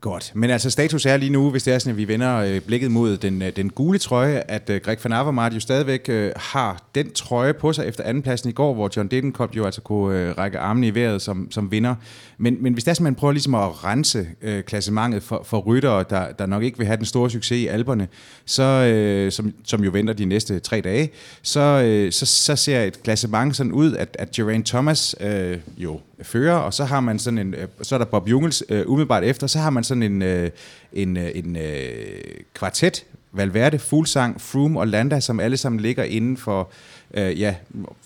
Godt, 0.00 0.32
men 0.34 0.50
altså 0.50 0.70
status 0.70 1.06
er 1.06 1.16
lige 1.16 1.30
nu, 1.30 1.50
hvis 1.50 1.62
det 1.62 1.74
er 1.74 1.78
sådan, 1.78 1.90
at 1.90 1.96
vi 1.96 2.08
vender 2.08 2.36
øh, 2.36 2.60
blikket 2.60 2.90
mod 2.90 3.16
den, 3.16 3.42
øh, 3.42 3.56
den 3.56 3.70
gule 3.70 3.98
trøje, 3.98 4.42
at 4.48 4.70
øh, 4.70 4.80
Greg 4.80 4.98
van 5.04 5.12
Avermaet 5.12 5.54
jo 5.54 5.60
stadigvæk 5.60 6.08
øh, 6.08 6.32
har 6.36 6.82
den 6.94 7.12
trøje 7.12 7.54
på 7.54 7.72
sig 7.72 7.86
efter 7.86 8.04
andenpladsen 8.04 8.50
i 8.50 8.52
går, 8.52 8.74
hvor 8.74 8.90
John 8.96 9.08
Dedenkop 9.08 9.56
jo 9.56 9.64
altså 9.64 9.80
kunne 9.80 10.18
øh, 10.18 10.38
række 10.38 10.58
armene 10.58 10.86
i 10.86 10.94
vejret 10.94 11.22
som, 11.22 11.50
som 11.50 11.70
vinder. 11.70 11.94
Men, 12.38 12.62
men 12.62 12.72
hvis 12.72 12.84
det 12.84 12.90
er 12.90 12.94
sådan, 12.94 13.06
at 13.06 13.10
man 13.10 13.14
prøver 13.14 13.32
ligesom 13.32 13.54
at 13.54 13.84
rense 13.84 14.26
øh, 14.42 14.62
klassementet 14.62 15.22
for, 15.22 15.42
for 15.44 15.58
ryttere, 15.58 16.04
der, 16.10 16.32
der 16.32 16.46
nok 16.46 16.62
ikke 16.62 16.78
vil 16.78 16.86
have 16.86 16.96
den 16.96 17.06
store 17.06 17.30
succes 17.30 17.58
i 17.58 17.66
alberne, 17.66 18.08
så, 18.44 18.62
øh, 18.62 19.32
som, 19.32 19.52
som 19.64 19.84
jo 19.84 19.90
venter 19.90 20.12
de 20.12 20.24
næste 20.24 20.58
tre 20.58 20.80
dage, 20.80 21.10
så, 21.42 21.60
øh, 21.60 22.12
så, 22.12 22.26
så 22.26 22.56
ser 22.56 22.82
et 22.82 23.02
klassement 23.02 23.56
sådan 23.56 23.72
ud, 23.72 23.94
at, 23.94 24.16
at 24.18 24.30
Geraint 24.30 24.66
Thomas 24.66 25.16
øh, 25.20 25.58
jo 25.76 26.00
fører, 26.22 26.54
og 26.56 26.74
så 26.74 26.84
har 26.84 27.00
man 27.00 27.18
sådan 27.18 27.38
en, 27.38 27.54
øh, 27.54 27.68
så 27.82 27.94
er 27.94 27.98
der 27.98 28.06
Bob 28.06 28.28
Jungels 28.28 28.62
øh, 28.68 28.82
umiddelbart 28.86 29.24
efter, 29.24 29.46
så 29.46 29.58
har 29.58 29.70
man 29.70 29.84
sådan 29.88 30.02
en, 30.02 30.22
øh, 30.22 30.50
en, 30.92 31.16
øh, 31.16 31.30
en 31.34 31.56
øh, 31.56 32.34
kvartet, 32.54 33.04
Valverde, 33.32 33.78
Fuglsang, 33.78 34.40
Froome 34.40 34.80
og 34.80 34.88
Landa, 34.88 35.20
som 35.20 35.40
alle 35.40 35.56
sammen 35.56 35.80
ligger 35.80 36.04
inden 36.04 36.36
for 36.36 36.70
øh, 37.14 37.40
ja, 37.40 37.54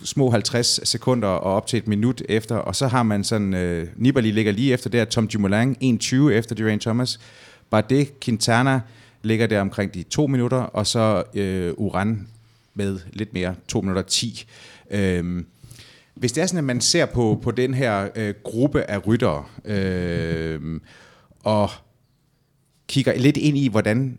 små 0.04 0.30
50 0.30 0.88
sekunder 0.88 1.28
og 1.28 1.54
op 1.54 1.66
til 1.66 1.76
et 1.76 1.86
minut 1.86 2.22
efter, 2.28 2.56
og 2.56 2.76
så 2.76 2.86
har 2.86 3.02
man 3.02 3.24
sådan, 3.24 3.54
øh, 3.54 3.86
Nibali 3.96 4.30
ligger 4.30 4.52
lige 4.52 4.72
efter 4.72 4.90
der, 4.90 5.04
Tom 5.04 5.28
Dumoulin 5.28 5.98
1.20 6.02 6.16
efter 6.30 6.54
Duran 6.54 6.78
Thomas, 6.78 7.20
Bardet, 7.70 8.20
Quintana 8.20 8.80
ligger 9.22 9.46
der 9.46 9.60
omkring 9.60 9.94
de 9.94 10.02
to 10.02 10.26
minutter, 10.26 10.58
og 10.58 10.86
så 10.86 11.22
øh, 11.34 11.72
Uran 11.76 12.28
med 12.74 12.98
lidt 13.12 13.34
mere, 13.34 13.54
2 13.68 13.80
minutter 13.80 14.02
10. 14.02 14.46
Øhm, 14.90 15.46
hvis 16.14 16.32
det 16.32 16.42
er 16.42 16.46
sådan, 16.46 16.58
at 16.58 16.64
man 16.64 16.80
ser 16.80 17.06
på, 17.06 17.40
på 17.42 17.50
den 17.50 17.74
her 17.74 18.08
øh, 18.16 18.34
gruppe 18.42 18.90
af 18.90 19.06
ryttere, 19.06 19.44
øh, 19.64 20.80
og 21.42 21.70
kigger 22.88 23.18
lidt 23.18 23.36
ind 23.36 23.58
i, 23.58 23.68
hvordan 23.68 24.18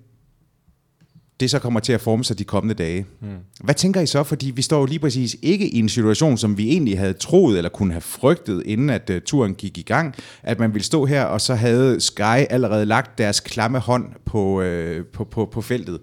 det 1.40 1.50
så 1.52 1.60
kommer 1.60 1.80
til 1.80 1.94
at 1.94 2.02
forme 2.02 2.24
sig 2.24 2.40
de 2.40 2.44
kommende 2.44 2.76
dage. 2.76 3.06
Mm. 3.22 3.28
Hvad 3.64 3.76
tænker 3.76 4.02
I 4.02 4.06
så? 4.06 4.24
Fordi 4.24 4.52
vi 4.52 4.62
står 4.62 4.80
jo 4.80 4.86
lige 4.86 5.00
præcis 5.00 5.36
ikke 5.42 5.70
i 5.70 5.80
en 5.80 5.90
situation, 5.90 6.38
som 6.38 6.58
vi 6.58 6.70
egentlig 6.70 7.00
havde 7.00 7.14
troet 7.14 7.58
eller 7.58 7.70
kunne 7.70 7.92
have 7.92 8.02
frygtet, 8.02 8.64
inden 8.66 8.90
at 8.90 9.10
uh, 9.10 9.16
turen 9.26 9.56
gik 9.56 9.78
i 9.78 9.82
gang, 9.82 10.16
at 10.44 10.60
man 10.60 10.74
ville 10.74 10.86
stå 10.86 11.06
her, 11.06 11.24
og 11.24 11.42
så 11.42 11.56
havde 11.56 12.02
Sky 12.02 12.46
allerede 12.50 12.86
lagt 12.86 13.18
deres 13.18 13.40
klamme 13.40 13.80
hånd 13.80 14.06
på, 14.26 14.62
uh, 14.62 15.06
på, 15.14 15.24
på, 15.24 15.46
på 15.46 15.62
feltet. 15.62 16.00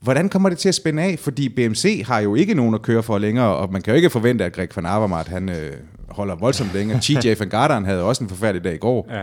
Hvordan 0.00 0.28
kommer 0.28 0.48
det 0.48 0.58
til 0.58 0.68
at 0.68 0.74
spænde 0.74 1.02
af? 1.02 1.18
Fordi 1.18 1.48
BMC 1.48 2.02
har 2.06 2.20
jo 2.20 2.34
ikke 2.34 2.54
nogen 2.54 2.74
at 2.74 2.82
køre 2.82 3.02
for 3.02 3.18
længere, 3.18 3.56
og 3.56 3.72
man 3.72 3.82
kan 3.82 3.92
jo 3.92 3.96
ikke 3.96 4.10
forvente, 4.10 4.44
at 4.44 4.52
Greg 4.52 4.68
van 4.76 4.86
Avermaet, 4.86 5.28
han 5.28 5.48
øh, 5.48 5.72
holder 6.08 6.34
voldsomt 6.34 6.74
længe. 6.74 7.00
TJ 7.02 7.34
van 7.38 7.48
Garderen 7.48 7.84
havde 7.84 8.02
også 8.02 8.24
en 8.24 8.28
forfærdelig 8.30 8.64
dag 8.64 8.74
i 8.74 8.78
går. 8.78 9.06
Ja. 9.10 9.22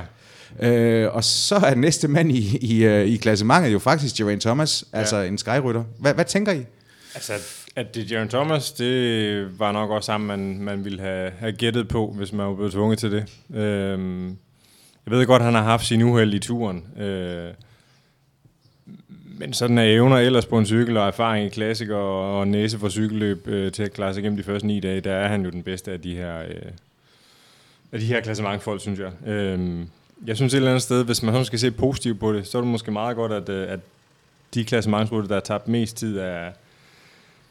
Øh, 0.59 1.15
og 1.15 1.23
så 1.23 1.55
er 1.55 1.75
næste 1.75 2.07
mand 2.07 2.31
i, 2.31 2.57
i, 2.57 2.83
øh, 2.85 3.05
i 3.05 3.17
klassementet 3.17 3.73
jo 3.73 3.79
faktisk 3.79 4.15
Geraint 4.15 4.41
Thomas, 4.41 4.85
ja. 4.93 4.97
altså 4.97 5.17
en 5.17 5.37
skyrytter. 5.37 5.83
Hvad, 5.99 6.13
hvad 6.13 6.25
tænker 6.25 6.51
I? 6.51 6.65
Altså, 7.15 7.33
at 7.75 7.95
det 7.95 8.03
er 8.03 8.07
Jaron 8.15 8.29
Thomas, 8.29 8.71
det 8.71 9.59
var 9.59 9.71
nok 9.71 9.89
også 9.89 10.05
sammen, 10.05 10.27
man, 10.27 10.61
man 10.61 10.85
ville 10.85 11.01
have, 11.01 11.31
have 11.39 11.51
gættet 11.51 11.87
på, 11.87 12.13
hvis 12.17 12.33
man 12.33 12.47
var 12.47 12.55
blevet 12.55 12.71
tvunget 12.71 12.99
til 12.99 13.11
det. 13.11 13.25
Øhm, 13.55 14.27
jeg 15.05 15.11
ved 15.11 15.25
godt, 15.25 15.41
at 15.41 15.45
han 15.45 15.53
har 15.53 15.63
haft 15.63 15.85
sin 15.85 16.01
uheld 16.01 16.33
i 16.33 16.39
turen. 16.39 16.85
Øh, 16.99 17.53
men 19.37 19.53
sådan 19.53 19.77
er 19.77 19.83
evner 19.83 20.17
ellers 20.17 20.45
på 20.45 20.57
en 20.57 20.65
cykel 20.65 20.97
og 20.97 21.07
erfaring 21.07 21.45
i 21.45 21.49
klassiker 21.49 21.95
og, 21.95 22.39
og 22.39 22.47
næse 22.47 22.79
for 22.79 22.89
cykelløb 22.89 23.47
øh, 23.47 23.71
til 23.71 23.83
at 23.83 23.93
klare 23.93 24.13
sig 24.13 24.21
igennem 24.21 24.37
de 24.37 24.43
første 24.43 24.67
ni 24.67 24.79
dage, 24.79 25.01
der 25.01 25.13
er 25.13 25.27
han 25.27 25.43
jo 25.43 25.49
den 25.49 25.63
bedste 25.63 25.91
af 25.91 26.01
de 26.01 26.15
her, 26.15 26.39
øh, 26.39 26.71
af 27.91 27.99
de 27.99 28.05
her 28.05 28.21
klassementfolk, 28.21 28.81
synes 28.81 28.99
jeg. 28.99 29.29
Øhm, 29.29 29.87
jeg 30.27 30.35
synes 30.35 30.53
et 30.53 30.57
eller 30.57 30.69
andet 30.69 30.83
sted, 30.83 31.05
hvis 31.05 31.23
man 31.23 31.33
sådan 31.33 31.45
skal 31.45 31.59
se 31.59 31.71
positivt 31.71 32.19
på 32.19 32.33
det, 32.33 32.47
så 32.47 32.57
er 32.57 32.61
det 32.61 32.71
måske 32.71 32.91
meget 32.91 33.15
godt, 33.15 33.31
at, 33.31 33.49
øh, 33.49 33.71
at 33.71 33.79
de 34.53 34.65
klassementsrutter, 34.65 35.27
der 35.27 35.35
har 35.35 35.41
tabt 35.41 35.67
mest 35.67 35.97
tid, 35.97 36.17
er, 36.17 36.51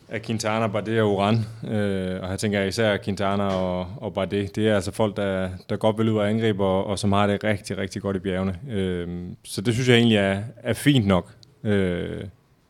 af 0.08 0.22
Quintana, 0.22 0.66
Bardet 0.66 1.00
og 1.00 1.12
Uran. 1.12 1.46
Øh, 1.70 2.20
og 2.22 2.28
her 2.28 2.36
tænker 2.36 2.58
jeg 2.58 2.68
især 2.68 2.96
Quintana 3.04 3.44
og, 3.44 3.86
og 3.96 4.14
Bardet. 4.14 4.56
Det 4.56 4.68
er 4.68 4.74
altså 4.74 4.92
folk, 4.92 5.16
der, 5.16 5.48
der 5.68 5.76
godt 5.76 5.98
vil 5.98 6.08
ud 6.08 6.18
og 6.18 6.30
angribe, 6.30 6.64
og, 6.64 6.86
og 6.86 6.98
som 6.98 7.12
har 7.12 7.26
det 7.26 7.44
rigtig, 7.44 7.78
rigtig 7.78 8.02
godt 8.02 8.16
i 8.16 8.18
bjergene. 8.18 8.58
Øh, 8.70 9.08
så 9.44 9.60
det 9.60 9.74
synes 9.74 9.88
jeg 9.88 9.96
egentlig 9.96 10.16
er, 10.16 10.42
er 10.56 10.72
fint 10.72 11.06
nok. 11.06 11.30
Øh, 11.64 12.20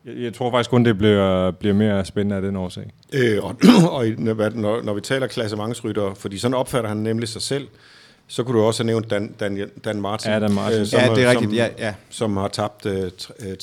jeg, 0.05 0.17
jeg 0.17 0.35
tror 0.35 0.51
faktisk 0.51 0.71
kun, 0.71 0.85
det 0.85 0.99
bliver, 0.99 1.51
bliver 1.51 1.75
mere 1.75 2.05
spændende 2.05 2.37
af 2.37 2.43
den 2.43 2.57
årsag. 2.57 2.91
Øh, 3.13 3.45
og, 3.45 3.57
og 3.97 4.07
når, 4.19 4.51
når, 4.51 4.83
når 4.83 4.95
vi 4.95 5.01
taler 5.01 5.27
klassementsrytter, 5.27 6.15
fordi 6.15 6.39
sådan 6.39 6.55
opfatter 6.55 6.89
han 6.89 6.97
nemlig 6.97 7.29
sig 7.29 7.43
selv, 7.43 7.69
så 8.27 8.43
kunne 8.45 8.59
du 8.59 8.65
også 8.65 8.83
have 8.83 8.87
nævnt 8.87 9.11
Dan, 9.11 9.33
Dan, 9.41 9.71
Dan 9.85 10.01
Martin. 10.01 10.31
Ja, 10.31 10.39
Dan 10.41 10.53
Martin. 10.53 10.87
som, 10.87 11.01
Ja, 11.01 11.15
det 11.15 11.25
er 11.25 11.31
rigtigt. 11.31 11.49
Som, 11.51 11.55
Ja, 11.55 11.69
ja. 11.79 11.95
som 12.11 12.37
har 12.37 12.49
tabt 12.49 12.87
øh, 12.87 13.11
tr- 13.23 13.47
øh, 13.47 13.57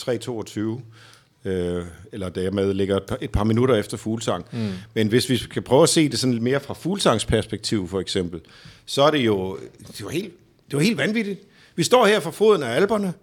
3.22, 1.46 1.50
øh, 1.50 1.86
eller 2.12 2.30
dermed 2.30 2.74
ligger 2.74 2.98
et 2.98 3.04
par, 3.04 3.18
et 3.22 3.32
par 3.32 3.44
minutter 3.44 3.76
efter 3.76 3.98
Fuglsang. 3.98 4.46
Mm. 4.52 4.70
Men 4.94 5.08
hvis 5.08 5.30
vi 5.30 5.38
skal 5.38 5.62
prøve 5.62 5.84
at 5.84 5.90
se 5.90 6.10
det 6.10 6.20
sådan 6.20 6.34
lidt 6.34 6.44
mere 6.44 6.60
fra 6.60 6.74
Fuglsangs 6.74 7.26
perspektiv, 7.26 7.88
for 7.88 8.00
eksempel, 8.00 8.42
så 8.86 9.02
er 9.04 9.12
det 9.12 9.20
jo, 9.20 9.58
det 9.98 10.04
var 10.06 10.12
helt, 10.12 10.34
det 10.68 10.76
var 10.78 10.84
helt 10.84 10.98
vanvittigt. 10.98 11.40
Vi 11.76 11.84
står 11.84 12.06
her 12.06 12.20
for 12.20 12.32
foden 12.32 12.64
af 12.64 12.76
alberne, 12.76 13.14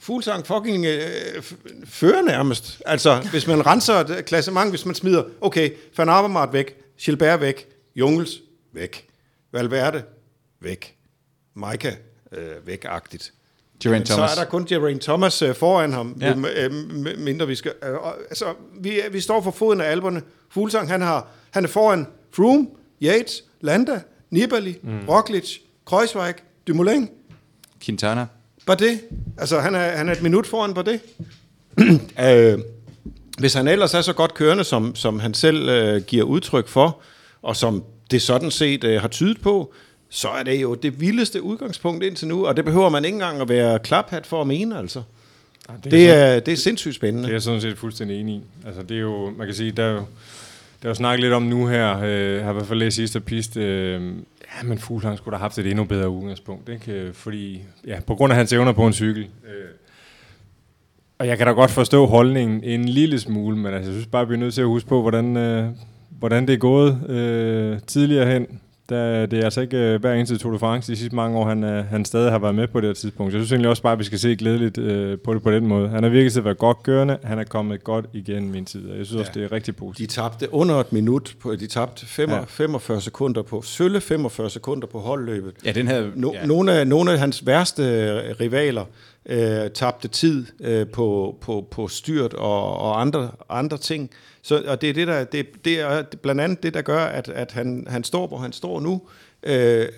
Fuglsang 0.00 0.46
fucking 0.46 0.86
øh, 0.86 1.00
fører 1.84 2.22
nærmest. 2.22 2.82
Altså, 2.86 3.26
hvis 3.30 3.46
man 3.46 3.66
renser 3.66 3.94
et 3.94 4.24
klassement, 4.24 4.70
hvis 4.70 4.86
man 4.86 4.94
smider, 4.94 5.22
okay, 5.40 5.70
Van 5.96 6.08
Avermaet 6.08 6.52
væk, 6.52 6.74
Gilbert 7.00 7.40
væk, 7.40 7.66
Jungels 7.96 8.40
væk, 8.72 9.07
Valverde 9.52 10.02
væk, 10.60 10.96
Maika 11.54 11.92
øh, 12.32 12.66
væk-agtigt. 12.66 13.32
Geraint 13.82 14.08
Så 14.08 14.14
Thomas. 14.14 14.36
er 14.36 14.42
der 14.42 14.50
kun 14.50 14.64
Geraint 14.64 15.02
Thomas 15.02 15.42
øh, 15.42 15.54
foran 15.54 15.92
ham, 15.92 16.16
Ja. 16.20 16.34
øh, 16.56 16.72
mindre 17.18 17.46
vi 17.46 17.54
skal... 17.54 17.72
Øh, 17.88 17.94
og- 17.94 18.14
altså, 18.30 18.44
vi, 18.80 19.00
er- 19.00 19.10
vi 19.10 19.20
står 19.20 19.40
for 19.42 19.50
foden 19.50 19.80
af 19.80 19.90
alberne. 19.90 20.22
Fuglsang, 20.50 20.88
han, 20.90 21.00
har, 21.02 21.26
han 21.50 21.64
er 21.64 21.68
foran 21.68 22.06
Froome, 22.32 22.66
Yates, 23.02 23.44
Landa, 23.60 24.00
Nibali, 24.30 24.78
mm. 24.82 25.08
Roglic, 25.08 25.58
Kreuzweig, 25.86 26.34
Dumoulin, 26.66 27.08
Quintana. 27.82 28.26
Bardet. 28.66 29.00
Altså, 29.38 29.60
han 29.60 29.74
er, 29.74 29.78
han 29.96 30.08
er 30.08 30.12
et 30.12 30.22
minut 30.22 30.46
foran 30.46 30.74
Bardet. 30.74 31.00
øh, 32.24 32.58
hvis 33.38 33.54
han 33.54 33.68
ellers 33.68 33.94
er 33.94 34.00
så 34.00 34.12
godt 34.12 34.34
kørende, 34.34 34.64
som, 34.64 34.94
som 34.94 35.18
han 35.20 35.34
selv 35.34 35.68
øh, 35.68 36.02
giver 36.02 36.24
udtryk 36.24 36.68
for, 36.68 37.00
og 37.42 37.56
som 37.56 37.84
det 38.10 38.22
sådan 38.22 38.50
set 38.50 38.84
øh, 38.84 39.00
har 39.00 39.08
tydet 39.08 39.40
på, 39.40 39.72
så 40.08 40.28
er 40.28 40.42
det 40.42 40.62
jo 40.62 40.74
det 40.74 41.00
vildeste 41.00 41.42
udgangspunkt 41.42 42.04
indtil 42.04 42.28
nu, 42.28 42.46
og 42.46 42.56
det 42.56 42.64
behøver 42.64 42.88
man 42.88 43.04
ikke 43.04 43.14
engang 43.14 43.40
at 43.40 43.48
være 43.48 43.78
klaphat 43.78 44.26
for 44.26 44.40
at 44.40 44.46
mene, 44.46 44.78
altså. 44.78 45.02
det, 45.84 45.90
Det 45.90 46.10
er, 46.10 46.40
det 46.40 46.52
er 46.52 46.56
sindssygt 46.56 46.94
spændende. 46.94 47.22
Det 47.22 47.30
er 47.30 47.34
jeg 47.34 47.42
sådan 47.42 47.60
set 47.60 47.78
fuldstændig 47.78 48.20
enig 48.20 48.34
i. 48.34 48.40
Altså, 48.66 48.82
det 48.82 48.96
er 48.96 49.00
jo, 49.00 49.30
man 49.30 49.46
kan 49.46 49.54
sige, 49.54 49.72
der 49.72 49.84
er 49.84 49.90
jo, 49.92 50.04
der 50.82 50.88
er 50.88 50.88
jo 50.88 50.94
snakket 50.94 51.20
lidt 51.20 51.32
om 51.32 51.42
nu 51.42 51.66
her, 51.66 52.00
øh, 52.02 52.34
jeg 52.34 52.44
har 52.44 52.50
i 52.50 52.54
hvert 52.54 52.66
fald 52.66 52.78
læst 52.78 52.96
sidste 52.96 53.20
pist, 53.20 53.56
øh, 53.56 54.02
ja, 54.56 54.62
men 54.64 54.78
Fuglsang 54.78 55.18
skulle 55.18 55.36
have 55.36 55.42
haft 55.42 55.58
et 55.58 55.66
endnu 55.66 55.84
bedre 55.84 56.08
udgangspunkt, 56.08 56.68
ikke? 56.68 56.92
Øh, 56.92 57.14
Fordi, 57.14 57.62
ja, 57.86 58.00
på 58.06 58.14
grund 58.14 58.32
af 58.32 58.36
hans 58.36 58.52
evner 58.52 58.72
på 58.72 58.86
en 58.86 58.92
cykel. 58.92 59.22
Øh, 59.22 59.64
og 61.18 61.26
jeg 61.26 61.38
kan 61.38 61.46
da 61.46 61.52
godt 61.52 61.70
forstå 61.70 62.06
holdningen 62.06 62.64
en 62.64 62.88
lille 62.88 63.20
smule, 63.20 63.56
men 63.56 63.74
altså, 63.74 63.90
jeg 63.90 63.94
synes 63.94 64.06
bare, 64.06 64.28
vi 64.28 64.34
er 64.34 64.38
nødt 64.38 64.54
til 64.54 64.60
at 64.60 64.66
huske 64.66 64.88
på, 64.88 65.00
hvordan, 65.02 65.36
øh, 65.36 65.68
hvordan 66.18 66.46
det 66.46 66.54
er 66.54 66.58
gået 66.58 67.10
øh, 67.10 67.78
tidligere 67.86 68.26
hen. 68.26 68.46
Der, 68.88 69.26
det 69.26 69.38
er 69.38 69.44
altså 69.44 69.60
ikke 69.60 69.76
øh, 69.76 70.00
hver 70.00 70.14
eneste 70.14 70.38
Tour 70.38 70.52
de 70.52 70.58
France 70.58 70.92
de 70.92 70.96
sidste 70.96 71.16
mange 71.16 71.38
år, 71.38 71.48
han, 71.48 71.64
øh, 71.64 71.84
han 71.84 72.04
stadig 72.04 72.30
har 72.30 72.38
været 72.38 72.54
med 72.54 72.68
på 72.68 72.80
det 72.80 72.88
her 72.88 72.94
tidspunkt. 72.94 73.32
Så 73.32 73.38
jeg 73.38 73.42
synes 73.42 73.52
egentlig 73.52 73.70
også 73.70 73.82
bare, 73.82 73.92
at 73.92 73.98
vi 73.98 74.04
skal 74.04 74.18
se 74.18 74.36
glædeligt 74.36 74.78
øh, 74.78 75.18
på 75.18 75.34
det 75.34 75.42
på 75.42 75.50
den 75.50 75.66
måde. 75.66 75.88
Han 75.88 76.02
har 76.02 76.10
virkelig 76.10 76.32
til 76.32 76.40
at 76.40 76.44
være 76.44 76.54
godt 76.54 76.82
kørende. 76.82 77.18
Han 77.24 77.38
er 77.38 77.44
kommet 77.44 77.84
godt 77.84 78.06
igen 78.12 78.50
min 78.50 78.64
tid, 78.64 78.90
og 78.90 78.98
jeg 78.98 79.06
synes 79.06 79.16
ja. 79.16 79.20
også, 79.20 79.32
det 79.34 79.44
er 79.44 79.52
rigtig 79.52 79.76
positivt. 79.76 80.10
De 80.10 80.14
tabte 80.14 80.54
under 80.54 80.74
et 80.74 80.92
minut. 80.92 81.34
På, 81.40 81.54
de 81.54 81.66
tabte 81.66 82.06
5, 82.06 82.30
ja. 82.30 82.40
45 82.48 83.00
sekunder 83.00 83.42
på 83.42 83.62
sølle 83.62 84.00
45 84.00 84.50
sekunder 84.50 84.86
på 84.86 84.98
holdløbet. 84.98 85.52
Ja, 85.64 85.72
den 85.72 85.86
havde... 85.86 86.12
No, 86.14 86.32
ja. 86.34 86.46
nogle, 86.46 86.72
af, 86.72 86.86
nogle 86.86 87.12
af 87.12 87.18
hans 87.18 87.46
værste 87.46 87.82
øh, 87.82 88.40
rivaler 88.40 88.84
øh, 89.28 89.70
tabte 89.70 90.08
tid 90.08 90.46
øh, 90.60 90.86
på, 90.86 91.38
på, 91.40 91.68
på 91.70 91.88
styrt 91.88 92.34
og, 92.34 92.76
og 92.76 93.00
andre, 93.00 93.30
andre 93.48 93.78
ting. 93.78 94.10
Så, 94.42 94.62
og 94.66 94.80
det 94.80 94.90
er, 94.90 94.94
det, 94.94 95.06
der, 95.06 95.24
det, 95.24 95.64
det 95.64 95.80
er 95.80 96.02
blandt 96.22 96.40
andet 96.40 96.62
det, 96.62 96.74
der 96.74 96.82
gør, 96.82 97.04
at, 97.04 97.28
at 97.28 97.52
han, 97.52 97.86
han 97.88 98.04
står, 98.04 98.26
hvor 98.26 98.38
han 98.38 98.52
står 98.52 98.80
nu. 98.80 99.02
Øh, 99.42 99.88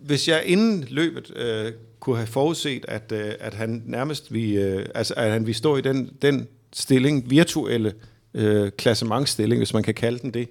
hvis 0.00 0.28
jeg 0.28 0.42
inden 0.44 0.86
løbet 0.90 1.36
øh, 1.36 1.72
kunne 2.00 2.16
have 2.16 2.26
forudset, 2.26 2.84
at, 2.88 3.12
øh, 3.12 3.32
at 3.40 3.54
han 3.54 3.82
nærmest 3.86 4.32
vi, 4.32 4.56
øh, 4.56 4.86
altså, 4.94 5.14
at 5.16 5.32
han 5.32 5.46
vi 5.46 5.52
stå 5.52 5.76
i 5.76 5.80
den, 5.80 6.10
den 6.22 6.48
stilling, 6.72 7.30
virtuelle 7.30 7.92
øh, 8.34 8.70
klassementstilling, 8.70 9.60
hvis 9.60 9.74
man 9.74 9.82
kan 9.82 9.94
kalde 9.94 10.18
den 10.18 10.34
det, 10.34 10.48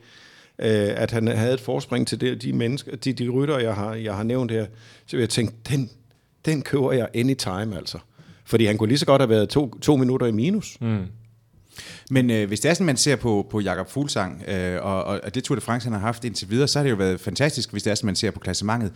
øh, 0.60 1.02
at 1.02 1.12
han 1.12 1.28
havde 1.28 1.54
et 1.54 1.60
forspring 1.60 2.08
til 2.08 2.22
det, 2.22 2.42
de 2.42 2.54
mennesker, 2.54 2.96
de, 2.96 3.14
de 3.14 3.30
rytter, 3.30 3.58
jeg 3.60 3.76
har, 3.76 3.96
jeg 3.96 4.16
har 4.16 4.24
nævnt 4.24 4.52
her, 4.52 4.66
så 5.06 5.16
vil 5.16 5.20
jeg 5.20 5.30
tænke, 5.30 5.54
den, 5.70 5.90
den 6.46 6.62
køber 6.62 6.92
jeg 6.92 7.08
anytime, 7.14 7.78
altså. 7.78 7.98
Fordi 8.46 8.66
han 8.66 8.78
kunne 8.78 8.90
lige 8.90 8.98
så 8.98 9.06
godt 9.06 9.22
have 9.22 9.30
været 9.30 9.50
to, 9.50 9.80
to 9.80 9.96
minutter 9.96 10.28
i 10.28 10.32
minus. 10.32 10.78
Mm. 10.82 11.06
Men 12.12 12.30
øh, 12.30 12.48
hvis 12.48 12.60
det 12.60 12.70
er 12.70 12.74
sådan, 12.74 12.86
man 12.86 12.98
ser 12.98 13.16
på, 13.16 13.48
på 13.50 13.60
Jakob 13.60 13.90
Fuglsang, 13.90 14.44
øh, 14.48 14.86
og, 14.86 15.04
og 15.04 15.36
det 15.36 15.44
Tour 15.44 15.56
de 15.56 15.62
France, 15.62 15.86
han 15.86 15.94
har 15.94 16.00
haft 16.00 16.24
indtil 16.24 16.50
videre, 16.50 16.68
så 16.68 16.80
har 16.80 16.84
det 16.84 16.92
jo 16.92 16.96
været 16.96 17.20
fantastisk, 17.20 17.72
hvis 17.72 17.84
det 17.84 17.92
er 17.92 17.96
sådan, 17.96 18.06
man 18.06 18.16
ser 18.16 18.32
på 18.32 18.40
klassementet. 18.40 18.92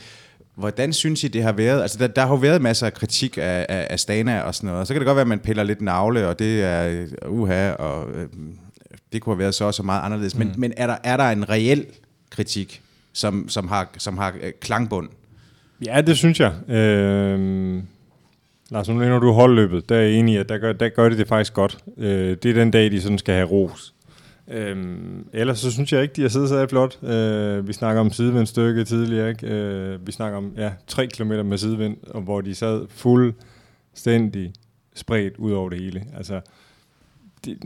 Hvordan 0.55 0.93
synes 0.93 1.23
I, 1.23 1.27
det 1.27 1.43
har 1.43 1.51
været? 1.51 1.81
Altså, 1.81 1.97
der, 1.97 2.07
der 2.07 2.21
har 2.21 2.29
jo 2.29 2.35
været 2.35 2.61
masser 2.61 2.85
af 2.85 2.93
kritik 2.93 3.37
af, 3.37 3.65
af, 3.69 3.87
af 3.89 3.99
Stana 3.99 4.41
og 4.41 4.55
sådan 4.55 4.67
noget, 4.67 4.81
og 4.81 4.87
så 4.87 4.93
kan 4.93 5.01
det 5.01 5.05
godt 5.05 5.15
være, 5.15 5.21
at 5.21 5.27
man 5.27 5.39
piller 5.39 5.63
lidt 5.63 5.81
navle, 5.81 6.27
og 6.27 6.39
det 6.39 6.63
er 6.63 7.05
uha, 7.27 7.71
og 7.71 8.11
øh, 8.11 8.27
det 9.13 9.21
kunne 9.21 9.33
have 9.33 9.39
været 9.39 9.55
så 9.55 9.65
og 9.65 9.73
så 9.73 9.83
meget 9.83 10.01
anderledes. 10.01 10.35
Men, 10.35 10.47
mm. 10.47 10.53
men 10.57 10.73
er, 10.77 10.87
der, 10.87 10.97
er 11.03 11.17
der 11.17 11.23
en 11.23 11.49
reel 11.49 11.85
kritik, 12.29 12.81
som, 13.13 13.49
som 13.49 13.67
har, 13.67 13.89
som 13.97 14.17
har 14.17 14.33
øh, 14.41 14.51
klangbund? 14.61 15.09
Ja, 15.86 16.01
det 16.01 16.17
synes 16.17 16.39
jeg. 16.39 16.69
Øh, 16.69 17.84
Lars, 18.71 18.89
nu 18.89 18.95
når 18.95 19.19
du 19.19 19.32
holdløbet, 19.32 19.89
der 19.89 19.95
er 19.95 20.01
jeg 20.01 20.11
enig 20.11 20.34
i, 20.34 20.38
at 20.38 20.49
der 20.49 20.57
gør, 20.57 20.73
der 20.73 20.89
gør 20.89 21.09
det 21.09 21.17
det 21.17 21.27
faktisk 21.27 21.53
godt. 21.53 21.77
Øh, 21.97 22.38
det 22.43 22.45
er 22.45 22.53
den 22.53 22.71
dag, 22.71 22.91
de 22.91 23.01
sådan 23.01 23.17
skal 23.17 23.36
have 23.36 23.47
ros. 23.47 23.93
Øhm, 24.47 25.27
ellers 25.34 25.59
så 25.59 25.71
synes 25.71 25.93
jeg 25.93 26.01
ikke, 26.01 26.13
de 26.13 26.21
har 26.21 26.29
siddet 26.29 26.49
så 26.49 26.67
flot. 26.67 27.03
Øh, 27.03 27.67
vi 27.67 27.73
snakker 27.73 28.01
om 28.01 28.11
sidevind 28.11 28.45
stykke 28.47 28.84
tidligere, 28.84 29.29
ikke? 29.29 29.47
Øh, 29.47 30.07
vi 30.07 30.11
snakker 30.11 30.38
om 30.38 30.53
ja, 30.57 30.71
3 30.88 31.07
km 31.07 31.32
med 31.32 31.57
sidevind, 31.57 31.97
og 32.07 32.21
hvor 32.21 32.41
de 32.41 32.55
sad 32.55 32.86
fuldstændig 32.89 34.53
spredt 34.95 35.38
ud 35.38 35.51
over 35.51 35.69
det 35.69 35.79
hele. 35.79 36.03
Altså, 36.17 36.41
det, 37.45 37.57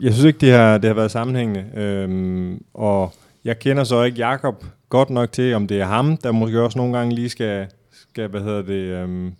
jeg 0.00 0.12
synes 0.12 0.24
ikke, 0.24 0.38
det 0.38 0.52
har, 0.52 0.78
det 0.78 0.88
har 0.88 0.94
været 0.94 1.10
sammenhængende. 1.10 1.64
Øhm, 1.74 2.64
og 2.74 3.14
jeg 3.44 3.58
kender 3.58 3.84
så 3.84 4.02
ikke 4.02 4.18
Jakob 4.18 4.64
godt 4.88 5.10
nok 5.10 5.32
til, 5.32 5.54
om 5.54 5.66
det 5.66 5.80
er 5.80 5.84
ham, 5.84 6.16
der 6.16 6.32
måske 6.32 6.62
også 6.62 6.78
nogle 6.78 6.98
gange 6.98 7.14
lige 7.14 7.28
skal, 7.28 7.66
skal 7.92 8.28
hvad 8.28 8.40
hedder 8.40 8.62
det, 8.62 9.02
øhm, 9.02 9.32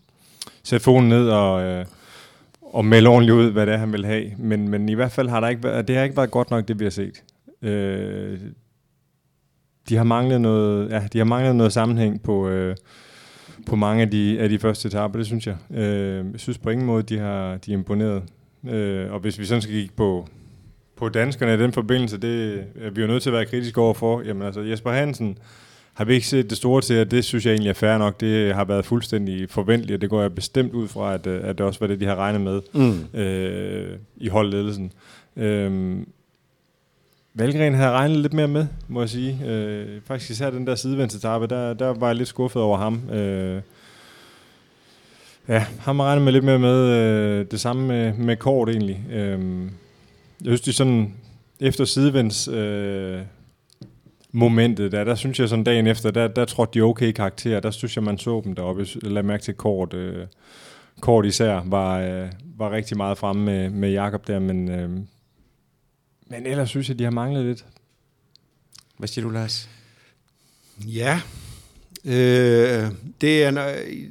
sætte 0.62 0.84
foden 0.84 1.08
ned 1.08 1.28
og, 1.28 1.62
øh, 1.62 1.86
og 2.62 2.84
melde 2.84 3.08
ordentligt 3.08 3.34
ud, 3.34 3.50
hvad 3.50 3.66
det 3.66 3.74
er, 3.74 3.78
han 3.78 3.92
vil 3.92 4.06
have. 4.06 4.32
Men, 4.38 4.68
men 4.68 4.88
i 4.88 4.94
hvert 4.94 5.12
fald 5.12 5.28
har 5.28 5.40
der 5.40 5.48
ikke 5.48 5.62
været, 5.62 5.88
det 5.88 5.96
har 5.96 6.02
ikke 6.02 6.16
været 6.16 6.30
godt 6.30 6.50
nok, 6.50 6.68
det 6.68 6.78
vi 6.78 6.84
har 6.84 6.90
set. 6.90 7.22
Øh, 7.62 8.38
de 9.88 9.96
har 9.96 10.04
manglet 10.04 10.40
noget, 10.40 10.90
ja, 10.90 11.02
de 11.12 11.18
har 11.18 11.24
manglet 11.24 11.56
noget 11.56 11.72
sammenhæng 11.72 12.22
på, 12.22 12.48
øh, 12.48 12.76
på 13.66 13.76
mange 13.76 14.02
af 14.02 14.10
de, 14.10 14.40
af 14.40 14.48
de 14.48 14.58
første 14.58 14.88
etaper, 14.88 15.18
det 15.18 15.26
synes 15.26 15.46
jeg. 15.46 15.56
Øh, 15.70 16.26
jeg 16.32 16.40
synes 16.40 16.58
på 16.58 16.70
ingen 16.70 16.86
måde, 16.86 17.02
de 17.02 17.18
har 17.18 17.56
de 17.56 17.72
er 17.72 17.76
imponeret. 17.76 18.22
Øh, 18.68 19.12
og 19.12 19.20
hvis 19.20 19.38
vi 19.38 19.44
sådan 19.44 19.62
skal 19.62 19.74
kigge 19.74 19.94
på, 19.96 20.28
på 20.98 21.08
danskerne 21.08 21.54
i 21.54 21.56
den 21.56 21.72
forbindelse, 21.72 22.18
det 22.18 22.64
er 22.80 22.90
vi 22.90 23.00
jo 23.00 23.06
nødt 23.06 23.22
til 23.22 23.30
at 23.30 23.34
være 23.34 23.46
kritiske 23.46 23.80
overfor. 23.80 24.22
Jamen 24.22 24.42
altså 24.42 24.60
Jesper 24.60 24.90
Hansen, 24.90 25.38
har 25.94 26.04
vi 26.04 26.14
ikke 26.14 26.26
set 26.26 26.50
det 26.50 26.58
store 26.58 26.82
til, 26.82 26.94
at 26.94 27.10
det 27.10 27.24
synes 27.24 27.46
jeg 27.46 27.52
egentlig 27.52 27.70
er 27.70 27.74
fair 27.74 27.98
nok. 27.98 28.20
Det 28.20 28.54
har 28.54 28.64
været 28.64 28.84
fuldstændig 28.84 29.50
forventeligt, 29.50 29.94
og 29.94 30.00
det 30.00 30.10
går 30.10 30.20
jeg 30.20 30.34
bestemt 30.34 30.72
ud 30.72 30.88
fra, 30.88 31.14
at, 31.14 31.26
øh, 31.26 31.40
at 31.44 31.58
det 31.58 31.66
også 31.66 31.80
var 31.80 31.86
det, 31.86 32.00
de 32.00 32.06
har 32.06 32.16
regnet 32.16 32.40
med 32.40 32.60
mm. 32.74 33.20
øh, 33.20 33.96
i 34.16 34.28
holdledelsen. 34.28 34.92
Øh, 35.36 35.98
Valgren 37.34 37.74
havde 37.74 37.90
regnet 37.90 38.16
lidt 38.16 38.32
mere 38.32 38.48
med, 38.48 38.66
må 38.88 39.00
jeg 39.00 39.08
sige. 39.08 39.46
Øh, 39.46 40.00
faktisk 40.06 40.30
især 40.30 40.50
den 40.50 40.66
der 40.66 40.74
sidevendsetappe, 40.74 41.46
der, 41.46 41.74
der 41.74 41.94
var 41.94 42.06
jeg 42.06 42.16
lidt 42.16 42.28
skuffet 42.28 42.62
over 42.62 42.78
ham. 42.78 43.10
Øh, 43.10 43.60
ja, 45.48 45.66
ham 45.80 46.00
regnet 46.00 46.24
med 46.24 46.32
lidt 46.32 46.44
mere 46.44 46.58
med. 46.58 46.78
Øh, 46.78 47.46
det 47.50 47.60
samme 47.60 47.86
med, 47.86 48.12
med 48.12 48.36
Kort 48.36 48.68
egentlig. 48.68 49.04
Øh, 49.12 49.68
jeg 50.40 50.46
synes, 50.46 50.60
de 50.60 50.72
sådan 50.72 51.14
efter 51.60 51.84
sidevends... 51.84 52.48
Øh, 52.48 53.20
momentet 54.32 54.92
der, 54.92 55.04
der 55.04 55.14
synes 55.14 55.40
jeg 55.40 55.48
sådan 55.48 55.64
dagen 55.64 55.86
efter, 55.86 56.10
der, 56.10 56.28
der 56.28 56.44
trådte 56.44 56.78
de 56.78 56.82
okay 56.82 57.12
karakterer, 57.12 57.60
der 57.60 57.70
synes 57.70 57.96
jeg, 57.96 58.04
man 58.04 58.18
så 58.18 58.40
dem 58.44 58.54
deroppe. 58.54 58.86
Lad 59.02 59.22
mærke 59.22 59.42
til 59.42 59.54
kort, 59.54 59.94
øh, 59.94 60.26
kort 61.00 61.26
især 61.26 61.62
var, 61.66 61.98
øh, 61.98 62.28
var 62.56 62.70
rigtig 62.70 62.96
meget 62.96 63.18
fremme 63.18 63.44
med, 63.44 63.70
med 63.70 63.90
Jakob 63.90 64.26
der, 64.26 64.38
men, 64.38 64.70
øh, 64.70 64.90
men 66.26 66.46
ellers 66.46 66.68
synes 66.68 66.88
jeg, 66.88 66.98
de 66.98 67.04
har 67.04 67.10
manglet 67.10 67.44
lidt. 67.44 67.64
Hvad 68.98 69.08
siger 69.08 69.24
du, 69.24 69.30
Lars? 69.30 69.68
Ja, 70.86 71.20
øh, 72.04 72.90
det, 73.20 73.44
er, 73.44 73.50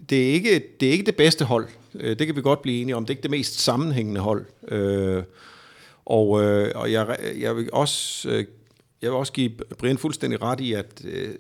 det, 0.09 0.29
er 0.29 0.33
ikke, 0.33 0.63
det 0.79 0.87
er 0.87 0.91
ikke 0.91 1.05
det 1.05 1.15
bedste 1.15 1.45
hold. 1.45 1.67
Øh, 1.95 2.19
det 2.19 2.27
kan 2.27 2.35
vi 2.35 2.41
godt 2.41 2.61
blive 2.61 2.81
enige 2.81 2.95
om. 2.95 3.05
Det 3.05 3.09
er 3.09 3.17
ikke 3.17 3.23
det 3.23 3.31
mest 3.31 3.59
sammenhængende 3.59 4.21
hold. 4.21 4.45
Øh, 4.67 5.23
og, 6.09 6.43
øh, 6.43 6.71
og 6.75 6.91
jeg, 6.91 7.17
jeg 7.39 7.55
vil 7.55 7.69
også 7.73 8.29
øh, 8.29 8.45
jeg 9.01 9.11
vil 9.11 9.17
også 9.17 9.33
give 9.33 9.49
Brian 9.77 9.97
fuldstændig 9.97 10.41
ret 10.41 10.59
i, 10.59 10.73
at 10.73 11.01
øh, 11.03 11.35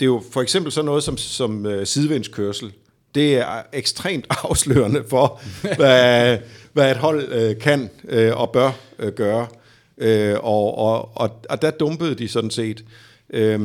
det 0.00 0.02
er 0.02 0.06
jo 0.06 0.22
for 0.30 0.42
eksempel 0.42 0.72
sådan 0.72 0.86
noget 0.86 1.02
som, 1.02 1.16
som 1.16 1.66
øh, 1.66 1.86
sidevindskørsel. 1.86 2.72
Det 3.14 3.36
er 3.36 3.62
ekstremt 3.72 4.26
afslørende 4.44 5.04
for, 5.08 5.40
hvad, 5.76 6.38
hvad 6.72 6.90
et 6.90 6.96
hold 6.96 7.32
øh, 7.32 7.58
kan 7.58 7.90
øh, 8.08 8.40
og 8.40 8.52
bør 8.52 8.70
øh, 8.98 9.12
gøre. 9.12 9.46
Øh, 9.98 10.36
og, 10.42 10.78
og, 10.78 11.10
og, 11.14 11.30
og 11.50 11.62
der 11.62 11.70
dumpede 11.70 12.14
de 12.14 12.28
sådan 12.28 12.50
set. 12.50 12.84
Øh, 13.30 13.60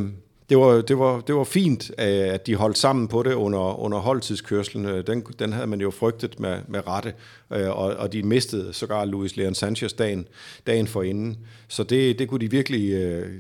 det 0.50 0.58
var, 0.58 0.82
det, 0.82 1.00
var, 1.00 1.22
det 1.22 1.36
var 1.36 1.44
fint, 1.44 1.92
øh, 2.00 2.34
at 2.34 2.48
de 2.48 2.56
holdt 2.56 2.78
sammen 2.78 3.08
på 3.08 3.24
det 3.24 3.34
under, 3.34 3.80
under 3.80 3.98
holdtidskørslen. 3.98 4.86
Øh, 4.86 5.08
den, 5.08 5.26
den 5.40 5.54
havde 5.54 5.68
man 5.68 5.82
jo 5.82 5.92
frygtet 5.92 6.40
med, 6.40 6.60
med 6.68 6.88
rette, 6.88 7.14
øh, 7.54 7.70
og, 7.70 7.96
og 7.96 8.14
de 8.14 8.24
mistede 8.24 8.74
sågar 8.74 9.06
Luis 9.06 9.38
Leon 9.38 9.56
Sanchez 9.56 9.94
dagen, 9.94 10.28
dagen 10.68 10.88
for 10.88 11.04
inden. 11.04 11.38
Så 11.68 11.84
det, 11.84 12.20
det, 12.20 12.28
kunne 12.28 12.40
de 12.40 12.52
virkelig, 12.52 12.92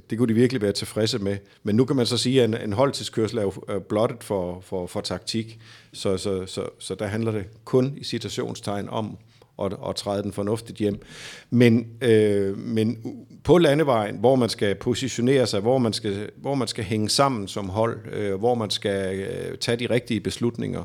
det 0.09 0.17
kunne 0.17 0.27
de 0.27 0.33
virkelig 0.33 0.61
være 0.61 0.71
tilfredse 0.71 1.19
med. 1.19 1.37
Men 1.63 1.75
nu 1.75 1.85
kan 1.85 1.95
man 1.95 2.05
så 2.05 2.17
sige, 2.17 2.43
at 2.43 2.49
en, 2.49 2.57
en 2.63 2.73
holdtidskørsel 2.73 3.37
er 3.37 3.41
jo 3.41 3.79
blottet 3.89 4.23
for, 4.23 4.61
for, 4.61 4.87
for 4.87 5.01
taktik, 5.01 5.59
så, 5.93 6.17
så, 6.17 6.45
så, 6.45 6.69
så 6.79 6.95
der 6.95 7.05
handler 7.05 7.31
det 7.31 7.45
kun 7.65 7.93
i 7.97 8.03
citationstegn 8.03 8.89
om 8.89 9.17
og, 9.59 9.71
og 9.79 9.95
træde 9.95 10.23
den 10.23 10.33
fornuftigt 10.33 10.77
hjem. 10.77 11.01
Men, 11.49 11.87
øh, 12.01 12.57
men 12.57 12.97
på 13.43 13.57
landevejen, 13.57 14.15
hvor 14.15 14.35
man 14.35 14.49
skal 14.49 14.75
positionere 14.75 15.47
sig, 15.47 15.59
hvor 15.59 15.77
man 15.77 15.93
skal, 15.93 16.29
hvor 16.37 16.55
man 16.55 16.67
skal 16.67 16.83
hænge 16.83 17.09
sammen 17.09 17.47
som 17.47 17.69
hold, 17.69 18.13
øh, 18.13 18.35
hvor 18.35 18.55
man 18.55 18.69
skal 18.69 19.19
øh, 19.19 19.57
tage 19.57 19.77
de 19.77 19.93
rigtige 19.93 20.19
beslutninger, 20.19 20.83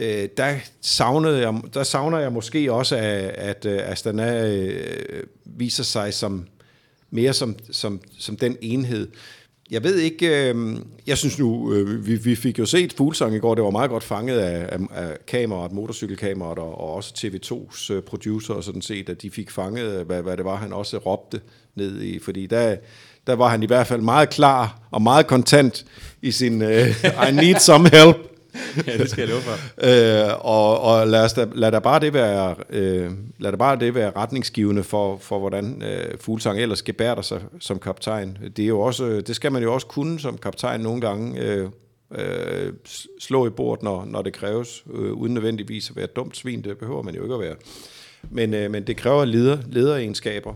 øh, 0.00 0.28
der, 0.36 0.54
savnede 0.80 1.40
jeg, 1.40 1.60
der 1.74 1.82
savner 1.82 2.18
jeg 2.18 2.32
måske 2.32 2.72
også, 2.72 2.96
at, 2.96 3.04
at 3.04 3.66
øh, 3.66 3.80
Astana 3.82 4.56
øh, 4.56 5.24
viser 5.44 5.84
sig 5.84 6.14
som 6.14 6.46
mere 7.10 7.32
som, 7.32 7.56
som, 7.70 8.00
som 8.18 8.36
den 8.36 8.56
enhed. 8.60 9.08
Jeg 9.70 9.84
ved 9.84 9.96
ikke, 9.96 10.50
øh, 10.50 10.76
jeg 11.06 11.18
synes 11.18 11.38
nu, 11.38 11.72
øh, 11.72 12.06
vi, 12.06 12.14
vi 12.14 12.34
fik 12.34 12.58
jo 12.58 12.66
set 12.66 12.92
Fuglsang 12.92 13.34
i 13.34 13.38
går, 13.38 13.54
det 13.54 13.64
var 13.64 13.70
meget 13.70 13.90
godt 13.90 14.04
fanget 14.04 14.38
af, 14.38 14.68
af, 14.72 14.78
af 14.94 15.16
kameraet, 15.26 15.72
motorcykelkameraet 15.72 16.58
og, 16.58 16.80
og 16.80 16.94
også 16.94 17.14
TV2's 17.16 17.92
øh, 17.92 18.02
producer 18.02 18.54
og 18.54 18.64
sådan 18.64 18.82
set, 18.82 19.08
at 19.08 19.22
de 19.22 19.30
fik 19.30 19.50
fanget, 19.50 20.00
øh, 20.00 20.06
hvad, 20.06 20.22
hvad 20.22 20.36
det 20.36 20.44
var, 20.44 20.56
han 20.56 20.72
også 20.72 20.98
råbte 20.98 21.40
ned 21.74 22.02
i, 22.02 22.18
fordi 22.18 22.46
der, 22.46 22.76
der 23.26 23.32
var 23.32 23.48
han 23.48 23.62
i 23.62 23.66
hvert 23.66 23.86
fald 23.86 24.00
meget 24.00 24.30
klar 24.30 24.80
og 24.90 25.02
meget 25.02 25.26
kontant 25.26 25.84
i 26.22 26.30
sin 26.30 26.62
øh, 26.62 26.88
I 27.28 27.32
need 27.32 27.58
some 27.58 27.88
help. 27.88 28.29
ja, 28.86 28.98
det 28.98 29.10
skal 29.10 29.20
jeg 29.22 29.28
love 29.28 29.42
for. 29.42 30.26
øh, 30.28 30.34
og 30.40 30.80
og 30.80 31.06
lad, 31.06 31.24
os 31.24 31.32
da, 31.32 31.46
lad, 31.54 31.72
da 31.72 31.78
bare 31.78 32.00
det 32.00 32.14
være, 32.14 32.54
øh, 32.70 33.10
lad 33.38 33.50
da 33.52 33.56
bare 33.56 33.76
det 33.76 33.94
være 33.94 34.12
retningsgivende 34.16 34.82
for, 34.82 35.18
for 35.18 35.38
hvordan 35.38 35.82
øh, 35.82 36.18
Fuglsang 36.20 36.60
ellers 36.60 36.82
gebærder 36.82 37.22
sig 37.22 37.40
som 37.60 37.78
kaptajn. 37.78 38.38
Det, 38.56 38.62
er 38.62 38.68
jo 38.68 38.80
også, 38.80 39.20
det 39.26 39.36
skal 39.36 39.52
man 39.52 39.62
jo 39.62 39.74
også 39.74 39.86
kunne 39.86 40.20
som 40.20 40.38
kaptajn 40.38 40.80
nogle 40.80 41.00
gange. 41.00 41.40
Øh, 41.40 41.68
øh, 42.18 42.72
slå 43.18 43.46
i 43.46 43.50
bord, 43.50 43.82
når, 43.82 44.04
når 44.04 44.22
det 44.22 44.32
kræves, 44.32 44.84
øh, 44.94 45.12
uden 45.12 45.34
nødvendigvis 45.34 45.90
at 45.90 45.96
være 45.96 46.04
et 46.04 46.16
dumt 46.16 46.36
svin. 46.36 46.64
Det 46.64 46.78
behøver 46.78 47.02
man 47.02 47.14
jo 47.14 47.22
ikke 47.22 47.34
at 47.34 47.40
være 47.40 47.56
men, 48.30 48.54
øh, 48.54 48.70
men 48.70 48.86
det 48.86 48.96
kræver 48.96 49.24
leder, 49.24 49.58
lederegenskaber. 49.68 50.54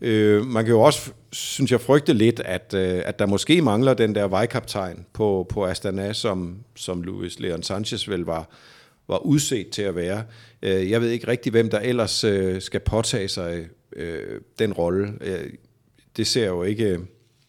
Øh, 0.00 0.46
man 0.46 0.64
kan 0.64 0.74
jo 0.74 0.80
også, 0.80 1.12
synes 1.32 1.72
jeg, 1.72 1.80
frygte 1.80 2.12
lidt, 2.12 2.40
at, 2.40 2.74
øh, 2.76 3.02
at 3.04 3.18
der 3.18 3.26
måske 3.26 3.62
mangler 3.62 3.94
den 3.94 4.14
der 4.14 4.28
vejkaptajn 4.28 5.06
på, 5.12 5.46
på 5.48 5.66
Astana, 5.66 6.12
som, 6.12 6.56
som 6.76 7.02
Luis 7.02 7.40
Leon 7.40 7.62
Sanchez 7.62 8.08
vel 8.08 8.20
var, 8.20 8.48
var 9.08 9.18
udset 9.18 9.70
til 9.70 9.82
at 9.82 9.96
være. 9.96 10.24
Øh, 10.62 10.90
jeg 10.90 11.00
ved 11.00 11.10
ikke 11.10 11.28
rigtig, 11.28 11.50
hvem 11.50 11.70
der 11.70 11.78
ellers 11.78 12.24
øh, 12.24 12.60
skal 12.60 12.80
påtage 12.80 13.28
sig 13.28 13.68
øh, 13.96 14.40
den 14.58 14.72
rolle. 14.72 15.12
Øh, 15.20 15.50
det 16.16 16.26
ser 16.26 16.46
jo 16.46 16.62
ikke 16.62 16.98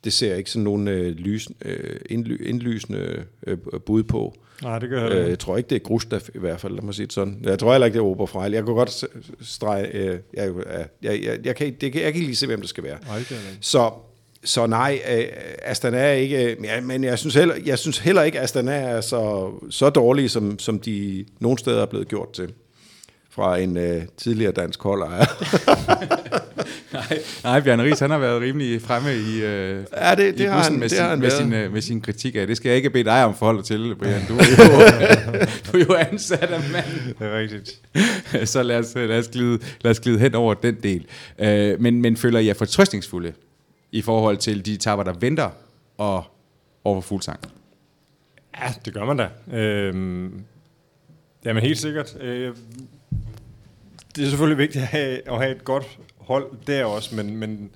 det 0.03 0.14
ser 0.14 0.36
ikke 0.36 0.51
sådan 0.51 0.64
nogen 0.64 0.88
øh, 0.88 1.07
lys, 1.07 1.47
øh, 1.66 1.99
indly, 2.09 2.47
indlysende 2.47 3.26
øh, 3.47 3.57
bud 3.86 4.03
på. 4.03 4.36
Nej, 4.64 4.80
det 4.80 4.89
gør 4.89 5.03
jeg 5.03 5.12
øh, 5.12 5.30
Jeg 5.30 5.39
tror 5.39 5.57
ikke, 5.57 5.70
det 5.70 5.76
er 5.76 5.80
Gustav 5.80 6.22
i 6.36 6.39
hvert 6.39 6.59
fald, 6.59 6.74
lad 6.74 6.82
mig 6.82 6.93
sige 6.93 7.05
det 7.05 7.14
sådan. 7.14 7.39
Jeg 7.43 7.59
tror 7.59 7.72
heller 7.72 7.86
ikke, 7.86 7.97
det 7.97 8.05
er 8.05 8.07
Oberfrejl. 8.07 8.51
Jeg 8.51 8.64
kunne 8.64 8.76
godt 8.76 9.03
strege... 9.41 9.88
Øh, 9.93 10.20
jeg, 10.34 10.51
jeg, 11.01 11.24
jeg, 11.24 11.39
jeg, 11.45 11.55
kan, 11.55 11.74
det, 11.82 11.84
jeg 11.84 11.91
kan 11.91 12.03
ikke 12.05 12.20
lige 12.20 12.36
se, 12.36 12.47
hvem 12.47 12.62
det 12.62 12.70
skal 12.70 12.84
være. 12.84 12.97
Nej, 13.07 13.18
det 13.18 13.57
så, 13.62 13.91
så 14.43 14.68
nej, 14.68 15.01
øh, 15.12 15.24
Astana 15.64 15.97
er 15.97 16.12
ikke... 16.12 16.57
Ja, 16.64 16.82
men 16.82 17.03
jeg 17.03 17.20
synes, 17.20 17.36
heller, 17.36 17.55
jeg 17.66 17.80
synes 17.80 17.97
heller 17.97 18.22
ikke, 18.22 18.38
at 18.38 18.43
Astana 18.43 18.72
er 18.72 19.01
så, 19.01 19.51
så 19.70 19.89
dårlige, 19.89 20.30
som, 20.30 20.59
som 20.59 20.80
de 20.80 21.26
nogle 21.39 21.57
steder 21.57 21.82
er 21.82 21.86
blevet 21.86 22.07
gjort 22.07 22.32
til 22.34 22.53
fra 23.32 23.57
en 23.57 23.77
øh, 23.77 24.01
tidligere 24.17 24.51
dansk 24.51 24.84
holdejer. 24.84 25.25
nej, 26.93 27.19
nej, 27.43 27.61
Bjørn 27.61 27.82
Ries, 27.82 27.99
han 27.99 28.09
har 28.09 28.17
været 28.17 28.41
rimelig 28.41 28.82
fremme 28.82 29.15
i, 29.15 29.43
øh, 29.43 29.86
ja, 29.97 30.15
det, 30.15 30.38
det 30.38 30.39
i 30.39 30.43
har 30.43 30.63
han, 30.63 30.79
med, 30.79 30.89
sin, 30.89 30.97
det 30.97 31.03
har 31.03 31.09
han 31.09 31.19
med, 31.19 31.29
sin, 31.29 31.53
øh, 31.53 31.73
med 31.73 31.82
sin 31.82 32.01
kritik 32.01 32.36
af. 32.36 32.47
Det 32.47 32.57
skal 32.57 32.69
jeg 32.69 32.77
ikke 32.77 32.89
bede 32.89 33.03
dig 33.03 33.25
om 33.25 33.36
forhold 33.36 33.63
til, 33.63 33.95
Brian. 33.95 34.21
Du 34.27 34.38
er 34.38 34.43
jo, 34.43 34.65
du 35.71 35.77
er 35.77 35.86
jo 35.89 35.93
ansat 36.11 36.51
af 36.51 36.59
manden. 36.71 37.15
Det 37.19 37.27
er 37.27 37.38
rigtigt. 37.38 37.82
Så 38.49 38.63
lad 38.63 38.79
os, 38.79 38.95
lad, 38.95 39.19
os 39.19 39.27
glide, 39.27 39.59
lad 39.82 39.91
os 39.91 39.99
glide 39.99 40.19
hen 40.19 40.36
over 40.36 40.53
den 40.53 40.75
del. 40.84 41.05
Øh, 41.39 41.82
men, 41.82 42.01
men 42.01 42.17
føler 42.17 42.39
I 42.39 42.47
jer 42.47 42.53
fortrøstningsfulde 42.53 43.34
i 43.91 44.01
forhold 44.01 44.38
til 44.38 44.65
de 44.65 44.77
tapper, 44.77 45.03
der 45.03 45.13
venter 45.13 45.49
og 45.97 46.23
over 46.84 47.01
Fuglsang? 47.01 47.39
Ja, 48.61 48.73
det 48.86 48.93
gør 48.93 49.05
man 49.05 49.17
da. 49.17 49.57
Øhm, 49.57 50.43
jamen 51.45 51.63
helt 51.63 51.79
sikkert. 51.79 52.17
Øh, 52.21 52.55
det 54.16 54.24
er 54.24 54.30
selvfølgelig 54.30 54.57
vigtigt 54.57 54.82
at 54.82 54.88
have, 54.88 55.30
at 55.30 55.38
have 55.38 55.51
et 55.55 55.64
godt 55.64 55.99
hold 56.18 56.51
der 56.68 56.86
også, 56.86 57.16
men, 57.16 57.38
men, 57.38 57.72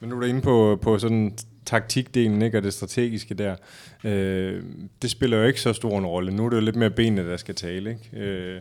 men 0.00 0.10
nu 0.10 0.16
er 0.16 0.20
du 0.20 0.26
inde 0.26 0.40
på, 0.40 0.78
på 0.82 0.98
sådan 0.98 1.36
taktikdelen 1.66 2.42
ikke, 2.42 2.58
og 2.58 2.62
det 2.62 2.72
strategiske 2.74 3.34
der. 3.34 3.56
Øh, 4.04 4.62
det 5.02 5.10
spiller 5.10 5.36
jo 5.36 5.44
ikke 5.44 5.60
så 5.60 5.72
stor 5.72 5.98
en 5.98 6.06
rolle. 6.06 6.36
Nu 6.36 6.44
er 6.46 6.50
det 6.50 6.56
jo 6.56 6.62
lidt 6.62 6.76
mere 6.76 6.90
benene, 6.90 7.30
der 7.30 7.36
skal 7.36 7.54
tale. 7.54 7.90
Ikke? 7.90 8.26
Øh, 8.26 8.60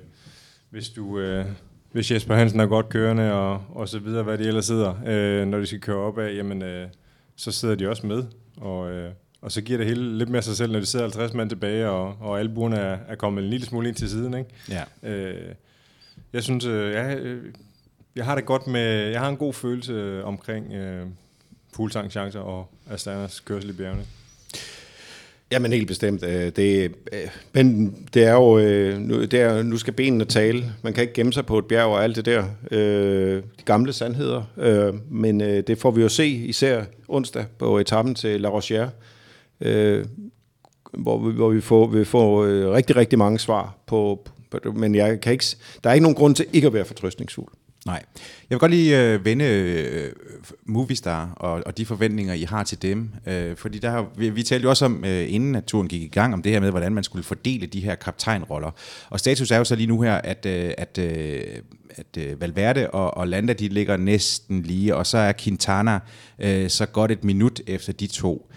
hvis 0.70 0.90
du... 0.90 1.20
Øh, 1.20 1.46
hvis 1.92 2.12
Jesper 2.12 2.36
Hansen 2.36 2.60
er 2.60 2.66
godt 2.66 2.90
kørende 2.90 3.34
og, 3.34 3.62
og 3.70 3.90
så 3.90 4.00
videre, 4.00 4.24
hvad 4.24 4.38
de 4.38 4.44
ellers 4.44 4.66
sidder, 4.66 4.96
øh, 5.08 5.48
når 5.48 5.58
de 5.58 5.66
skal 5.66 5.80
køre 5.80 5.98
op 5.98 6.20
af, 6.20 6.36
jamen, 6.36 6.62
øh, 6.62 6.88
så 7.36 7.52
sidder 7.52 7.76
de 7.76 7.90
også 7.90 8.08
med. 8.08 8.24
Og, 8.58 8.92
øh, 8.92 9.12
og 9.42 9.52
så 9.52 9.62
giver 9.62 9.78
det 9.78 9.88
hele 9.88 10.18
lidt 10.18 10.30
mere 10.30 10.42
sig 10.42 10.58
selv, 10.58 10.72
når 10.72 10.80
de 10.80 10.86
sidder 10.86 11.06
50 11.06 11.34
mand 11.34 11.50
tilbage, 11.50 11.90
og, 11.90 12.16
og 12.20 12.40
albuerne 12.40 12.76
er, 12.76 12.98
er 13.08 13.16
kommet 13.16 13.44
en 13.44 13.50
lille 13.50 13.66
smule 13.66 13.88
ind 13.88 13.96
til 13.96 14.10
siden. 14.10 14.34
Ikke? 14.34 14.50
Ja. 14.70 15.10
Øh, 15.10 15.56
jeg 16.34 16.44
synes, 16.44 16.66
øh, 16.66 16.94
jeg, 16.94 17.18
øh, 17.18 17.44
jeg 18.16 18.26
har 18.26 18.36
det 18.36 18.46
godt 18.46 18.68
med, 18.68 19.10
jeg 19.10 19.20
har 19.20 19.30
en 19.30 19.38
god 19.38 19.54
følelse 19.54 19.94
øh, 19.94 20.26
omkring 20.26 20.74
øh, 20.74 21.06
Fuglsang 21.74 22.12
chancer 22.12 22.40
og 22.40 22.68
Astanas 22.90 23.40
kørsel 23.40 23.70
i 23.70 23.74
bjergene. 23.74 24.04
Jamen 25.52 25.74
helt 25.74 25.88
bestemt. 25.88 26.24
Øh, 26.24 26.52
det, 26.56 26.92
øh, 27.14 27.28
men 27.54 27.96
det 28.14 28.24
er 28.24 28.34
jo, 28.34 28.58
øh, 28.58 29.00
nu, 29.00 29.26
det 29.26 29.34
er, 29.34 29.64
nu 29.64 29.78
skal 29.78 29.94
benene 29.94 30.26
tale. 30.26 30.66
Man 30.82 30.94
kan 30.94 31.02
ikke 31.02 31.14
gemme 31.14 31.34
sig 31.34 31.46
på 31.46 31.58
et 31.58 31.66
bjerg 31.66 31.86
og 31.86 32.04
alt 32.04 32.16
det 32.16 32.26
der. 32.26 32.46
Øh, 32.72 33.36
de 33.60 33.64
gamle 33.66 33.94
sandheder. 33.94 34.44
Men 35.10 35.40
det 35.40 35.78
får 35.78 35.92
vi 35.92 36.02
jo 36.02 36.10
se, 36.10 36.28
især 36.28 36.84
onsdag 37.08 37.46
på 37.58 37.80
etappen 37.80 38.16
til 38.16 38.42
La 38.42 38.50
Rochère. 38.50 38.90
Hvor 40.94 41.28
vi, 41.28 41.34
hvor 41.34 41.50
vi 41.50 41.62
får, 41.62 41.88
vi 41.88 42.06
får 42.06 42.46
rigtig, 42.74 42.96
rigtig 42.96 43.20
mange 43.20 43.40
svar 43.40 43.78
på, 43.86 44.28
men 44.76 44.96
jeg 44.96 45.22
kan 45.22 45.32
ikke, 45.32 45.46
der 45.84 45.90
er 45.90 45.94
ikke 45.94 46.04
nogen 46.04 46.16
grund 46.16 46.36
til 46.36 46.46
ikke 46.54 46.68
at 46.68 46.74
være 46.74 46.86
fortrøstningsfuld. 46.86 47.54
Nej. 47.86 48.04
Jeg 48.50 48.56
vil 48.56 48.60
godt 48.60 48.72
lige 48.72 49.02
øh, 49.02 49.26
vende 49.26 49.46
øh, 49.46 50.12
Movistar 50.66 51.34
og, 51.36 51.64
og 51.66 51.78
de 51.78 51.86
forventninger, 51.86 52.34
I 52.34 52.44
har 52.44 52.64
til 52.64 52.82
dem. 52.82 53.10
Øh, 53.28 53.56
fordi 53.56 53.80
der 53.80 53.90
har, 53.90 54.08
vi, 54.18 54.30
vi 54.30 54.44
talte 54.44 54.64
jo 54.64 54.70
også 54.70 54.86
om, 54.86 55.06
øh, 55.06 55.34
inden 55.34 55.56
at 55.56 55.64
turen 55.64 55.88
gik 55.88 56.02
i 56.02 56.08
gang, 56.08 56.34
om 56.34 56.42
det 56.42 56.52
her 56.52 56.60
med, 56.60 56.70
hvordan 56.70 56.94
man 56.94 57.04
skulle 57.04 57.24
fordele 57.24 57.66
de 57.68 57.80
her 57.80 57.96
kaptajnroller. 57.96 58.72
Og 59.10 59.20
status 59.20 59.52
er 59.52 59.58
jo 59.58 59.64
så 59.64 59.76
lige 59.76 59.88
nu 59.88 60.02
her, 60.02 60.16
at, 60.16 60.46
øh, 60.46 60.74
at, 60.78 60.98
øh, 60.98 61.44
at 61.90 62.18
øh, 62.18 62.42
Valverde 62.42 62.90
og, 62.90 63.18
og 63.18 63.28
Landa, 63.28 63.54
de 63.54 63.68
ligger 63.68 63.98
næsten 63.98 64.62
lige, 64.62 64.96
og 64.96 65.08
så 65.08 65.18
er 65.18 65.34
Quintana 65.40 66.00
øh, 66.40 66.70
så 66.70 66.86
godt 66.86 67.12
et 67.12 67.24
minut 67.24 67.62
efter 67.68 67.94
de 67.94 68.08
to. 68.08 68.52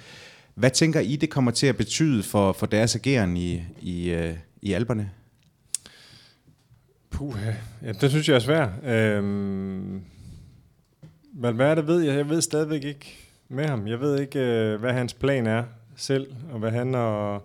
Hvad 0.55 0.71
tænker 0.71 1.01
I, 1.01 1.17
det 1.17 1.31
kommer 1.31 1.51
til 1.51 1.67
at 1.67 1.77
betyde 1.77 2.23
for, 2.23 2.53
for 2.53 2.67
deres 2.67 2.97
ageren 2.97 3.37
i, 3.37 3.63
i, 3.83 4.11
øh, 4.11 4.35
i 4.63 4.73
alberne? 4.73 5.11
Puh, 7.17 7.35
ja, 7.83 7.93
det 7.93 8.11
synes 8.11 8.29
jeg 8.29 8.35
er 8.35 8.39
svært. 8.39 8.69
Øhm, 8.85 10.03
men 11.35 11.55
hvad 11.55 11.71
er 11.71 11.75
det 11.75 11.87
ved 11.87 12.01
jeg? 12.01 12.17
Jeg 12.17 12.29
ved 12.29 12.41
stadigvæk 12.41 12.85
ikke 12.85 13.17
med 13.49 13.65
ham. 13.65 13.87
Jeg 13.87 14.01
ved 14.01 14.21
ikke, 14.21 14.39
øh, 14.39 14.81
hvad 14.81 14.93
hans 14.93 15.15
plan 15.15 15.47
er 15.47 15.65
selv, 15.97 16.27
og 16.53 16.59
hvad 16.59 16.71
han 16.71 16.95
og... 16.95 17.43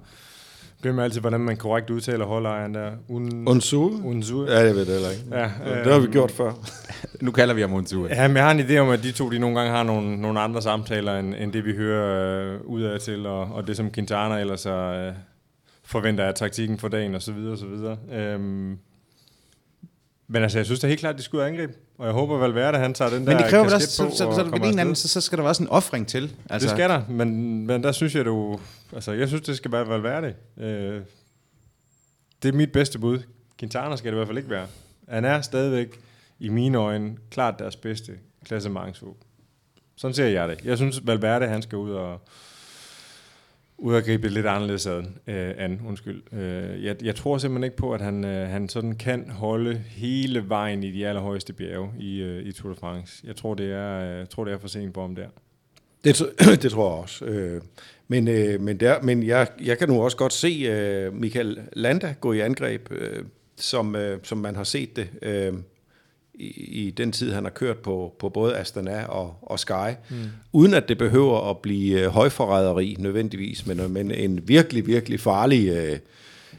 Glemmer 0.81 1.03
altid, 1.03 1.21
hvordan 1.21 1.39
man 1.39 1.57
korrekt 1.57 1.89
udtaler 1.89 2.25
holdejeren 2.25 2.73
der. 2.73 2.91
Un... 3.07 3.47
Unsu? 3.47 3.91
Unsu. 4.03 4.45
Ja, 4.45 4.67
det 4.67 4.75
ved 4.75 4.85
det 4.85 4.93
heller 4.93 5.09
ikke. 5.09 5.23
Ja, 5.31 5.45
øh, 5.45 5.85
det 5.85 5.93
har 5.93 5.99
vi 5.99 6.07
gjort 6.07 6.31
før. 6.31 6.51
nu 7.25 7.31
kalder 7.31 7.53
vi 7.53 7.61
ham 7.61 7.73
Unsu. 7.73 8.07
Ja, 8.07 8.27
men 8.27 8.37
jeg 8.37 8.45
har 8.45 8.51
en 8.51 8.59
idé 8.59 8.77
om, 8.77 8.89
at 8.89 9.03
de 9.03 9.11
to 9.11 9.29
de 9.29 9.39
nogle 9.39 9.59
gange 9.59 9.71
har 9.71 9.83
nogle, 9.83 10.21
nogle 10.21 10.39
andre 10.39 10.61
samtaler, 10.61 11.19
end, 11.19 11.35
end 11.35 11.53
det 11.53 11.65
vi 11.65 11.75
hører 11.75 12.53
øh, 12.53 12.61
ud 12.61 12.81
af 12.81 12.99
til, 12.99 13.25
og, 13.25 13.41
og 13.41 13.67
det 13.67 13.77
som 13.77 13.91
Quintana 13.91 14.39
ellers 14.39 14.65
øh, 14.65 15.13
forventer 15.83 16.23
af 16.23 16.35
taktikken 16.35 16.77
for 16.77 16.87
dagen, 16.87 17.15
og 17.15 17.21
så 17.21 17.31
videre, 17.31 17.51
og 17.51 17.57
så 17.57 17.65
videre. 17.65 17.97
Øhm, 18.13 18.77
men 20.31 20.43
altså, 20.43 20.57
jeg 20.57 20.65
synes 20.65 20.79
det 20.79 20.83
er 20.83 20.89
helt 20.89 20.99
klart, 20.99 21.13
at 21.13 21.17
de 21.17 21.23
skulle 21.23 21.45
angribe. 21.45 21.73
Og 21.97 22.05
jeg 22.05 22.13
håber 22.13 22.37
vel 22.37 22.55
være, 22.55 22.69
at 22.69 22.79
han 22.79 22.93
tager 22.93 23.11
den 23.11 23.19
men 23.19 23.27
der 23.27 23.37
det 23.37 23.49
kræver 23.49 23.63
også, 23.63 23.79
så, 23.79 24.09
så, 24.09 24.15
så, 24.15 24.33
så, 24.35 24.59
en 24.63 24.79
anden, 24.79 24.95
så, 24.95 25.07
så 25.07 25.21
skal 25.21 25.37
der 25.37 25.43
også 25.43 25.63
en 25.63 25.69
offring 25.69 26.07
til. 26.07 26.35
Altså. 26.49 26.67
Det 26.67 26.77
skal 26.77 26.89
der, 26.89 27.01
men, 27.09 27.67
men 27.67 27.83
der 27.83 27.91
synes 27.91 28.15
jeg 28.15 28.25
du... 28.25 28.59
Altså, 28.93 29.11
jeg 29.11 29.27
synes, 29.27 29.43
det 29.43 29.57
skal 29.57 29.71
være 29.71 30.21
det. 30.21 30.63
Øh, 30.63 31.01
det 32.43 32.49
er 32.49 32.53
mit 32.53 32.71
bedste 32.71 32.99
bud. 32.99 33.19
Quintana 33.59 33.95
skal 33.95 34.11
det 34.11 34.15
i 34.15 34.17
hvert 34.17 34.27
fald 34.27 34.37
ikke 34.37 34.49
være. 34.49 34.67
Han 35.09 35.25
er 35.25 35.41
stadigvæk, 35.41 35.99
i 36.39 36.49
mine 36.49 36.77
øjne, 36.77 37.17
klart 37.31 37.59
deres 37.59 37.75
bedste 37.75 38.11
klassementsvåb. 38.45 39.17
Sådan 39.95 40.15
ser 40.15 40.27
jeg 40.27 40.49
det. 40.49 40.61
Jeg 40.63 40.77
synes, 40.77 41.07
Valverde, 41.07 41.47
han 41.47 41.61
skal 41.61 41.77
ud 41.77 41.91
og, 41.91 42.21
ud 43.81 43.95
at 43.95 44.05
gribe 44.05 44.29
lidt 44.29 44.45
anderledes 44.45 44.85
ad, 44.85 45.03
øh, 45.27 45.53
an 45.57 45.81
undskyld. 45.87 46.21
Øh, 46.33 46.83
jeg, 46.83 47.03
jeg 47.03 47.15
tror 47.15 47.37
simpelthen 47.37 47.63
ikke 47.63 47.77
på, 47.77 47.93
at 47.93 48.01
han, 48.01 48.25
øh, 48.25 48.49
han 48.49 48.69
sådan 48.69 48.95
kan 48.95 49.29
holde 49.29 49.77
hele 49.77 50.49
vejen 50.49 50.83
i 50.83 50.91
de 50.91 51.07
allerhøjeste 51.07 51.53
bjerge 51.53 51.89
i, 51.99 52.21
øh, 52.21 52.45
i 52.45 52.51
Tour 52.51 52.73
de 52.73 52.79
France. 52.79 53.23
Jeg 53.27 53.35
tror, 53.35 53.53
det 53.53 53.71
er, 53.71 53.99
øh, 53.99 54.17
jeg 54.17 54.29
tror, 54.29 54.45
det 54.45 54.53
er 54.53 54.57
for 54.57 54.67
sent 54.67 54.93
på 54.93 55.01
ham 55.01 55.15
der. 55.15 55.27
Det, 56.03 56.23
det 56.63 56.71
tror 56.71 56.93
jeg 56.93 57.01
også. 57.01 57.25
Øh, 57.25 57.61
men 58.07 58.27
øh, 58.27 58.61
men, 58.61 58.79
der, 58.79 59.01
men 59.01 59.23
jeg, 59.23 59.47
jeg 59.63 59.77
kan 59.77 59.89
nu 59.89 60.03
også 60.03 60.17
godt 60.17 60.33
se 60.33 60.47
øh, 60.47 61.13
Michael 61.13 61.59
Landa 61.73 62.15
gå 62.19 62.33
i 62.33 62.39
angreb, 62.39 62.91
øh, 62.91 63.23
som, 63.55 63.95
øh, 63.95 64.19
som 64.23 64.37
man 64.37 64.55
har 64.55 64.63
set 64.63 64.95
det. 64.95 65.09
Øh, 65.21 65.53
i, 66.41 66.87
i 66.87 66.91
den 66.91 67.11
tid, 67.11 67.33
han 67.33 67.43
har 67.43 67.51
kørt 67.51 67.77
på, 67.77 68.13
på 68.19 68.29
både 68.29 68.57
Astana 68.57 69.05
og, 69.05 69.35
og 69.41 69.59
Sky, 69.59 69.91
mm. 70.09 70.15
uden 70.51 70.73
at 70.73 70.89
det 70.89 70.97
behøver 70.97 71.49
at 71.49 71.57
blive 71.57 72.01
øh, 72.01 72.07
højforræderi 72.07 72.95
nødvendigvis, 72.99 73.67
men, 73.67 73.93
men 73.93 74.11
en 74.11 74.47
virkelig, 74.47 74.87
virkelig 74.87 75.19
farlig... 75.19 75.69
Øh, 75.69 75.99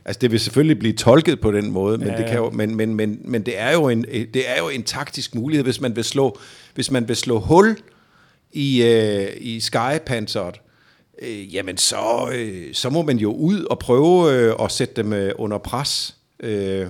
altså 0.04 0.18
det 0.18 0.30
vil 0.30 0.40
selvfølgelig 0.40 0.78
blive 0.78 0.92
tolket 0.92 1.40
på 1.40 1.52
den 1.52 1.70
måde, 1.70 1.98
men, 1.98 2.08
ja, 2.08 2.16
det, 2.16 2.26
kan 2.26 2.36
jo, 2.36 2.50
men, 2.50 2.74
men, 2.74 2.94
men, 2.94 3.20
men 3.24 3.42
det, 3.42 3.60
er 3.60 3.72
jo 3.72 3.88
en, 3.88 4.02
det 4.34 4.50
er 4.50 4.58
jo 4.58 4.68
en 4.68 4.82
taktisk 4.82 5.34
mulighed, 5.34 5.64
hvis 5.64 5.80
man 5.80 5.96
vil 5.96 6.04
slå, 6.04 6.38
hvis 6.74 6.90
man 6.90 7.08
vil 7.08 7.16
slå 7.16 7.40
hul 7.40 7.76
i, 8.52 8.82
øh, 8.82 9.28
i 9.40 9.60
Sky-panseret, 9.60 10.60
øh, 11.22 11.54
jamen 11.54 11.76
så, 11.76 12.30
øh, 12.34 12.74
så 12.74 12.90
må 12.90 13.02
man 13.02 13.18
jo 13.18 13.32
ud 13.32 13.64
og 13.64 13.78
prøve 13.78 14.32
øh, 14.32 14.54
at 14.60 14.72
sætte 14.72 14.94
dem 14.94 15.12
øh, 15.12 15.32
under 15.38 15.58
pres. 15.58 16.16
Øh, 16.40 16.86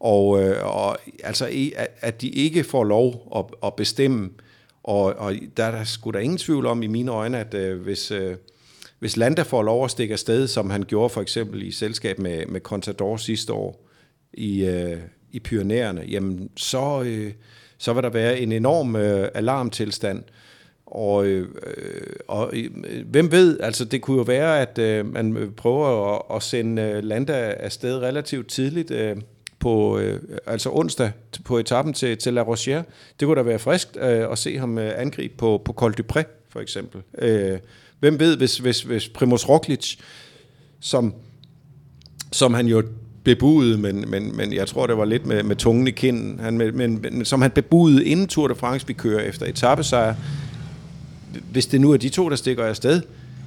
og, 0.00 0.42
øh, 0.42 0.66
og 0.76 0.98
altså, 1.24 1.70
at 2.00 2.20
de 2.20 2.28
ikke 2.28 2.64
får 2.64 2.84
lov 2.84 3.32
at, 3.36 3.66
at 3.66 3.74
bestemme. 3.74 4.30
Og, 4.82 5.04
og 5.04 5.34
der 5.56 5.64
er 5.64 5.70
der 5.70 5.84
sgu 5.84 6.10
da 6.10 6.18
ingen 6.18 6.38
tvivl 6.38 6.66
om 6.66 6.82
i 6.82 6.86
mine 6.86 7.10
øjne, 7.10 7.38
at 7.38 7.54
øh, 7.54 7.80
hvis, 7.80 8.10
øh, 8.10 8.36
hvis 8.98 9.16
Landa 9.16 9.42
får 9.42 9.62
lov 9.62 9.84
at 9.84 9.90
stikke 9.90 10.12
afsted, 10.12 10.48
som 10.48 10.70
han 10.70 10.82
gjorde 10.82 11.10
for 11.10 11.20
eksempel 11.20 11.62
i 11.62 11.72
selskab 11.72 12.18
med, 12.18 12.46
med 12.46 12.60
Contador 12.60 13.16
sidste 13.16 13.52
år 13.52 13.86
i, 14.32 14.64
øh, 14.64 14.98
i 15.32 15.40
Pyreneerne, 15.40 16.04
jamen 16.08 16.50
så, 16.56 17.02
øh, 17.06 17.32
så 17.78 17.92
vil 17.92 18.02
der 18.02 18.10
være 18.10 18.40
en 18.40 18.52
enorm 18.52 18.96
øh, 18.96 19.28
alarmtilstand. 19.34 20.22
Og, 20.86 21.26
øh, 21.26 21.48
øh, 21.66 22.12
og 22.28 22.50
øh, 22.52 22.70
hvem 23.06 23.32
ved, 23.32 23.60
altså 23.60 23.84
det 23.84 24.02
kunne 24.02 24.16
jo 24.16 24.22
være, 24.22 24.60
at 24.60 24.78
øh, 24.78 25.12
man 25.12 25.52
prøver 25.56 26.14
at, 26.14 26.36
at 26.36 26.42
sende 26.42 26.82
øh, 26.82 27.04
Landa 27.04 27.32
afsted 27.58 27.98
relativt 27.98 28.48
tidligt, 28.48 28.90
øh, 28.90 29.16
på 29.60 29.98
øh, 29.98 30.20
altså 30.46 30.70
onsdag 30.72 31.12
på 31.44 31.58
etappen 31.58 31.94
til, 31.94 32.18
til 32.18 32.32
La 32.32 32.42
Rochère. 32.42 32.82
Det 33.20 33.26
kunne 33.26 33.36
da 33.36 33.42
være 33.42 33.58
friskt 33.58 33.96
øh, 33.96 34.32
at 34.32 34.38
se 34.38 34.58
ham 34.58 34.78
øh, 34.78 34.92
angribe 34.96 35.34
på, 35.36 35.62
på 35.64 35.72
Col 35.72 35.92
du 35.92 36.02
Pré, 36.12 36.22
for 36.48 36.60
eksempel. 36.60 37.02
Øh, 37.18 37.58
hvem 37.98 38.20
ved, 38.20 38.36
hvis, 38.36 38.58
hvis, 38.58 38.82
hvis 38.82 39.08
Primoz 39.08 39.48
Roglic, 39.48 39.96
som, 40.80 41.14
som 42.32 42.54
han 42.54 42.66
jo 42.66 42.82
bebudede, 43.24 43.78
men, 43.78 44.10
men, 44.10 44.36
men 44.36 44.52
jeg 44.52 44.66
tror, 44.66 44.86
det 44.86 44.96
var 44.96 45.04
lidt 45.04 45.26
med, 45.26 45.42
med 45.42 45.56
tungen 45.56 45.88
i 45.88 45.90
kinden, 45.90 46.40
han, 46.40 46.58
men, 46.58 46.76
men, 46.76 47.00
men, 47.02 47.24
som 47.24 47.42
han 47.42 47.50
bebudede 47.50 48.04
inden 48.04 48.28
Tour 48.28 48.48
de 48.48 48.54
France, 48.54 48.86
vi 48.86 48.92
kører 48.92 49.20
efter 49.20 49.46
etappesejr, 49.46 50.14
hvis 51.52 51.66
det 51.66 51.80
nu 51.80 51.92
er 51.92 51.96
de 51.96 52.08
to, 52.08 52.28
der 52.28 52.36
stikker 52.36 52.64
afsted, 52.64 53.02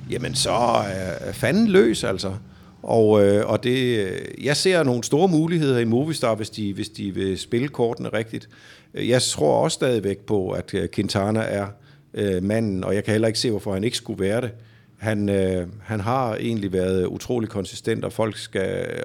jamen 0.10 0.36
så 0.36 0.52
er 0.86 1.32
fanden 1.32 1.68
løs, 1.68 2.04
altså. 2.04 2.34
Og, 2.84 3.26
øh, 3.26 3.50
og 3.50 3.64
det, 3.64 4.08
øh, 4.08 4.46
jeg 4.46 4.58
ser 4.58 4.84
nogle 4.84 5.04
store 5.04 5.28
muligheder 5.28 5.80
i 5.80 5.86
Movistar, 5.86 6.36
hvis 6.36 6.50
de, 6.50 6.74
hvis 6.74 6.90
de 6.90 7.12
vil 7.12 7.38
spille 7.40 7.68
kortene 7.68 8.10
rigtigt. 8.10 8.50
Jeg 8.94 9.22
tror 9.22 9.64
også 9.64 9.76
stadigvæk 9.76 10.18
på, 10.18 10.52
at 10.52 10.74
øh, 10.74 10.90
Quintana 10.90 11.40
er 11.40 11.68
øh, 12.14 12.44
manden, 12.44 12.84
og 12.84 12.96
jeg 12.96 13.04
kan 13.04 13.12
heller 13.12 13.28
ikke 13.28 13.40
se, 13.40 13.50
hvorfor 13.50 13.74
han 13.74 13.84
ikke 13.84 13.98
skulle 13.98 14.20
være 14.20 14.42
det. 14.42 14.52
Han, 14.98 15.30
øh, 15.30 15.68
han 15.84 16.00
har 16.00 16.36
egentlig 16.36 16.74
været 16.74 17.06
utrolig 17.06 17.50
konsistent, 17.50 18.06
og 18.06 18.14
folk 18.14 18.38
skal, 18.38 19.02